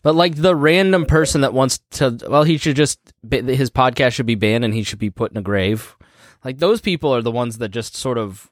But 0.03 0.15
like 0.15 0.37
the 0.37 0.57
random 0.57 1.05
person 1.07 1.43
that 1.43 1.53
wants 1.53 1.81
to, 1.93 2.19
well, 2.29 2.45
he 2.45 2.57
should 2.57 2.77
just 2.77 2.99
his 3.31 3.71
podcast 3.71 4.13
should 4.13 4.27
be 4.27 4.35
banned 4.35 4.65
and 4.65 4.75
he 4.75 4.83
should 4.83 4.99
be 4.99 5.11
put 5.11 5.31
in 5.31 5.37
a 5.37 5.43
grave. 5.43 5.97
Like 6.45 6.59
those 6.59 6.81
people 6.81 7.15
are 7.15 7.23
the 7.23 7.31
ones 7.31 7.59
that 7.59 7.69
just 7.69 7.95
sort 7.95 8.17
of 8.17 8.51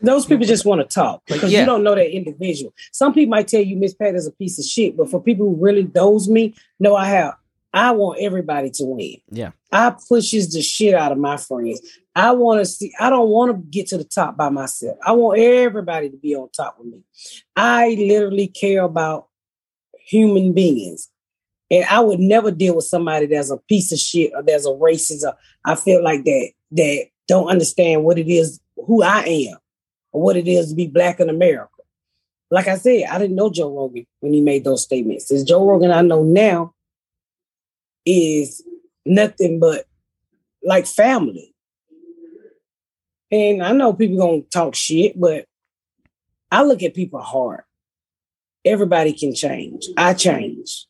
Those 0.00 0.24
people 0.24 0.46
just 0.46 0.64
want 0.64 0.80
to 0.80 0.86
talk 0.92 1.22
Like, 1.28 1.40
because 1.40 1.52
yeah. 1.52 1.60
you 1.60 1.66
don't 1.66 1.84
know 1.84 1.94
that 1.94 2.14
individual. 2.14 2.72
Some 2.92 3.12
people 3.12 3.30
might 3.30 3.48
tell 3.48 3.60
you 3.60 3.76
Miss 3.76 3.94
Pat 3.94 4.14
is 4.14 4.26
a 4.26 4.32
piece 4.32 4.58
of 4.58 4.64
shit, 4.64 4.96
but 4.96 5.10
for 5.10 5.22
people 5.22 5.46
who 5.46 5.56
really 5.62 5.90
knows 5.94 6.28
me, 6.28 6.54
know 6.80 6.96
I 6.96 7.06
have. 7.06 7.34
I 7.72 7.90
want 7.92 8.20
everybody 8.20 8.70
to 8.70 8.84
win. 8.84 9.16
Yeah. 9.30 9.50
I 9.70 9.94
pushes 10.08 10.52
the 10.52 10.62
shit 10.62 10.94
out 10.94 11.12
of 11.12 11.18
my 11.18 11.36
friends. 11.36 11.80
I 12.14 12.32
want 12.32 12.60
to 12.60 12.66
see. 12.66 12.92
I 12.98 13.10
don't 13.10 13.28
want 13.28 13.52
to 13.52 13.58
get 13.70 13.86
to 13.88 13.98
the 13.98 14.04
top 14.04 14.36
by 14.36 14.48
myself. 14.48 14.96
I 15.04 15.12
want 15.12 15.38
everybody 15.38 16.10
to 16.10 16.16
be 16.16 16.34
on 16.34 16.48
top 16.50 16.76
with 16.78 16.88
me. 16.88 17.02
I 17.54 17.90
literally 17.98 18.48
care 18.48 18.82
about 18.82 19.28
human 19.98 20.52
beings, 20.54 21.08
and 21.70 21.84
I 21.84 22.00
would 22.00 22.18
never 22.18 22.50
deal 22.50 22.74
with 22.74 22.86
somebody 22.86 23.26
that's 23.26 23.50
a 23.50 23.58
piece 23.58 23.92
of 23.92 23.98
shit 23.98 24.32
or 24.34 24.42
that's 24.42 24.66
a 24.66 24.70
racist. 24.70 25.22
Or 25.22 25.36
I 25.64 25.74
feel 25.74 26.02
like 26.02 26.24
that 26.24 26.50
that 26.72 27.06
don't 27.28 27.48
understand 27.48 28.04
what 28.04 28.18
it 28.18 28.28
is, 28.28 28.58
who 28.86 29.02
I 29.02 29.20
am 29.20 29.58
or 30.12 30.22
what 30.22 30.36
it 30.36 30.48
is 30.48 30.70
to 30.70 30.74
be 30.74 30.86
black 30.86 31.20
in 31.20 31.28
America. 31.28 31.68
Like 32.50 32.66
I 32.66 32.78
said, 32.78 33.04
I 33.10 33.18
didn't 33.18 33.36
know 33.36 33.50
Joe 33.50 33.74
Rogan 33.74 34.06
when 34.20 34.32
he 34.32 34.40
made 34.40 34.64
those 34.64 34.82
statements. 34.82 35.28
This 35.28 35.44
Joe 35.44 35.68
Rogan 35.68 35.92
I 35.92 36.00
know 36.00 36.22
now 36.22 36.74
is 38.08 38.62
nothing 39.04 39.60
but 39.60 39.84
like 40.62 40.86
family. 40.86 41.54
And 43.30 43.62
I 43.62 43.72
know 43.72 43.92
people 43.92 44.16
gonna 44.16 44.42
talk 44.42 44.74
shit, 44.74 45.20
but 45.20 45.44
I 46.50 46.62
look 46.62 46.82
at 46.82 46.94
people 46.94 47.20
hard. 47.20 47.62
Everybody 48.64 49.12
can 49.12 49.34
change. 49.34 49.86
I 49.98 50.14
change. 50.14 50.86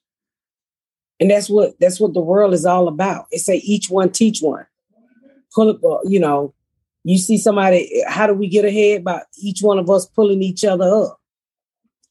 And 1.18 1.30
that's 1.30 1.50
what 1.50 1.74
that's 1.80 1.98
what 1.98 2.14
the 2.14 2.20
world 2.20 2.54
is 2.54 2.64
all 2.64 2.86
about. 2.86 3.26
It 3.32 3.40
say 3.40 3.56
each 3.56 3.90
one 3.90 4.10
teach 4.10 4.40
one. 4.40 4.66
Pull 5.54 5.70
up, 5.70 5.84
uh, 5.84 5.98
you 6.04 6.20
know, 6.20 6.54
you 7.02 7.18
see 7.18 7.38
somebody, 7.38 8.04
how 8.06 8.26
do 8.26 8.34
we 8.34 8.48
get 8.48 8.64
ahead? 8.64 9.02
By 9.02 9.22
each 9.38 9.60
one 9.62 9.78
of 9.78 9.90
us 9.90 10.06
pulling 10.06 10.42
each 10.42 10.64
other 10.64 10.84
up. 10.84 11.18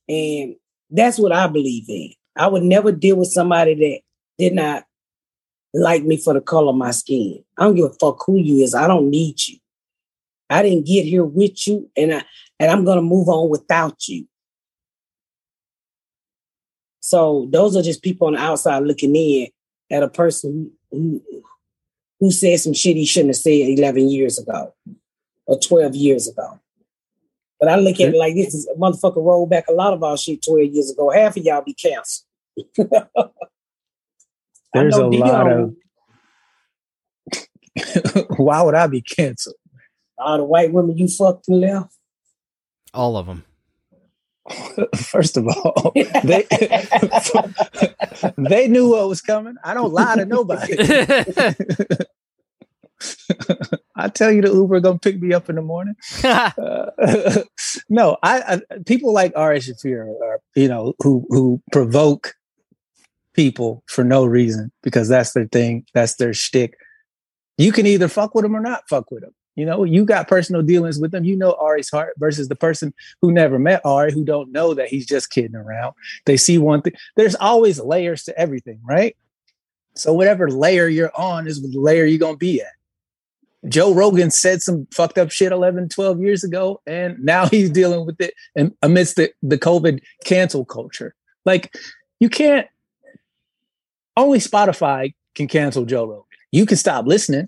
And 0.10 0.56
that's 0.90 1.20
what 1.20 1.32
I 1.32 1.48
believe 1.48 1.86
in. 1.88 2.14
I 2.36 2.48
would 2.48 2.64
never 2.64 2.92
deal 2.92 3.16
with 3.16 3.30
somebody 3.30 3.76
that 3.76 4.00
did 4.38 4.54
not 4.54 4.87
like 5.74 6.04
me 6.04 6.18
for 6.18 6.34
the 6.34 6.42
color 6.42 6.70
of 6.70 6.76
my 6.76 6.92
skin. 6.92 7.44
I 7.58 7.64
don't 7.64 7.76
give 7.76 7.86
a 7.86 7.94
fuck 7.94 8.24
who 8.26 8.38
you 8.38 8.64
is. 8.64 8.74
I 8.74 8.88
don't 8.88 9.10
need 9.10 9.46
you. 9.48 9.58
I 10.50 10.64
didn't 10.64 10.86
get 10.86 11.06
here 11.06 11.26
with 11.26 11.68
you, 11.68 11.90
and 11.98 12.14
I 12.16 12.24
and 12.60 12.72
I'm 12.72 12.86
gonna 12.86 13.02
move 13.02 13.28
on 13.28 13.50
without 13.50 14.08
you. 14.08 14.28
So 17.00 17.48
those 17.52 17.76
are 17.76 17.82
just 17.82 18.04
people 18.04 18.28
on 18.28 18.34
the 18.34 18.40
outside 18.40 18.84
looking 18.84 19.16
in 19.16 19.48
at 19.92 20.04
a 20.04 20.10
person 20.10 20.72
who, 20.92 21.22
who 22.20 22.32
said 22.32 22.60
some 22.60 22.74
shit 22.74 22.98
he 22.98 23.06
shouldn't 23.06 23.30
have 23.30 23.38
said 23.38 23.52
11 23.52 24.10
years 24.10 24.38
ago 24.38 24.74
or 25.46 25.58
12 25.58 25.96
years 25.96 26.28
ago. 26.28 26.60
But 27.60 27.70
I 27.70 27.76
look 27.78 28.00
at 28.00 28.14
it 28.14 28.18
like 28.18 28.36
this 28.36 28.54
is 28.54 28.68
a 28.68 28.78
motherfucker 28.78 29.24
roll 29.24 29.48
back 29.48 29.68
a 29.68 29.74
lot 29.74 29.94
of 29.94 30.04
our 30.04 30.18
shit 30.18 30.44
12 30.44 30.74
years 30.74 30.92
ago. 30.92 31.10
Half 31.10 31.38
of 31.38 31.44
y'all 31.44 31.64
be 31.64 31.74
canceled. 31.74 32.28
There's 34.74 34.96
a 34.96 35.02
know 35.02 35.10
lot 35.10 35.52
of. 35.52 35.74
Why 38.38 38.62
would 38.62 38.76
I 38.76 38.88
be 38.88 39.02
canceled? 39.02 39.56
all 40.18 40.38
the 40.38 40.44
white 40.44 40.74
women 40.74 40.98
you 40.98 41.08
fucked 41.08 41.48
and 41.48 41.62
left. 41.62 41.96
All 42.94 43.18
of 43.18 43.28
them. 43.28 43.44
First 44.96 45.38
of 45.38 45.48
all, 45.48 45.92
they 46.24 46.48
they 48.38 48.68
knew 48.68 48.90
what 48.90 49.10
was 49.10 49.22
coming. 49.22 49.56
I 49.64 49.74
don't 49.74 49.92
lie 49.92 50.16
to 50.16 50.26
nobody. 50.26 50.76
I 53.96 54.08
tell 54.10 54.32
you, 54.32 54.42
the 54.42 54.52
Uber 54.54 54.80
gonna 54.80 55.00
pick 55.00 55.22
me 55.22 55.34
up 55.34 55.50
in 55.50 55.58
the 55.58 55.62
morning. 55.62 55.96
Uh, 56.24 57.44
no, 57.90 58.18
I, 58.24 58.62
I 58.72 58.78
people 58.86 59.12
like 59.12 59.34
Ari 59.36 59.60
Shaffir 59.60 60.16
are 60.22 60.40
you 60.56 60.70
know 60.70 60.94
who 61.00 61.26
who 61.30 61.62
provoke 61.74 62.34
people 63.38 63.84
for 63.88 64.04
no 64.04 64.26
reason 64.26 64.70
because 64.84 65.08
that's 65.08 65.32
their 65.32 65.48
thing, 65.48 65.86
that's 65.94 66.16
their 66.16 66.34
shtick. 66.34 66.78
You 67.58 67.72
can 67.72 67.86
either 67.86 68.10
fuck 68.10 68.36
with 68.36 68.44
them 68.44 68.56
or 68.56 68.60
not 68.60 68.84
fuck 68.90 69.10
with 69.10 69.22
them. 69.22 69.34
You 69.56 69.66
know, 69.66 69.84
you 69.84 70.06
got 70.06 70.28
personal 70.28 70.62
dealings 70.62 71.00
with 71.00 71.12
them. 71.12 71.24
You 71.24 71.36
know 71.36 71.56
Ari's 71.60 71.90
heart 71.90 72.14
versus 72.18 72.48
the 72.48 72.56
person 72.56 72.94
who 73.22 73.32
never 73.32 73.58
met 73.58 73.82
Ari, 73.86 74.12
who 74.12 74.24
don't 74.24 74.52
know 74.52 74.74
that 74.74 74.90
he's 74.90 75.06
just 75.06 75.32
kidding 75.32 75.56
around. 75.56 75.94
They 76.26 76.38
see 76.38 76.58
one 76.58 76.82
thing. 76.82 76.94
There's 77.16 77.36
always 77.36 77.80
layers 77.80 78.24
to 78.26 78.38
everything, 78.38 78.80
right? 78.84 79.16
So 79.96 80.14
whatever 80.14 80.52
layer 80.52 80.88
you're 80.88 81.16
on 81.16 81.48
is 81.48 81.62
the 81.62 81.80
layer 81.80 82.06
you're 82.06 82.20
gonna 82.20 82.38
be 82.38 82.62
at. 82.62 82.68
Joe 83.68 83.94
Rogan 83.94 84.30
said 84.30 84.62
some 84.62 84.88
fucked 84.92 85.18
up 85.18 85.32
shit 85.32 85.52
11, 85.52 85.90
12 85.90 86.22
years 86.22 86.44
ago, 86.44 86.82
and 86.86 87.18
now 87.20 87.46
he's 87.50 87.70
dealing 87.70 88.06
with 88.06 88.20
it 88.22 88.34
and 88.56 88.74
amidst 88.82 89.16
the, 89.16 89.32
the 89.42 89.58
COVID 89.58 90.02
cancel 90.26 90.66
culture. 90.66 91.16
Like, 91.46 91.76
you 92.20 92.30
can't, 92.30 92.68
only 94.18 94.40
Spotify 94.40 95.14
can 95.36 95.48
cancel 95.48 95.86
Joe 95.86 96.06
Rogan. 96.06 96.24
You 96.52 96.66
can 96.66 96.78
stop 96.78 97.06
listening, 97.06 97.48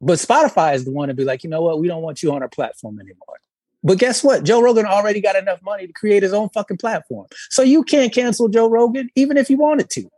but 0.00 0.18
Spotify 0.18 0.74
is 0.74 0.84
the 0.84 0.90
one 0.90 1.08
to 1.08 1.14
be 1.14 1.24
like, 1.24 1.44
you 1.44 1.50
know 1.50 1.62
what, 1.62 1.80
we 1.80 1.88
don't 1.88 2.02
want 2.02 2.22
you 2.22 2.32
on 2.32 2.42
our 2.42 2.48
platform 2.48 3.00
anymore. 3.00 3.36
But 3.82 3.98
guess 3.98 4.24
what? 4.24 4.44
Joe 4.44 4.62
Rogan 4.62 4.86
already 4.86 5.20
got 5.20 5.36
enough 5.36 5.60
money 5.62 5.86
to 5.86 5.92
create 5.92 6.22
his 6.22 6.32
own 6.32 6.48
fucking 6.50 6.78
platform. 6.78 7.26
So 7.50 7.62
you 7.62 7.82
can't 7.82 8.14
cancel 8.14 8.48
Joe 8.48 8.68
Rogan, 8.68 9.10
even 9.14 9.36
if 9.36 9.50
you 9.50 9.58
wanted 9.58 9.90
to. 9.90 10.08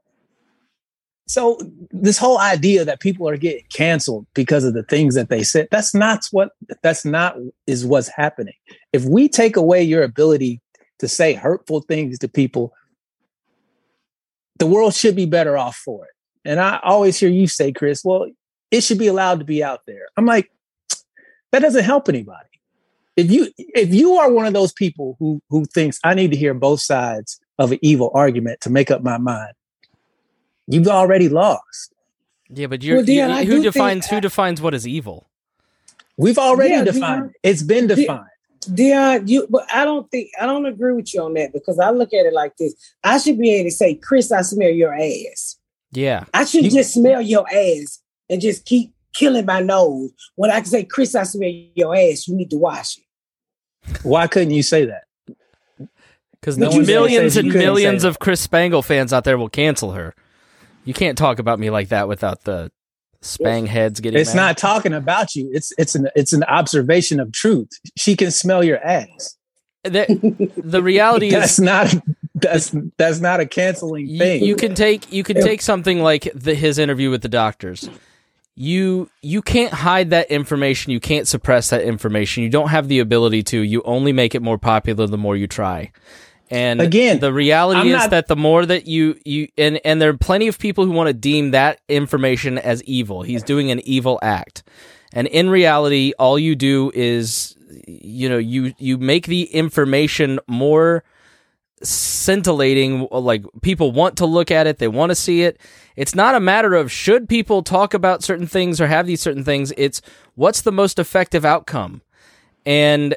So 1.28 1.58
this 1.90 2.18
whole 2.18 2.38
idea 2.38 2.84
that 2.84 3.00
people 3.00 3.28
are 3.28 3.36
getting 3.36 3.64
canceled 3.72 4.26
because 4.34 4.62
of 4.62 4.74
the 4.74 4.84
things 4.84 5.16
that 5.16 5.28
they 5.28 5.42
said, 5.42 5.66
that's 5.72 5.92
not 5.92 6.24
what 6.30 6.50
that's 6.82 7.04
not 7.04 7.36
is 7.66 7.84
what's 7.84 8.08
happening. 8.08 8.54
If 8.92 9.04
we 9.04 9.28
take 9.28 9.56
away 9.56 9.82
your 9.82 10.04
ability 10.04 10.60
to 11.00 11.08
say 11.08 11.34
hurtful 11.34 11.80
things 11.80 12.20
to 12.20 12.28
people, 12.28 12.72
the 14.58 14.66
world 14.66 14.94
should 14.94 15.16
be 15.16 15.26
better 15.26 15.56
off 15.56 15.76
for 15.76 16.04
it. 16.06 16.10
And 16.44 16.60
I 16.60 16.80
always 16.82 17.18
hear 17.18 17.28
you 17.28 17.46
say, 17.48 17.72
Chris, 17.72 18.04
well, 18.04 18.30
it 18.70 18.82
should 18.82 18.98
be 18.98 19.06
allowed 19.08 19.38
to 19.40 19.44
be 19.44 19.62
out 19.64 19.80
there. 19.86 20.06
I'm 20.16 20.26
like, 20.26 20.50
that 21.52 21.60
doesn't 21.60 21.84
help 21.84 22.08
anybody. 22.08 22.48
If 23.16 23.30
you 23.30 23.48
if 23.56 23.94
you 23.94 24.16
are 24.18 24.30
one 24.30 24.44
of 24.46 24.52
those 24.52 24.72
people 24.72 25.16
who 25.18 25.40
who 25.48 25.64
thinks 25.64 25.98
I 26.04 26.14
need 26.14 26.30
to 26.32 26.36
hear 26.36 26.52
both 26.54 26.80
sides 26.80 27.40
of 27.58 27.72
an 27.72 27.78
evil 27.80 28.10
argument 28.14 28.60
to 28.62 28.70
make 28.70 28.90
up 28.90 29.02
my 29.02 29.16
mind, 29.16 29.52
you've 30.66 30.86
already 30.88 31.28
lost. 31.28 31.92
Yeah, 32.50 32.66
but 32.66 32.82
you're, 32.84 32.96
Well, 32.96 33.04
Dion, 33.06 33.44
you- 33.46 33.56
who 33.56 33.62
defines 33.62 34.06
who 34.06 34.20
defines 34.20 34.60
what 34.60 34.74
is 34.74 34.86
evil? 34.86 35.28
We've 36.18 36.38
already 36.38 36.74
Yeah, 36.74 36.84
defined 36.84 37.22
Dion. 37.22 37.32
it. 37.42 37.48
It's 37.50 37.62
been 37.62 37.86
defined. 37.86 38.28
Dion, 38.74 39.26
you 39.28 39.46
but 39.48 39.66
I 39.72 39.84
don't 39.84 40.10
think 40.10 40.30
I 40.40 40.46
don't 40.46 40.66
agree 40.66 40.92
with 40.92 41.12
you 41.14 41.22
on 41.22 41.34
that 41.34 41.52
because 41.52 41.78
I 41.78 41.90
look 41.90 42.12
at 42.12 42.26
it 42.26 42.32
like 42.32 42.56
this. 42.56 42.74
I 43.04 43.18
should 43.18 43.38
be 43.38 43.50
able 43.54 43.70
to 43.70 43.74
say, 43.74 43.94
Chris, 43.94 44.30
I 44.32 44.42
smell 44.42 44.70
your 44.70 44.94
ass. 44.94 45.56
Yeah. 45.92 46.24
I 46.34 46.44
should 46.44 46.64
You- 46.64 46.70
just 46.70 46.94
smell 46.94 47.20
your 47.20 47.46
ass 47.52 48.00
and 48.28 48.40
just 48.40 48.64
keep 48.64 48.92
killing 49.14 49.46
my 49.46 49.60
nose. 49.60 50.10
When 50.34 50.50
I 50.50 50.56
can 50.56 50.66
say, 50.66 50.84
Chris, 50.84 51.14
I 51.14 51.22
smell 51.22 51.50
your 51.74 51.94
ass, 51.96 52.28
you 52.28 52.36
need 52.36 52.50
to 52.50 52.58
wash 52.58 52.98
it. 52.98 53.04
Why 54.02 54.26
couldn't 54.26 54.50
you 54.52 54.62
say 54.62 54.84
that? 54.86 55.04
Because 56.40 56.58
But 56.58 56.72
you 56.74 56.84
said- 56.84 56.92
millions 56.92 57.36
and 57.36 57.46
you 57.46 57.52
couldn't 57.52 57.62
say 57.62 57.66
millions 57.66 58.04
of 58.04 58.18
Chris 58.18 58.40
Spangle 58.40 58.82
fans 58.82 59.12
out 59.12 59.24
there 59.24 59.38
will 59.38 59.48
cancel 59.48 59.92
her. 59.92 60.14
You 60.84 60.94
can't 60.94 61.16
talk 61.18 61.38
about 61.38 61.58
me 61.58 61.70
like 61.70 61.88
that 61.88 62.08
without 62.08 62.44
the 62.44 62.70
spang 63.26 63.66
heads 63.66 64.00
getting 64.00 64.20
It's 64.20 64.34
mad. 64.34 64.42
not 64.42 64.58
talking 64.58 64.92
about 64.92 65.34
you. 65.34 65.50
It's 65.52 65.72
it's 65.78 65.94
an 65.94 66.08
it's 66.14 66.32
an 66.32 66.44
observation 66.44 67.20
of 67.20 67.32
truth. 67.32 67.68
She 67.96 68.16
can 68.16 68.30
smell 68.30 68.64
your 68.64 68.78
ass. 68.84 69.36
The, 69.84 70.50
the 70.56 70.82
reality 70.82 71.30
That's 71.30 71.52
is 71.52 71.60
not 71.60 71.94
that's 72.34 72.74
that's 72.98 73.20
not 73.20 73.40
a 73.40 73.46
canceling 73.46 74.08
you, 74.08 74.18
thing. 74.18 74.44
you 74.44 74.56
can 74.56 74.74
take 74.74 75.12
you 75.12 75.22
can 75.22 75.40
take 75.40 75.62
something 75.62 76.00
like 76.00 76.28
the, 76.34 76.54
his 76.54 76.78
interview 76.78 77.10
with 77.10 77.22
the 77.22 77.28
doctors. 77.28 77.88
You 78.56 79.10
you 79.22 79.42
can't 79.42 79.72
hide 79.72 80.10
that 80.10 80.30
information. 80.30 80.90
You 80.92 81.00
can't 81.00 81.28
suppress 81.28 81.70
that 81.70 81.82
information. 81.82 82.42
You 82.42 82.48
don't 82.48 82.68
have 82.68 82.88
the 82.88 82.98
ability 83.00 83.42
to. 83.44 83.60
You 83.60 83.82
only 83.84 84.12
make 84.12 84.34
it 84.34 84.42
more 84.42 84.58
popular 84.58 85.06
the 85.06 85.18
more 85.18 85.36
you 85.36 85.46
try. 85.46 85.92
And 86.50 86.80
Again, 86.80 87.18
the 87.18 87.32
reality 87.32 87.80
I'm 87.80 87.86
is 87.88 87.92
not- 87.92 88.10
that 88.10 88.28
the 88.28 88.36
more 88.36 88.64
that 88.64 88.86
you 88.86 89.18
you 89.24 89.48
and 89.58 89.80
and 89.84 90.00
there 90.00 90.10
are 90.10 90.16
plenty 90.16 90.46
of 90.46 90.58
people 90.58 90.84
who 90.84 90.92
want 90.92 91.08
to 91.08 91.12
deem 91.12 91.50
that 91.50 91.80
information 91.88 92.56
as 92.56 92.82
evil. 92.84 93.22
He's 93.22 93.42
doing 93.42 93.70
an 93.70 93.80
evil 93.80 94.18
act. 94.22 94.62
And 95.12 95.26
in 95.26 95.50
reality, 95.50 96.12
all 96.18 96.38
you 96.38 96.54
do 96.54 96.92
is 96.94 97.56
you 97.88 98.28
know, 98.28 98.38
you 98.38 98.74
you 98.78 98.96
make 98.98 99.26
the 99.26 99.42
information 99.44 100.38
more 100.46 101.02
scintillating. 101.82 103.08
Like 103.10 103.44
people 103.62 103.92
want 103.92 104.16
to 104.18 104.26
look 104.26 104.50
at 104.50 104.66
it. 104.66 104.78
They 104.78 104.88
want 104.88 105.10
to 105.10 105.14
see 105.16 105.42
it. 105.42 105.58
It's 105.96 106.14
not 106.14 106.34
a 106.34 106.40
matter 106.40 106.74
of 106.74 106.92
should 106.92 107.28
people 107.28 107.62
talk 107.62 107.94
about 107.94 108.22
certain 108.22 108.46
things 108.46 108.80
or 108.80 108.86
have 108.86 109.06
these 109.06 109.20
certain 109.20 109.44
things. 109.44 109.72
It's 109.76 110.00
what's 110.34 110.62
the 110.62 110.72
most 110.72 110.98
effective 110.98 111.44
outcome? 111.44 112.02
And 112.64 113.14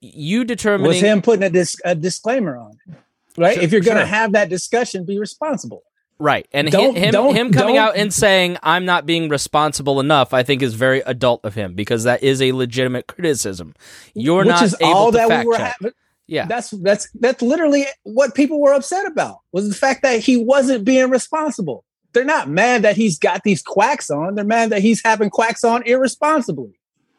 you 0.00 0.44
determining 0.44 0.88
was 0.88 1.00
him 1.00 1.22
putting 1.22 1.42
a, 1.42 1.50
dis- 1.50 1.76
a 1.84 1.94
disclaimer 1.94 2.56
on 2.56 2.72
it. 2.86 2.94
Right? 3.36 3.54
Sure, 3.54 3.62
if 3.64 3.72
you're 3.72 3.80
going 3.80 3.96
to 3.96 4.02
sure. 4.02 4.06
have 4.06 4.32
that 4.32 4.48
discussion, 4.48 5.04
be 5.04 5.18
responsible. 5.18 5.82
right 6.18 6.46
and 6.52 6.70
Don't- 6.70 6.94
him 6.96 7.10
don't- 7.12 7.34
him 7.34 7.50
coming 7.50 7.76
out 7.78 7.96
and 7.96 8.12
saying 8.12 8.58
i'm 8.62 8.84
not 8.84 9.06
being 9.06 9.28
responsible 9.28 9.98
enough 9.98 10.32
i 10.34 10.42
think 10.44 10.62
is 10.62 10.74
very 10.74 11.00
adult 11.00 11.40
of 11.44 11.54
him 11.54 11.74
because 11.74 12.04
that 12.04 12.22
is 12.22 12.40
a 12.42 12.52
legitimate 12.52 13.06
criticism 13.08 13.74
you're 14.14 14.44
not 14.44 14.62
is 14.62 14.76
able 14.80 14.92
all 14.94 15.10
to 15.10 15.16
that 15.18 15.28
fact 15.28 15.46
we 15.46 15.50
were 15.50 15.56
check. 15.56 15.74
having. 15.80 15.92
yeah 16.28 16.44
That's 16.46 16.70
that's 16.70 17.08
that's 17.18 17.42
literally 17.42 17.86
what 18.04 18.34
people 18.36 18.60
were 18.60 18.74
upset 18.74 19.06
about 19.06 19.38
was 19.50 19.68
the 19.68 19.74
fact 19.74 20.02
that 20.02 20.20
he 20.20 20.36
wasn't 20.36 20.84
being 20.84 21.10
responsible. 21.10 21.84
They're 22.12 22.24
not 22.26 22.48
mad 22.48 22.82
that 22.82 22.94
he's 22.96 23.18
got 23.18 23.42
these 23.42 23.62
quacks 23.62 24.10
on. 24.10 24.34
They're 24.34 24.44
mad 24.44 24.68
that 24.70 24.82
he's 24.82 25.02
having 25.02 25.30
quacks 25.30 25.64
on 25.64 25.82
irresponsibly. 25.86 26.78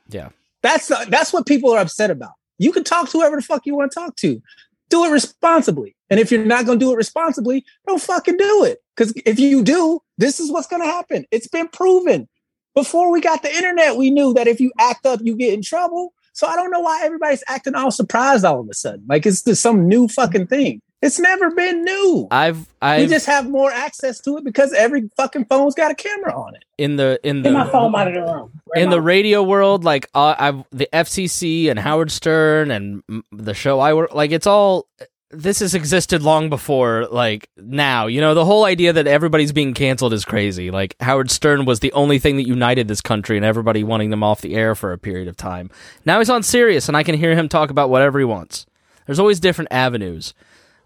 yeah 0.09 0.30
That's 0.61 0.88
that's 1.09 1.34
what 1.34 1.45
people 1.47 1.72
are 1.74 1.80
upset 1.82 2.11
about. 2.11 2.34
You 2.58 2.72
can 2.72 2.84
talk 2.84 3.10
to 3.10 3.20
whoever 3.20 3.36
the 3.36 3.41
fuck 3.41 3.66
you 3.66 3.76
want 3.76 3.91
to 3.91 3.99
talk 3.99 4.16
to. 4.18 4.41
Do 4.89 5.06
it 5.06 5.12
responsibly. 5.12 5.95
And 6.10 6.20
if 6.20 6.32
you're 6.32 6.45
not 6.45 6.66
going 6.66 6.80
to 6.80 6.86
do 6.86 6.91
it 6.91 6.97
responsibly, 6.97 7.66
don't 7.88 8.01
fucking 8.01 8.38
do 8.38 8.64
it. 8.64 8.80
Because 8.95 9.14
if 9.26 9.39
you 9.39 9.64
do, 9.64 10.01
this 10.18 10.39
is 10.39 10.51
what's 10.51 10.68
going 10.68 10.82
to 10.82 10.88
happen. 10.88 11.26
It's 11.32 11.47
been 11.47 11.68
proven. 11.68 12.28
Before 12.76 13.12
we 13.12 13.22
got 13.22 13.41
the 13.41 13.56
internet, 13.56 13.97
we 13.97 14.10
knew 14.10 14.34
that 14.34 14.47
if 14.47 14.60
you 14.60 14.72
act 14.80 15.06
up, 15.06 15.20
you 15.24 15.36
get 15.36 15.54
in 15.54 15.62
trouble. 15.62 16.14
So 16.34 16.47
I 16.47 16.56
don't 16.56 16.72
know 16.72 16.80
why 16.80 17.01
everybody's 17.04 17.43
acting 17.47 17.76
all 17.76 17.91
surprised 17.91 18.45
all 18.45 18.60
of 18.60 18.68
a 18.70 18.74
sudden. 18.74 19.06
Like 19.08 19.26
it's 19.26 19.43
just 19.43 19.62
some 19.62 19.88
new 19.88 20.08
fucking 20.08 20.47
thing. 20.47 20.82
It's 21.06 21.20
never 21.20 21.51
been 21.51 21.84
new. 21.84 22.28
i've 22.32 22.58
we 22.60 22.66
i've 22.82 23.10
just 23.10 23.26
have 23.26 23.49
more 23.49 23.72
access 23.72 24.20
to 24.22 24.38
it 24.38 24.43
because 24.43 24.72
every 24.74 25.10
fucking 25.18 25.45
phone's 25.45 25.76
got 25.76 25.91
a 25.91 25.95
camera 25.95 26.34
on 26.34 26.56
it. 26.56 26.64
in 26.78 26.95
the 26.95 27.20
in 27.24 27.41
Get 27.43 27.54
my 27.54 27.66
the 27.66 27.70
phone 27.72 27.93
out 27.95 28.08
of 28.08 28.14
the 28.14 28.22
room. 28.22 28.51
in 28.76 28.89
the 28.89 29.01
radio 29.01 29.43
world, 29.43 29.84
like 29.84 30.10
uh, 30.16 30.36
I've 30.39 30.64
the 30.72 30.88
FCC 30.93 31.70
and 31.70 31.78
Howard 31.78 32.10
Stern 32.12 32.72
and 32.72 33.04
the 33.32 33.54
show 33.54 33.80
I 33.80 33.93
work, 33.93 34.14
like 34.16 34.32
it's 34.32 34.47
all 34.47 34.88
this 35.30 35.60
has 35.62 35.74
existed 35.74 36.22
long 36.22 36.47
before 36.49 37.08
like 37.12 37.49
now. 37.58 38.06
You 38.08 38.22
know, 38.22 38.34
the 38.36 38.45
whole 38.45 38.66
idea 38.66 38.93
that 38.93 39.08
everybody's 39.08 39.51
being 39.51 39.74
canceled 39.74 40.14
is 40.14 40.24
crazy. 40.26 40.70
Like 40.72 40.95
Howard 41.01 41.32
Stern 41.32 41.66
was 41.66 41.80
the 41.80 41.91
only 41.93 42.20
thing 42.20 42.38
that 42.38 42.47
united 42.47 42.88
this 42.88 43.01
country 43.01 43.36
and 43.36 43.45
everybody 43.45 43.84
wanting 43.84 44.10
them 44.12 44.24
off 44.24 44.41
the 44.41 44.54
air 44.56 44.76
for 44.76 44.93
a 44.93 44.97
period 44.97 45.28
of 45.28 45.36
time. 45.36 45.70
Now 46.06 46.20
he's 46.20 46.30
on 46.30 46.43
Sirius 46.43 46.88
and 46.88 46.95
I 46.95 47.01
can 47.04 47.16
hear 47.16 47.36
him 47.36 47.49
talk 47.49 47.72
about 47.72 47.89
whatever 47.89 48.20
he 48.20 48.26
wants. 48.26 48.66
There's 49.08 49.20
always 49.20 49.39
different 49.39 49.70
avenues. 49.72 50.34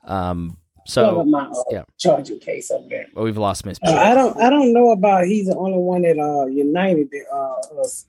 Um, 0.07 0.57
so 0.85 1.23
my 1.25 1.43
uh, 1.43 1.63
yeah. 1.69 1.83
charging 1.97 2.39
case 2.39 2.71
up 2.71 2.87
there. 2.89 3.07
well, 3.13 3.25
we've 3.25 3.37
lost 3.37 3.65
Miss. 3.65 3.77
Uh, 3.85 3.93
I 3.93 4.13
don't 4.13 4.37
I 4.41 4.49
don't 4.49 4.73
know 4.73 4.91
about 4.91 5.25
he's 5.25 5.47
the 5.47 5.55
only 5.55 5.77
one 5.77 6.03
that 6.03 6.17
uh 6.17 6.45
united 6.45 7.11
the, 7.11 7.23
uh 7.31 7.81
us 7.81 8.05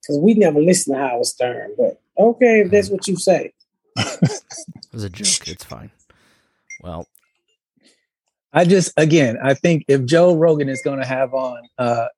because 0.00 0.18
we 0.18 0.34
never 0.34 0.60
listened 0.60 0.96
to 0.96 1.00
Howard 1.02 1.26
Stern. 1.26 1.74
But 1.76 2.00
okay, 2.16 2.60
if 2.60 2.70
that's 2.70 2.90
what 2.90 3.06
you 3.08 3.16
say. 3.16 3.52
It 4.92 4.96
was 4.96 5.04
a 5.04 5.08
joke. 5.08 5.48
It's 5.48 5.64
fine. 5.64 5.90
Well, 6.82 7.08
I 8.52 8.66
just 8.66 8.92
again, 8.98 9.38
I 9.42 9.54
think 9.54 9.86
if 9.88 10.04
Joe 10.04 10.36
Rogan 10.36 10.68
is 10.68 10.82
going 10.82 10.98
to 10.98 11.06
have 11.06 11.32
on 11.32 11.62
uh, 11.78 12.08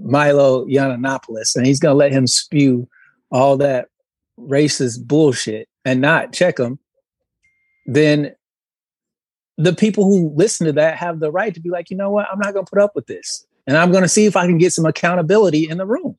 Milo 0.00 0.66
Yiannopoulos 0.66 1.54
and 1.54 1.64
he's 1.64 1.78
going 1.78 1.92
to 1.92 1.96
let 1.96 2.10
him 2.10 2.26
spew 2.26 2.88
all 3.30 3.56
that 3.58 3.86
racist 4.36 5.06
bullshit 5.06 5.68
and 5.84 6.00
not 6.00 6.32
check 6.32 6.58
him, 6.58 6.80
then 7.86 8.34
the 9.58 9.74
people 9.74 10.04
who 10.04 10.32
listen 10.34 10.66
to 10.66 10.72
that 10.72 10.96
have 10.96 11.20
the 11.20 11.30
right 11.30 11.52
to 11.52 11.60
be 11.60 11.68
like, 11.68 11.90
you 11.90 11.96
know 11.96 12.10
what, 12.10 12.26
I'm 12.32 12.38
not 12.38 12.54
going 12.54 12.64
to 12.64 12.70
put 12.70 12.80
up 12.80 12.94
with 12.94 13.06
this, 13.06 13.46
and 13.66 13.76
I'm 13.76 13.90
going 13.90 14.04
to 14.04 14.08
see 14.08 14.24
if 14.24 14.36
I 14.36 14.46
can 14.46 14.56
get 14.56 14.72
some 14.72 14.86
accountability 14.86 15.68
in 15.68 15.76
the 15.76 15.86
room. 15.86 16.16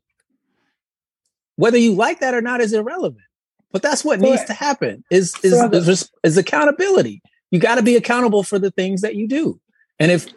Whether 1.56 1.78
you 1.78 1.94
like 1.94 2.20
that 2.20 2.34
or 2.34 2.42
not 2.42 2.62
is 2.62 2.74
irrelevant, 2.74 3.26
but 3.72 3.82
that's 3.82 4.06
what 4.06 4.20
needs 4.20 4.44
to 4.46 4.54
happen. 4.54 5.04
Is 5.10 5.34
is 5.44 5.54
is, 5.74 6.12
is 6.24 6.38
accountability. 6.38 7.22
You 7.52 7.60
got 7.60 7.76
to 7.76 7.82
be 7.82 7.96
accountable 7.96 8.44
for 8.44 8.60
the 8.60 8.72
things 8.72 9.02
that 9.02 9.16
you 9.16 9.28
do. 9.28 9.60
And 10.00 10.12
if 10.12 10.28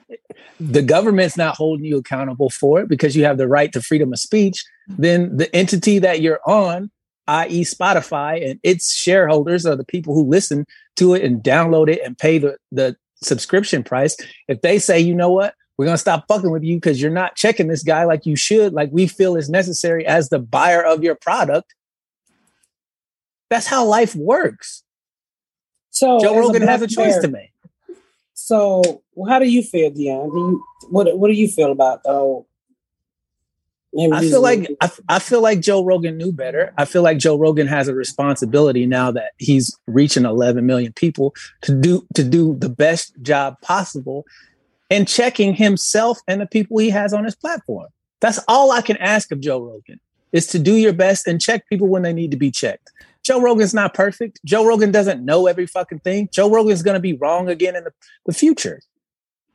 the 0.59 0.82
government's 0.82 1.36
not 1.36 1.57
holding 1.57 1.84
you 1.84 1.98
accountable 1.98 2.50
for 2.50 2.80
it 2.80 2.88
because 2.88 3.14
you 3.14 3.24
have 3.24 3.38
the 3.38 3.46
right 3.46 3.72
to 3.72 3.80
freedom 3.80 4.12
of 4.12 4.18
speech, 4.18 4.64
then 4.88 5.36
the 5.36 5.55
entity 5.55 5.98
that 6.00 6.20
you're 6.20 6.40
on, 6.46 6.90
i.e., 7.28 7.62
Spotify, 7.62 8.48
and 8.48 8.59
its 8.62 8.92
shareholders 8.92 9.64
are 9.64 9.76
the 9.76 9.84
people 9.84 10.14
who 10.14 10.24
listen 10.24 10.66
to 10.97 11.14
it 11.14 11.24
and 11.24 11.43
download 11.43 11.88
it 11.88 12.01
and 12.05 12.16
pay 12.16 12.38
the, 12.38 12.57
the 12.70 12.97
subscription 13.22 13.82
price. 13.82 14.16
If 14.49 14.61
they 14.62 14.78
say, 14.78 15.01
you 15.01 15.14
know 15.14 15.30
what, 15.30 15.55
we're 15.76 15.86
going 15.86 15.95
to 15.95 15.99
stop 15.99 16.26
fucking 16.28 16.51
with 16.51 16.62
you 16.62 16.76
because 16.76 17.01
you're 17.01 17.11
not 17.11 17.36
checking 17.36 17.68
this 17.68 17.82
guy 17.82 18.05
like 18.05 18.26
you 18.26 18.36
should, 18.36 18.72
like 18.72 18.90
we 18.93 19.07
feel 19.07 19.36
is 19.36 19.49
necessary 19.49 20.07
as 20.07 20.28
the 20.28 20.38
buyer 20.38 20.82
of 20.82 21.03
your 21.03 21.14
product, 21.14 21.74
that's 23.51 23.66
how 23.66 23.84
life 23.84 24.14
works. 24.14 24.82
So 25.90 26.20
Joe 26.20 26.38
Rogan 26.38 26.62
has 26.62 26.82
a 26.82 26.86
choice 26.86 27.18
to 27.18 27.28
make. 27.28 27.53
So, 28.34 29.03
how 29.28 29.38
do 29.38 29.49
you 29.49 29.62
feel, 29.62 29.90
Dion? 29.90 30.30
Do 30.30 30.36
you 30.36 30.64
what 30.90 31.18
What 31.18 31.28
do 31.28 31.34
you 31.34 31.49
feel 31.49 31.70
about 31.70 32.03
the 32.03 32.11
whole? 32.12 32.49
I 33.95 34.20
feel 34.20 34.40
like 34.40 34.70
I, 34.80 34.90
I 35.09 35.18
feel 35.18 35.43
like 35.43 35.61
Joe 35.61 35.84
Rogan 35.84 36.16
knew 36.16 36.32
better. 36.32 36.72
I 36.78 36.86
feel 36.86 37.03
like 37.03 37.18
Joe 37.18 37.36
Rogan 37.36 37.66
has 37.66 37.88
a 37.88 37.95
responsibility 37.95 38.86
now 38.86 39.11
that 39.11 39.32
he's 39.38 39.76
reaching 39.86 40.24
11 40.24 40.64
million 40.64 40.93
people 40.93 41.34
to 41.62 41.78
do 41.78 42.07
to 42.14 42.24
do 42.24 42.57
the 42.59 42.70
best 42.70 43.14
job 43.20 43.61
possible 43.61 44.24
and 44.90 45.07
checking 45.07 45.55
himself 45.55 46.20
and 46.26 46.40
the 46.40 46.47
people 46.47 46.78
he 46.78 46.90
has 46.90 47.12
on 47.12 47.24
his 47.24 47.34
platform. 47.34 47.88
That's 48.20 48.38
all 48.49 48.70
I 48.70 48.80
can 48.80 48.97
ask 48.99 49.30
of 49.30 49.40
Joe 49.40 49.61
Rogan 49.61 50.01
is 50.32 50.47
to 50.49 50.59
do 50.59 50.74
your 50.76 50.93
best 50.93 51.26
and 51.26 51.40
check 51.40 51.68
people 51.68 51.88
when 51.88 52.03
they 52.03 52.12
need 52.12 52.30
to 52.30 52.36
be 52.36 52.51
checked. 52.51 52.90
Joe 53.22 53.40
Rogan's 53.40 53.74
not 53.74 53.95
perfect. 53.95 54.40
Joe 54.45 54.66
Rogan 54.66 54.90
doesn't 54.90 55.24
know 55.24 55.47
every 55.47 55.66
fucking 55.66 56.01
thing. 56.01 56.28
Joe 56.32 56.51
Rogan's 56.51 56.82
going 56.82 56.95
to 56.95 57.01
be 57.01 57.12
wrong 57.12 57.49
again 57.49 57.76
in 57.76 57.84
the, 57.84 57.93
the 58.26 58.32
future. 58.32 58.80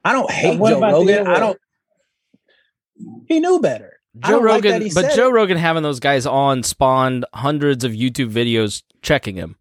I 0.06 0.14
don't 0.14 0.32
hate 0.32 0.58
Joe 0.58 0.80
Rogan. 0.80 1.28
I 1.28 1.40
don't. 1.40 1.60
He 3.28 3.40
knew 3.40 3.60
better. 3.60 3.97
Joe 4.26 4.42
Rogan, 4.42 4.84
like 4.84 4.94
but 4.94 5.16
Joe 5.16 5.30
it. 5.30 5.34
Rogan 5.34 5.58
having 5.58 5.84
those 5.84 6.00
guys 6.00 6.26
on 6.26 6.64
spawned 6.64 7.26
hundreds 7.34 7.84
of 7.84 7.92
YouTube 7.92 8.32
videos 8.32 8.84
checking 9.02 9.36
him. 9.36 9.58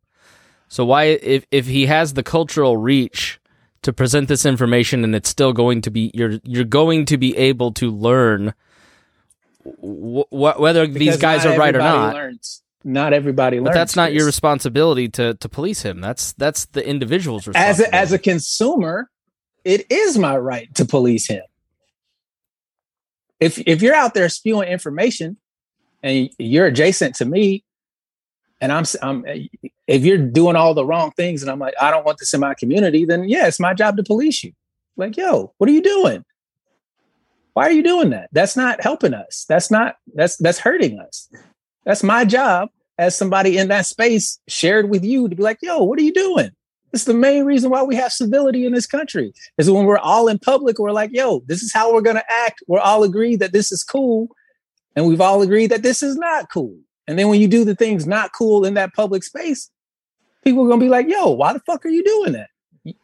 So 0.69 0.85
why, 0.85 1.05
if 1.05 1.47
if 1.51 1.67
he 1.67 1.87
has 1.87 2.15
the 2.15 2.23
cultural 2.23 2.77
reach 2.77 3.41
to 3.83 3.93
present 3.93 4.29
this 4.29 4.45
information, 4.45 5.05
and 5.05 5.15
it's 5.15 5.29
still 5.29 5.53
going 5.53 5.83
to 5.83 5.91
be 5.91 6.11
you're 6.15 6.39
you're 6.45 6.65
going 6.65 7.05
to 7.07 7.19
be 7.19 7.37
able 7.37 7.73
to 7.73 7.91
learn 7.91 8.55
wh- 9.65 10.29
wh- 10.31 10.59
whether 10.61 10.87
because 10.87 10.99
these 10.99 11.17
guys 11.17 11.47
are 11.47 11.57
right 11.57 11.75
or 11.75 11.81
not. 11.81 12.15
Learns 12.15 12.63
not 12.87 13.13
everybody 13.13 13.59
learns. 13.59 13.69
But 13.69 13.75
that's 13.75 13.97
not 13.97 14.11
this. 14.11 14.19
your 14.19 14.27
responsibility 14.27 15.09
to 15.11 15.35
to 15.35 15.49
police 15.49 15.83
him. 15.83 16.01
That's 16.01 16.33
that's 16.35 16.67
the 16.67 16.87
individual's 16.87 17.47
responsibility. 17.47 17.83
As 17.85 17.93
a, 17.93 17.95
as 17.95 18.13
a 18.13 18.19
consumer, 18.19 19.11
it 19.65 19.91
is 19.91 20.17
my 20.17 20.37
right 20.37 20.73
to 20.77 20.85
police 20.85 21.27
him. 21.27 21.43
If 23.41 23.59
if 23.67 23.83
you're 23.83 23.95
out 23.95 24.15
there 24.15 24.29
spewing 24.29 24.69
information 24.69 25.37
and 26.03 26.31
you're 26.39 26.67
adjacent 26.67 27.15
to 27.17 27.25
me, 27.25 27.65
and 28.61 28.73
I'm 28.73 28.85
I'm 29.03 29.25
eh, 29.27 29.47
if 29.87 30.05
you're 30.05 30.19
doing 30.19 30.57
all 30.57 30.75
the 30.75 30.85
wrong 30.85 31.13
things, 31.13 31.43
and 31.43 31.51
I'm 31.51 31.59
like 31.59 31.75
I 31.81 31.91
don't 31.91 32.07
want 32.07 32.19
this 32.19 32.33
in 32.35 32.41
my 32.41 32.55
community, 32.55 33.05
then 33.05 33.29
yeah, 33.29 33.47
it's 33.47 33.61
my 33.61 33.75
job 33.75 33.97
to 33.97 34.03
police 34.03 34.43
you. 34.43 34.53
Like 34.97 35.17
yo, 35.17 35.53
what 35.59 35.69
are 35.69 35.73
you 35.73 35.83
doing? 35.83 36.25
Why 37.53 37.65
are 37.65 37.73
you 37.73 37.83
doing 37.83 38.11
that? 38.11 38.29
That's 38.33 38.57
not 38.57 38.83
helping 38.83 39.15
us. 39.15 39.47
That's 39.49 39.71
not 39.71 39.97
that's 40.15 40.37
that's 40.37 40.59
hurting 40.59 40.99
us. 40.99 41.31
That's 41.85 42.03
my 42.03 42.25
job 42.25 42.69
as 42.99 43.17
somebody 43.17 43.59
in 43.59 43.69
that 43.69 43.87
space 43.87 44.39
shared 44.49 44.89
with 44.89 45.05
you 45.05 45.29
to 45.29 45.37
be 45.37 45.43
like, 45.43 45.59
yo, 45.63 45.83
what 45.83 45.99
are 45.99 46.03
you 46.03 46.13
doing? 46.13 46.51
It's 46.97 47.05
the 47.05 47.13
main 47.13 47.45
reason 47.45 47.69
why 47.69 47.83
we 47.83 47.95
have 47.97 48.11
civility 48.11 48.65
in 48.65 48.73
this 48.73 48.87
country 48.87 49.35
is 49.59 49.71
when 49.71 49.85
we're 49.85 49.99
all 49.99 50.29
in 50.29 50.39
public, 50.39 50.79
we're 50.79 50.93
like, 50.93 51.11
yo, 51.13 51.43
this 51.45 51.63
is 51.63 51.71
how 51.71 51.93
we're 51.93 52.01
going 52.01 52.17
to 52.17 52.25
act. 52.27 52.63
We're 52.69 52.81
all 52.81 53.03
agreed 53.03 53.41
that 53.41 53.53
this 53.53 53.71
is 53.71 53.85
cool. 53.85 54.29
And 54.97 55.07
we've 55.07 55.21
all 55.21 55.43
agreed 55.43 55.67
that 55.67 55.83
this 55.83 56.03
is 56.03 56.17
not 56.17 56.51
cool. 56.51 56.75
And 57.07 57.19
then 57.19 57.29
when 57.29 57.39
you 57.39 57.49
do 57.49 57.67
the 57.67 57.75
things 57.75 58.07
not 58.07 58.33
cool 58.33 58.65
in 58.65 58.73
that 58.75 58.95
public 58.95 59.25
space, 59.25 59.71
people 60.43 60.65
are 60.65 60.69
going 60.69 60.81
to 60.81 60.87
be 60.87 60.89
like, 60.89 61.07
yo, 61.07 61.29
why 61.33 61.53
the 61.53 61.61
fuck 61.61 61.85
are 61.85 61.91
you 61.91 62.03
doing 62.03 62.33
that? 62.33 62.49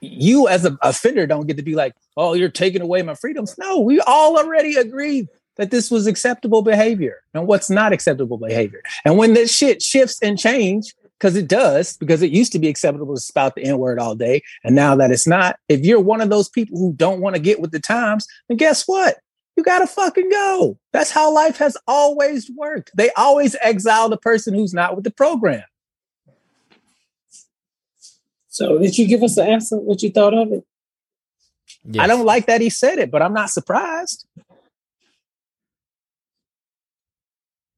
You 0.00 0.48
as 0.48 0.64
an 0.64 0.78
offender 0.80 1.26
don't 1.26 1.46
get 1.46 1.58
to 1.58 1.62
be 1.62 1.74
like, 1.74 1.92
oh, 2.16 2.32
you're 2.32 2.48
taking 2.48 2.80
away 2.80 3.02
my 3.02 3.14
freedoms. 3.14 3.58
No, 3.58 3.78
we 3.78 4.00
all 4.00 4.38
already 4.38 4.74
agreed 4.76 5.28
that 5.56 5.70
this 5.70 5.90
was 5.90 6.06
acceptable 6.06 6.62
behavior 6.62 7.16
and 7.34 7.46
what's 7.46 7.68
not 7.68 7.92
acceptable 7.92 8.38
behavior. 8.38 8.82
And 9.04 9.18
when 9.18 9.34
this 9.34 9.54
shit 9.54 9.82
shifts 9.82 10.18
and 10.22 10.38
change, 10.38 10.94
because 11.22 11.36
it 11.36 11.46
does, 11.46 11.96
because 11.98 12.20
it 12.20 12.32
used 12.32 12.50
to 12.50 12.58
be 12.58 12.66
acceptable 12.66 13.14
to 13.14 13.20
spout 13.20 13.54
the 13.54 13.62
N 13.62 13.78
word 13.78 14.00
all 14.00 14.16
day. 14.16 14.42
And 14.64 14.74
now 14.74 14.96
that 14.96 15.12
it's 15.12 15.26
not, 15.26 15.56
if 15.68 15.82
you're 15.82 16.00
one 16.00 16.20
of 16.20 16.30
those 16.30 16.48
people 16.48 16.76
who 16.76 16.92
don't 16.94 17.20
want 17.20 17.36
to 17.36 17.40
get 17.40 17.60
with 17.60 17.70
the 17.70 17.78
times, 17.78 18.26
then 18.48 18.56
guess 18.56 18.82
what? 18.88 19.18
You 19.56 19.62
got 19.62 19.78
to 19.78 19.86
fucking 19.86 20.30
go. 20.30 20.76
That's 20.92 21.12
how 21.12 21.32
life 21.32 21.58
has 21.58 21.76
always 21.86 22.50
worked. 22.56 22.90
They 22.96 23.10
always 23.12 23.54
exile 23.62 24.08
the 24.08 24.16
person 24.16 24.52
who's 24.52 24.74
not 24.74 24.96
with 24.96 25.04
the 25.04 25.12
program. 25.12 25.62
So, 28.48 28.78
did 28.78 28.98
you 28.98 29.06
give 29.06 29.22
us 29.22 29.36
the 29.36 29.44
answer? 29.44 29.76
What 29.76 30.02
you 30.02 30.10
thought 30.10 30.34
of 30.34 30.50
it? 30.50 30.64
Yes. 31.84 32.02
I 32.02 32.08
don't 32.08 32.26
like 32.26 32.46
that 32.46 32.60
he 32.60 32.68
said 32.68 32.98
it, 32.98 33.12
but 33.12 33.22
I'm 33.22 33.32
not 33.32 33.50
surprised. 33.50 34.26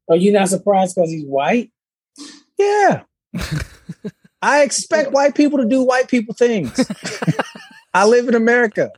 Are 0.08 0.16
you 0.16 0.32
not 0.32 0.48
surprised 0.48 0.94
because 0.94 1.10
he's 1.10 1.26
white? 1.26 1.70
Yeah. 2.58 3.02
I 4.42 4.62
expect 4.62 5.12
white 5.12 5.34
people 5.34 5.58
to 5.58 5.64
do 5.64 5.82
white 5.82 6.08
people 6.08 6.34
things. 6.34 6.88
I 7.94 8.06
live 8.06 8.28
in 8.28 8.34
America. 8.34 8.90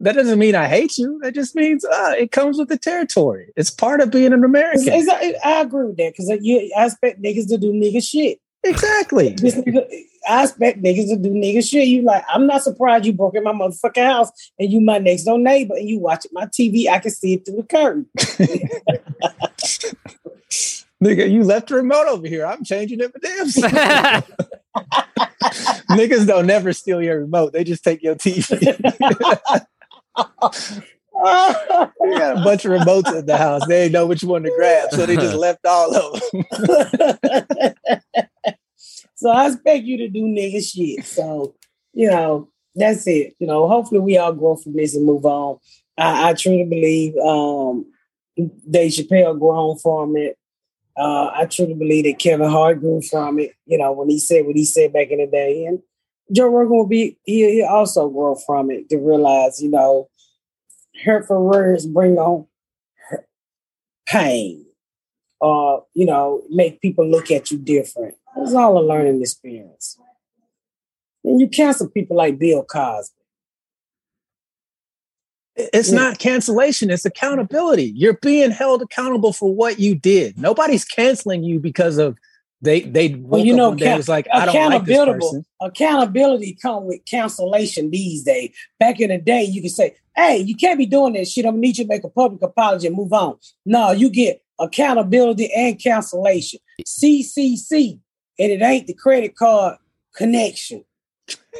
That 0.00 0.16
doesn't 0.16 0.38
mean 0.38 0.54
I 0.54 0.66
hate 0.66 0.98
you. 0.98 1.18
That 1.22 1.34
just 1.34 1.54
means 1.54 1.84
uh, 1.84 2.14
it 2.18 2.30
comes 2.30 2.58
with 2.58 2.68
the 2.68 2.76
territory. 2.76 3.52
It's 3.56 3.70
part 3.70 4.02
of 4.02 4.10
being 4.10 4.34
an 4.34 4.44
American. 4.44 4.82
It's, 4.88 5.08
it's, 5.08 5.44
I 5.44 5.62
agree 5.62 5.86
with 5.86 5.96
that 5.96 6.12
because 6.12 6.30
I 6.30 6.38
expect 6.84 7.22
niggas 7.22 7.48
to 7.48 7.56
do 7.56 7.72
nigga 7.72 8.06
shit. 8.06 8.38
Exactly. 8.64 9.36
I 10.28 10.44
expect 10.44 10.82
niggas 10.82 11.08
to 11.08 11.16
do 11.16 11.30
nigga 11.30 11.66
shit. 11.66 11.88
You 11.88 12.02
like, 12.02 12.24
I'm 12.28 12.46
not 12.46 12.62
surprised 12.62 13.06
you 13.06 13.12
broke 13.14 13.34
in 13.34 13.44
my 13.44 13.52
motherfucking 13.52 14.04
house 14.04 14.30
and 14.58 14.70
you 14.70 14.80
my 14.80 14.98
next 14.98 15.24
door 15.24 15.38
neighbor 15.38 15.74
and 15.74 15.88
you 15.88 15.98
watching 15.98 16.32
my 16.34 16.46
TV. 16.46 16.88
I 16.88 16.98
can 16.98 17.10
see 17.10 17.34
it 17.34 17.46
through 17.46 17.56
the 17.56 17.62
curtain. 17.62 18.06
Nigga, 21.04 21.30
you 21.30 21.42
left 21.42 21.68
the 21.68 21.74
remote 21.74 22.06
over 22.08 22.26
here. 22.26 22.46
I'm 22.46 22.64
changing 22.64 23.00
it 23.00 23.12
for 23.12 23.18
damn. 23.18 23.46
Niggas 25.90 26.26
don't 26.26 26.46
never 26.46 26.72
steal 26.72 27.02
your 27.02 27.20
remote. 27.20 27.52
They 27.52 27.62
just 27.62 27.84
take 27.84 28.02
your 28.02 28.14
TV. 28.14 28.58
we 32.00 32.18
got 32.18 32.38
a 32.38 32.42
bunch 32.42 32.64
of 32.64 32.72
remotes 32.72 33.14
in 33.14 33.26
the 33.26 33.36
house. 33.36 33.66
They 33.66 33.82
didn't 33.82 33.92
know 33.92 34.06
which 34.06 34.24
one 34.24 34.44
to 34.44 34.52
grab, 34.56 34.92
so 34.92 35.04
they 35.04 35.16
just 35.16 35.36
left 35.36 35.66
all 35.66 35.94
of 35.94 36.22
them. 36.32 36.44
so 39.14 39.28
I 39.28 39.48
expect 39.48 39.84
you 39.84 39.98
to 39.98 40.08
do 40.08 40.22
nigga 40.22 40.64
shit. 40.64 41.04
So, 41.04 41.54
you 41.92 42.10
know, 42.10 42.48
that's 42.74 43.06
it. 43.06 43.36
You 43.38 43.46
know, 43.46 43.68
hopefully 43.68 44.00
we 44.00 44.16
all 44.16 44.32
grow 44.32 44.56
from 44.56 44.72
this 44.72 44.96
and 44.96 45.04
move 45.04 45.26
on. 45.26 45.58
I, 45.98 46.30
I 46.30 46.32
truly 46.32 46.64
believe 46.64 47.14
um 47.18 47.84
Dave 48.70 48.92
Chappelle 48.92 49.38
grown 49.38 49.78
from 49.78 50.16
it. 50.16 50.38
Uh, 50.96 51.30
I 51.34 51.46
truly 51.46 51.74
believe 51.74 52.04
that 52.04 52.18
Kevin 52.18 52.48
Hart 52.48 52.80
grew 52.80 53.02
from 53.02 53.40
it, 53.40 53.52
you 53.66 53.78
know, 53.78 53.92
when 53.92 54.08
he 54.08 54.18
said 54.18 54.46
what 54.46 54.56
he 54.56 54.64
said 54.64 54.92
back 54.92 55.08
in 55.10 55.18
the 55.18 55.26
day. 55.26 55.64
And 55.64 55.80
Joe 56.32 56.48
Rogan 56.48 56.76
will 56.76 56.86
be, 56.86 57.18
he, 57.24 57.50
he 57.56 57.62
also 57.62 58.08
grow 58.08 58.36
from 58.36 58.70
it 58.70 58.88
to 58.90 58.98
realize, 58.98 59.60
you 59.62 59.70
know, 59.70 60.08
hurtful 61.04 61.44
words 61.44 61.86
bring 61.86 62.16
on 62.16 62.46
pain 64.06 64.64
or, 65.40 65.84
you 65.94 66.06
know, 66.06 66.42
make 66.50 66.80
people 66.80 67.08
look 67.08 67.30
at 67.30 67.50
you 67.50 67.58
different. 67.58 68.14
It's 68.36 68.54
all 68.54 68.78
a 68.78 68.84
learning 68.86 69.20
experience. 69.20 69.98
And 71.24 71.40
you 71.40 71.48
cancel 71.48 71.88
people 71.88 72.16
like 72.16 72.38
Bill 72.38 72.62
Cosby. 72.62 73.23
It's 75.56 75.90
yeah. 75.90 75.98
not 75.98 76.18
cancellation, 76.18 76.90
it's 76.90 77.04
accountability. 77.04 77.92
You're 77.94 78.18
being 78.18 78.50
held 78.50 78.82
accountable 78.82 79.32
for 79.32 79.54
what 79.54 79.78
you 79.78 79.94
did. 79.94 80.38
Nobody's 80.38 80.84
canceling 80.84 81.44
you 81.44 81.60
because 81.60 81.98
of 81.98 82.18
they 82.64 82.80
they 82.80 83.14
well, 83.18 83.44
you 83.44 83.54
know 83.54 83.76
ca- 83.76 83.96
was 83.96 84.08
like 84.08 84.26
I 84.32 84.46
don't 84.46 84.70
like 84.70 84.84
this 84.84 85.04
person. 85.04 85.44
Accountability 85.60 86.58
come 86.60 86.86
with 86.86 87.00
cancellation 87.04 87.90
these 87.90 88.24
days. 88.24 88.56
Back 88.80 89.00
in 89.00 89.10
the 89.10 89.18
day, 89.18 89.44
you 89.44 89.60
could 89.60 89.70
say, 89.70 89.96
"Hey, 90.16 90.38
you 90.38 90.56
can't 90.56 90.78
be 90.78 90.86
doing 90.86 91.12
this 91.12 91.30
shit. 91.30 91.44
I'm 91.44 91.52
gonna 91.52 91.60
need 91.60 91.78
you 91.78 91.84
to 91.84 91.88
make 91.88 92.04
a 92.04 92.08
public 92.08 92.42
apology 92.42 92.86
and 92.86 92.96
move 92.96 93.12
on." 93.12 93.36
No, 93.66 93.90
you 93.90 94.08
get 94.08 94.42
accountability 94.58 95.52
and 95.54 95.78
cancellation. 95.78 96.58
CCC, 96.86 98.00
and 98.38 98.50
it 98.50 98.62
ain't 98.62 98.86
the 98.86 98.94
credit 98.94 99.36
card 99.36 99.76
connection. 100.16 100.84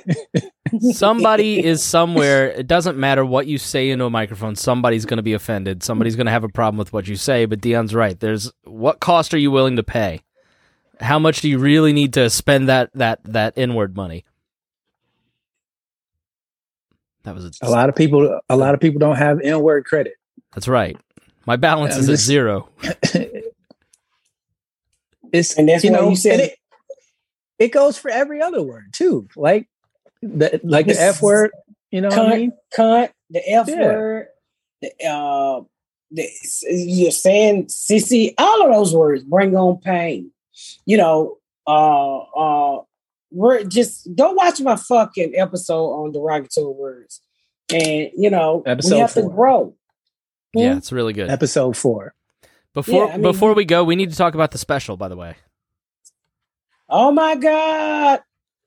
Somebody 0.93 1.65
is 1.65 1.83
somewhere. 1.83 2.51
It 2.51 2.67
doesn't 2.67 2.97
matter 2.99 3.25
what 3.25 3.47
you 3.47 3.59
say 3.59 3.91
into 3.91 4.05
a 4.05 4.11
microphone. 4.11 4.57
Somebody's 4.57 5.05
going 5.05 5.19
to 5.19 5.23
be 5.23 5.35
offended. 5.35 5.83
Somebody's 5.83 6.17
going 6.17 6.27
to 6.27 6.33
have 6.33 6.45
a 6.45 6.49
problem 6.49 6.79
with 6.79 6.93
what 6.93 7.07
you 7.07 7.17
say. 7.17 7.45
But 7.45 7.61
Dion's 7.61 7.95
right. 7.95 8.19
There's 8.19 8.51
what 8.65 9.01
cost 9.01 9.35
are 9.35 9.39
you 9.39 9.51
willing 9.51 9.77
to 9.77 9.83
pay? 9.83 10.23
How 11.01 11.19
much 11.19 11.41
do 11.41 11.49
you 11.49 11.59
really 11.59 11.93
need 11.93 12.15
to 12.15 12.31
spend 12.31 12.69
that 12.69 12.91
that 12.95 13.21
that 13.25 13.55
inward 13.57 13.95
money? 13.97 14.25
That 17.25 17.35
was 17.35 17.45
a, 17.47 17.51
A 17.63 17.71
lot 17.71 17.89
of 17.89 17.95
people, 17.97 18.39
a 18.49 18.57
lot 18.57 18.75
of 18.75 18.81
people 18.81 18.99
don't 18.99 19.17
have 19.17 19.41
N-word 19.41 19.87
credit. 19.87 20.15
That's 20.55 20.69
right. 20.69 20.97
My 21.47 21.57
balance 21.57 21.95
Yeah, 21.95 22.01
is 22.01 22.09
at 22.11 22.19
zero. 22.19 22.69
It's 25.33 25.55
And 25.59 25.69
that's 25.69 25.83
you 25.83 25.91
why 25.91 25.99
know 25.99 26.11
you 26.11 26.17
said- 26.17 26.39
it, 26.41 26.55
it 27.59 27.69
goes 27.73 27.99
for 27.99 28.09
every 28.11 28.41
other 28.41 28.63
word 28.63 28.93
too. 28.93 29.29
Like 29.35 29.69
the 30.29 30.61
like 30.65 30.87
the 30.87 31.01
F 31.01 31.23
word. 31.23 31.51
You 31.91 32.01
know 32.01 32.09
what 32.09 32.19
I 32.19 32.23
cunt, 32.33 32.37
mean? 32.37 32.53
cunt, 32.77 33.11
the 33.31 33.49
F 33.51 33.69
Yeah. 33.69 33.85
word, 33.85 34.27
the 34.83 34.91
uh, 35.07 35.61
the 36.11 36.29
you're 36.71 37.11
saying 37.11 37.67
sissy, 37.67 38.35
all 38.39 38.67
of 38.67 38.73
those 38.73 38.95
words 38.95 39.23
bring 39.25 39.57
on 39.57 39.79
pain. 39.81 40.31
You 40.87 40.97
know, 40.97 41.39
uh, 41.67 42.19
uh, 42.19 42.83
we're 43.31 43.65
just 43.65 44.09
go 44.15 44.33
watch 44.33 44.61
my 44.61 44.77
fucking 44.77 45.33
episode 45.37 45.87
on 45.91 46.13
derogatory 46.13 46.73
words, 46.75 47.21
and 47.73 48.11
you 48.17 48.31
know, 48.31 48.63
Episode 48.67 48.95
we 48.95 49.01
have 49.01 49.15
to 49.15 49.23
four. 49.23 49.31
grow. 49.31 49.75
Yeah, 50.55 50.73
Hmm? 50.73 50.79
it's 50.79 50.93
really 50.93 51.13
good. 51.13 51.31
Episode 51.31 51.77
four. 51.77 52.15
Before 52.75 53.07
Yeah, 53.07 53.13
I 53.13 53.17
mean- 53.19 53.23
before 53.23 53.55
we 53.55 53.65
go, 53.65 53.85
we 53.85 53.95
need 53.97 54.11
to 54.11 54.17
talk 54.17 54.35
about 54.35 54.51
the 54.53 54.59
special. 54.59 54.97
By 54.97 55.09
the 55.09 55.17
way, 55.17 55.37
Oh 56.89 57.11
my 57.13 57.35
God, 57.37 58.21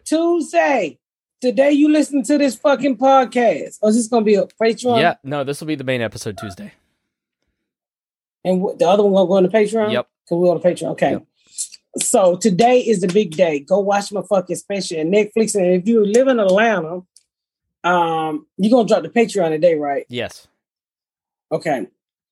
Tuesday. 0.06 0.98
Today 1.40 1.72
you 1.72 1.90
listen 1.90 2.24
to 2.24 2.38
this 2.38 2.56
fucking 2.56 2.98
podcast. 2.98 3.78
Or 3.82 3.90
is 3.90 3.96
this 3.96 4.08
gonna 4.08 4.26
be 4.26 4.36
a 4.36 4.46
Patreon? 4.62 5.00
yeah, 5.00 5.16
no, 5.24 5.44
this 5.44 5.60
will 5.60 5.68
be 5.68 5.76
the 5.76 5.84
main 5.84 6.02
episode 6.02 6.38
Tuesday. 6.38 6.74
And 8.44 8.62
wh- 8.62 8.78
the 8.78 8.88
other 8.88 9.04
one 9.04 9.14
gonna 9.14 9.28
go 9.28 9.34
on 9.34 9.44
the 9.44 9.50
Patreon? 9.50 9.92
Yep. 9.92 10.08
Cause 10.28 10.38
we're 10.38 10.50
on 10.50 10.60
the 10.60 10.68
Patreon. 10.68 10.92
Okay. 10.92 11.12
Yep. 11.12 11.26
So 12.00 12.36
today 12.38 12.80
is 12.80 13.02
the 13.02 13.08
big 13.08 13.32
day. 13.36 13.60
Go 13.60 13.80
watch 13.80 14.12
my 14.12 14.22
fucking 14.28 14.56
special 14.56 15.00
on 15.00 15.08
Netflix. 15.08 15.56
And 15.56 15.66
if 15.82 15.88
you 15.88 16.06
live 16.06 16.28
in 16.28 16.40
Atlanta, 16.40 17.02
um, 17.84 18.48
you're 18.58 18.72
gonna 18.72 18.88
drop 18.88 19.04
the 19.04 19.10
Patreon 19.10 19.50
today, 19.50 19.76
right? 19.76 20.06
Yes. 20.10 20.48
Okay. 21.52 21.88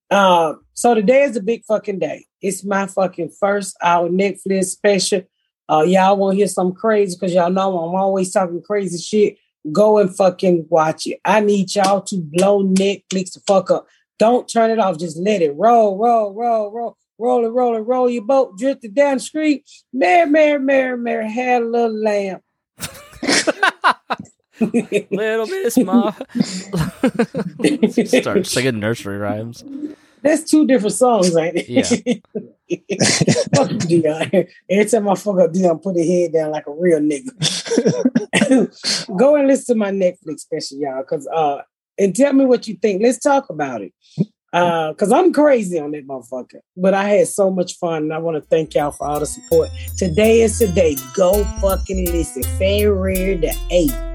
Uh, 0.09 0.53
so 0.73 0.93
today 0.93 1.23
is 1.23 1.35
a 1.35 1.41
big 1.41 1.63
fucking 1.65 1.99
day. 1.99 2.25
It's 2.41 2.63
my 2.63 2.87
fucking 2.87 3.29
first 3.39 3.75
hour 3.81 4.09
Netflix 4.09 4.65
special. 4.65 5.23
Uh, 5.69 5.83
y'all 5.87 6.17
want 6.17 6.33
to 6.33 6.37
hear 6.37 6.47
something 6.47 6.75
crazy 6.75 7.15
because 7.15 7.33
y'all 7.33 7.49
know 7.49 7.77
I'm 7.77 7.95
always 7.95 8.31
talking 8.31 8.61
crazy 8.61 8.97
shit. 8.97 9.37
Go 9.71 9.97
and 9.97 10.15
fucking 10.15 10.67
watch 10.69 11.07
it. 11.07 11.19
I 11.25 11.39
need 11.39 11.73
y'all 11.73 12.01
to 12.01 12.17
blow 12.17 12.63
Netflix 12.63 13.33
the 13.33 13.41
fuck 13.47 13.71
up. 13.71 13.87
Don't 14.19 14.47
turn 14.47 14.69
it 14.69 14.79
off. 14.79 14.99
Just 14.99 15.17
let 15.17 15.41
it 15.41 15.55
roll, 15.55 15.97
roll, 15.97 16.33
roll, 16.33 16.71
roll, 16.71 16.97
roll 17.17 17.45
it, 17.45 17.49
roll 17.49 17.75
it, 17.75 17.79
roll 17.79 18.09
your 18.09 18.23
boat, 18.23 18.57
drifted 18.57 18.93
down 18.93 19.15
the 19.15 19.21
street. 19.21 19.67
Mary, 19.91 20.29
Mary, 20.29 20.59
Mary, 20.59 20.97
Mary 20.97 21.31
had 21.31 21.63
a 21.63 21.65
little 21.65 21.99
lamb. 21.99 22.41
Little 24.59 25.47
Miss 25.47 25.77
Ma. 25.77 26.11
Start 28.21 28.45
singing 28.45 28.79
nursery 28.79 29.17
rhymes. 29.17 29.63
That's 30.25 30.49
two 30.49 30.65
different 30.65 30.95
songs, 30.95 31.37
ain't 31.37 31.55
it? 31.55 31.69
Yeah. 31.69 31.83
fuck 33.55 33.69
you, 33.87 34.01
Dion. 34.01 34.47
Every 34.67 34.85
time 34.89 35.07
I 35.07 35.13
fuck 35.13 35.39
up 35.39 35.53
Dion, 35.53 35.77
put 35.77 35.95
his 35.95 36.07
head 36.07 36.33
down 36.33 36.49
like 36.49 36.65
a 36.65 36.71
real 36.71 36.99
nigga. 36.99 37.29
Go 39.17 39.35
and 39.35 39.47
listen 39.47 39.75
to 39.75 39.79
my 39.79 39.91
Netflix 39.91 40.39
special, 40.39 40.79
y'all, 40.79 41.03
because 41.03 41.27
uh, 41.27 41.61
and 41.99 42.15
tell 42.15 42.33
me 42.33 42.43
what 42.43 42.67
you 42.67 42.73
think. 42.73 43.03
Let's 43.03 43.19
talk 43.19 43.51
about 43.51 43.83
it. 43.83 43.93
Uh, 44.51 44.93
cause 44.95 45.11
I'm 45.11 45.31
crazy 45.31 45.79
on 45.79 45.91
that 45.91 46.07
motherfucker, 46.07 46.61
but 46.75 46.95
I 46.95 47.03
had 47.03 47.27
so 47.27 47.51
much 47.51 47.77
fun, 47.77 48.03
and 48.03 48.13
I 48.13 48.17
want 48.17 48.41
to 48.41 48.49
thank 48.49 48.73
y'all 48.73 48.89
for 48.89 49.05
all 49.05 49.19
the 49.19 49.27
support. 49.27 49.69
Today 49.95 50.41
is 50.41 50.57
today. 50.57 50.95
Go 51.13 51.43
fucking 51.61 52.05
listen. 52.05 52.41
February 52.57 53.35
the 53.35 53.55
eighth. 53.69 54.14